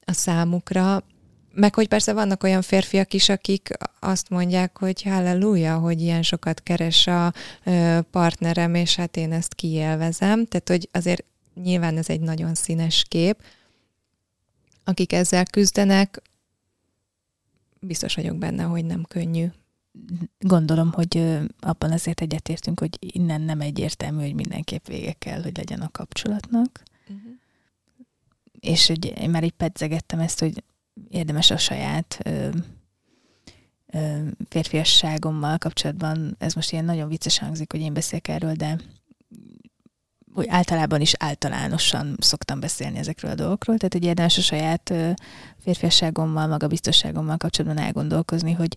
a 0.05 0.13
számukra, 0.13 1.05
meg 1.55 1.75
hogy 1.75 1.89
persze 1.89 2.13
vannak 2.13 2.43
olyan 2.43 2.63
férfiak 2.63 3.13
is, 3.13 3.29
akik 3.29 3.71
azt 4.01 4.29
mondják, 4.29 4.79
hogy 4.79 5.03
halleluja, 5.03 5.79
hogy 5.79 6.01
ilyen 6.01 6.23
sokat 6.23 6.63
keres 6.63 7.07
a 7.07 7.33
partnerem, 8.11 8.75
és 8.75 8.97
hát 8.97 9.17
én 9.17 9.33
ezt 9.33 9.55
kiélvezem. 9.55 10.47
Tehát, 10.47 10.69
hogy 10.69 10.89
azért 10.93 11.25
nyilván 11.63 11.97
ez 11.97 12.09
egy 12.09 12.21
nagyon 12.21 12.55
színes 12.55 13.05
kép. 13.09 13.43
Akik 14.85 15.13
ezzel 15.13 15.45
küzdenek, 15.45 16.23
biztos 17.81 18.15
vagyok 18.15 18.39
benne, 18.39 18.63
hogy 18.63 18.85
nem 18.85 19.05
könnyű. 19.09 19.47
Gondolom, 20.39 20.93
hogy 20.93 21.39
abban 21.61 21.93
azért 21.93 22.21
egyetértünk, 22.21 22.81
hogy 22.81 22.97
innen 23.01 23.41
nem 23.41 23.61
egyértelmű, 23.61 24.21
hogy 24.21 24.35
mindenképp 24.35 24.87
vége 24.87 25.13
kell, 25.13 25.43
hogy 25.43 25.57
legyen 25.57 25.81
a 25.81 25.91
kapcsolatnak. 25.91 26.83
Uh-huh. 27.09 27.33
És 28.61 28.87
hogy 28.87 29.05
én 29.05 29.31
már 29.31 29.45
így 29.45 29.53
pedzegettem 29.53 30.21
ezt, 30.21 30.41
hogy 30.41 30.65
érdemes 31.09 31.51
a 31.51 31.57
saját 31.57 32.19
ö, 32.25 32.49
ö, 33.87 34.29
férfiasságommal 34.49 35.59
kapcsolatban, 35.59 36.37
ez 36.39 36.55
most 36.55 36.73
ilyen 36.73 36.85
nagyon 36.85 37.09
vicces 37.09 37.39
hangzik, 37.39 37.73
hogy 37.73 37.81
én 37.81 37.93
beszélek 37.93 38.29
erről, 38.29 38.55
de 38.55 38.79
úgy 40.41 40.47
általában 40.49 41.01
is 41.01 41.13
általánosan 41.19 42.17
szoktam 42.19 42.61
beszélni 42.61 42.99
ezekről 42.99 43.31
a 43.31 43.35
dolgokról, 43.35 43.77
tehát 43.77 43.95
egy 43.95 44.05
érdemes 44.05 44.39
a 44.39 44.41
saját 44.41 44.95
férfiasságommal, 45.63 46.47
magabiztosságommal 46.47 47.37
kapcsolatban 47.37 47.85
elgondolkozni, 47.85 48.53
hogy 48.53 48.77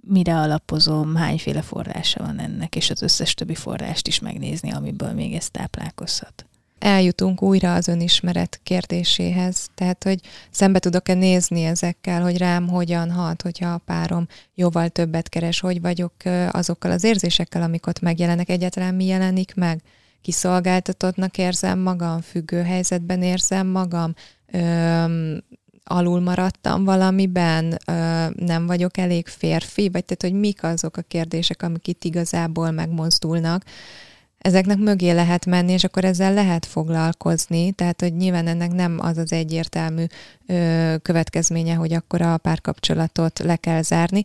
mire 0.00 0.36
alapozom, 0.36 1.14
hányféle 1.14 1.62
forrása 1.62 2.22
van 2.22 2.38
ennek, 2.40 2.76
és 2.76 2.90
az 2.90 3.02
összes 3.02 3.34
többi 3.34 3.54
forrást 3.54 4.06
is 4.06 4.18
megnézni, 4.18 4.72
amiből 4.72 5.12
még 5.12 5.34
ez 5.34 5.50
táplálkozhat. 5.50 6.46
Eljutunk 6.78 7.42
újra 7.42 7.74
az 7.74 7.88
önismeret 7.88 8.60
kérdéséhez, 8.62 9.68
tehát 9.74 10.04
hogy 10.04 10.20
szembe 10.50 10.78
tudok-e 10.78 11.14
nézni 11.14 11.64
ezekkel, 11.64 12.22
hogy 12.22 12.38
rám 12.38 12.68
hogyan 12.68 13.10
hat, 13.10 13.42
hogyha 13.42 13.72
a 13.72 13.82
párom 13.84 14.26
jóval 14.54 14.88
többet 14.88 15.28
keres, 15.28 15.60
hogy 15.60 15.80
vagyok 15.80 16.12
azokkal 16.50 16.90
az 16.90 17.04
érzésekkel, 17.04 17.62
amik 17.62 17.86
ott 17.86 18.00
megjelenek, 18.00 18.48
egyáltalán 18.48 18.94
mi 18.94 19.04
jelenik 19.04 19.54
meg 19.54 19.82
kiszolgáltatottnak 20.22 21.38
érzem 21.38 21.78
magam, 21.78 22.20
függő 22.20 22.62
helyzetben 22.62 23.22
érzem 23.22 23.66
magam, 23.66 24.14
öm, 24.52 25.42
alul 25.84 26.20
maradtam 26.20 26.84
valamiben, 26.84 27.78
ö, 27.86 28.26
nem 28.44 28.66
vagyok 28.66 28.98
elég 28.98 29.26
férfi, 29.26 29.88
vagy 29.88 30.04
tehát, 30.04 30.22
hogy 30.22 30.40
mik 30.40 30.62
azok 30.62 30.96
a 30.96 31.02
kérdések, 31.02 31.62
amik 31.62 31.88
itt 31.88 32.04
igazából 32.04 32.70
megmozdulnak. 32.70 33.64
Ezeknek 34.38 34.78
mögé 34.78 35.10
lehet 35.10 35.46
menni, 35.46 35.72
és 35.72 35.84
akkor 35.84 36.04
ezzel 36.04 36.34
lehet 36.34 36.66
foglalkozni, 36.66 37.72
tehát, 37.72 38.00
hogy 38.00 38.16
nyilván 38.16 38.46
ennek 38.46 38.72
nem 38.72 38.98
az 39.00 39.18
az 39.18 39.32
egyértelmű 39.32 40.04
ö, 40.46 40.94
következménye, 41.02 41.74
hogy 41.74 41.92
akkor 41.92 42.22
a 42.22 42.36
párkapcsolatot 42.36 43.38
le 43.38 43.56
kell 43.56 43.82
zárni, 43.82 44.24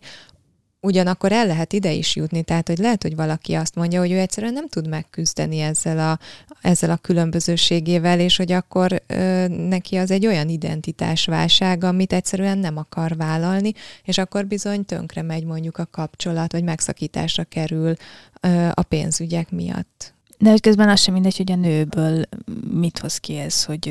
ugyanakkor 0.84 1.32
el 1.32 1.46
lehet 1.46 1.72
ide 1.72 1.92
is 1.92 2.16
jutni, 2.16 2.42
tehát 2.42 2.68
hogy 2.68 2.78
lehet, 2.78 3.02
hogy 3.02 3.16
valaki 3.16 3.54
azt 3.54 3.74
mondja, 3.74 4.00
hogy 4.00 4.10
ő 4.10 4.18
egyszerűen 4.18 4.52
nem 4.52 4.68
tud 4.68 4.88
megküzdeni 4.88 5.60
ezzel 5.60 5.98
a, 5.98 6.18
ezzel 6.60 6.90
a 6.90 6.96
különbözőségével, 6.96 8.20
és 8.20 8.36
hogy 8.36 8.52
akkor 8.52 9.02
ö, 9.06 9.46
neki 9.48 9.96
az 9.96 10.10
egy 10.10 10.26
olyan 10.26 10.48
identitásválság, 10.48 11.84
amit 11.84 12.12
egyszerűen 12.12 12.58
nem 12.58 12.76
akar 12.76 13.16
vállalni, 13.16 13.72
és 14.04 14.18
akkor 14.18 14.46
bizony 14.46 14.84
tönkre 14.84 15.22
megy 15.22 15.44
mondjuk 15.44 15.78
a 15.78 15.88
kapcsolat, 15.90 16.52
vagy 16.52 16.64
megszakításra 16.64 17.44
kerül 17.44 17.94
ö, 18.40 18.68
a 18.74 18.82
pénzügyek 18.82 19.50
miatt. 19.50 20.14
De 20.38 20.50
hogy 20.50 20.60
közben 20.60 20.88
az 20.88 21.00
sem 21.00 21.14
mindegy, 21.14 21.36
hogy 21.36 21.52
a 21.52 21.56
nőből 21.56 22.22
mit 22.70 22.98
hoz 22.98 23.18
ki 23.18 23.36
ez, 23.36 23.64
hogy 23.64 23.82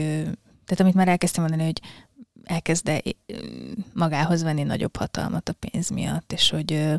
tehát 0.65 0.79
amit 0.79 0.93
már 0.93 1.07
elkezdtem 1.07 1.43
mondani, 1.43 1.63
hogy 1.63 1.81
elkezd 2.43 2.91
magához 3.93 4.43
venni 4.43 4.63
nagyobb 4.63 4.95
hatalmat 4.95 5.49
a 5.49 5.55
pénz 5.59 5.89
miatt, 5.89 6.33
és 6.33 6.49
hogy 6.49 6.97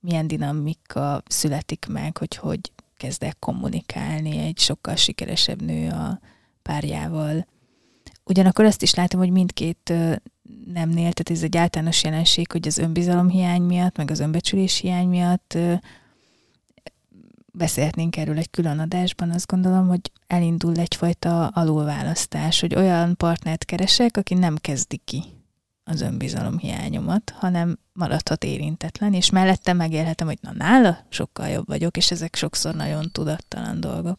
milyen 0.00 0.26
dinamika 0.26 1.22
születik 1.26 1.86
meg, 1.88 2.16
hogy 2.16 2.36
hogy 2.36 2.60
kezd 2.96 3.22
el 3.22 3.34
kommunikálni 3.38 4.38
egy 4.38 4.58
sokkal 4.58 4.96
sikeresebb 4.96 5.62
nő 5.62 5.90
a 5.90 6.20
párjával. 6.62 7.46
Ugyanakkor 8.24 8.64
azt 8.64 8.82
is 8.82 8.94
látom, 8.94 9.20
hogy 9.20 9.30
mindkét 9.30 9.92
nemnél, 10.72 11.12
tehát 11.12 11.30
ez 11.30 11.42
egy 11.42 11.56
általános 11.56 12.04
jelenség, 12.04 12.52
hogy 12.52 12.66
az 12.66 12.78
önbizalom 12.78 13.28
hiány 13.28 13.62
miatt, 13.62 13.96
meg 13.96 14.10
az 14.10 14.20
önbecsülés 14.20 14.76
hiány 14.76 15.08
miatt 15.08 15.58
beszélhetnénk 17.56 18.16
erről 18.16 18.38
egy 18.38 18.50
külön 18.50 18.78
adásban, 18.78 19.30
azt 19.30 19.46
gondolom, 19.46 19.88
hogy 19.88 20.10
elindul 20.26 20.76
egyfajta 20.76 21.46
alulválasztás, 21.46 22.60
hogy 22.60 22.74
olyan 22.74 23.16
partnert 23.16 23.64
keresek, 23.64 24.16
aki 24.16 24.34
nem 24.34 24.56
kezdi 24.56 25.00
ki 25.04 25.22
az 25.84 26.00
önbizalom 26.00 26.58
hiányomat, 26.58 27.32
hanem 27.36 27.78
maradhat 27.92 28.44
érintetlen, 28.44 29.14
és 29.14 29.30
mellette 29.30 29.72
megélhetem, 29.72 30.26
hogy 30.26 30.38
na 30.40 30.52
nála 30.52 30.98
sokkal 31.08 31.48
jobb 31.48 31.66
vagyok, 31.66 31.96
és 31.96 32.10
ezek 32.10 32.36
sokszor 32.36 32.74
nagyon 32.74 33.10
tudattalan 33.12 33.80
dolgok. 33.80 34.18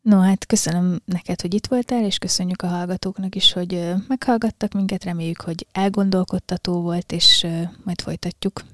No, 0.00 0.20
hát 0.20 0.46
köszönöm 0.46 1.00
neked, 1.04 1.40
hogy 1.40 1.54
itt 1.54 1.66
voltál, 1.66 2.04
és 2.04 2.18
köszönjük 2.18 2.62
a 2.62 2.66
hallgatóknak 2.66 3.34
is, 3.34 3.52
hogy 3.52 3.94
meghallgattak 4.08 4.72
minket. 4.72 5.04
Reméljük, 5.04 5.40
hogy 5.40 5.66
elgondolkodtató 5.72 6.80
volt, 6.80 7.12
és 7.12 7.46
majd 7.84 8.00
folytatjuk. 8.00 8.64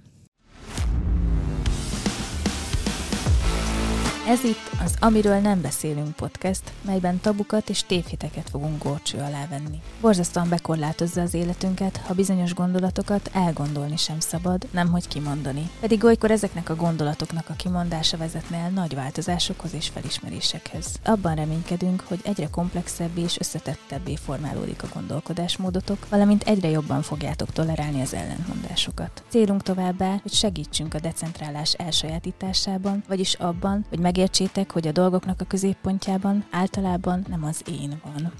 Ez 4.30 4.44
itt 4.44 4.70
az 4.84 4.94
Amiről 5.00 5.38
nem 5.38 5.60
beszélünk 5.60 6.16
podcast, 6.16 6.62
melyben 6.82 7.20
tabukat 7.20 7.68
és 7.68 7.82
tévhiteket 7.82 8.50
fogunk 8.50 8.82
górcső 8.82 9.18
alá 9.18 9.46
venni. 9.48 9.80
Borzasztóan 10.00 10.48
bekorlátozza 10.48 11.20
az 11.20 11.34
életünket, 11.34 11.96
ha 11.96 12.14
bizonyos 12.14 12.54
gondolatokat 12.54 13.30
elgondolni 13.32 13.96
sem 13.96 14.20
szabad, 14.20 14.66
nemhogy 14.70 15.08
kimondani. 15.08 15.70
Pedig 15.80 16.04
olykor 16.04 16.30
ezeknek 16.30 16.68
a 16.68 16.76
gondolatoknak 16.76 17.48
a 17.48 17.54
kimondása 17.56 18.16
vezetne 18.16 18.56
el 18.56 18.70
nagy 18.70 18.94
változásokhoz 18.94 19.74
és 19.74 19.88
felismerésekhez. 19.88 20.86
Abban 21.04 21.34
reménykedünk, 21.34 22.04
hogy 22.08 22.20
egyre 22.22 22.48
komplexebbé 22.50 23.20
és 23.20 23.38
összetettebbé 23.38 24.16
formálódik 24.16 24.82
a 24.82 24.88
gondolkodásmódotok, 24.94 26.08
valamint 26.08 26.42
egyre 26.42 26.68
jobban 26.68 27.02
fogjátok 27.02 27.52
tolerálni 27.52 28.00
az 28.00 28.14
ellentmondásokat. 28.14 29.22
Célunk 29.28 29.62
továbbá, 29.62 30.16
hogy 30.22 30.32
segítsünk 30.32 30.94
a 30.94 31.00
decentrálás 31.00 31.72
elsajátításában, 31.72 33.04
vagyis 33.08 33.34
abban, 33.34 33.84
hogy 33.88 33.98
meg 33.98 34.18
megértsétek, 34.20 34.72
hogy 34.72 34.86
a 34.86 34.92
dolgoknak 34.92 35.40
a 35.40 35.44
középpontjában 35.44 36.44
általában 36.50 37.24
nem 37.28 37.44
az 37.44 37.62
én 37.66 38.00
van. 38.04 38.32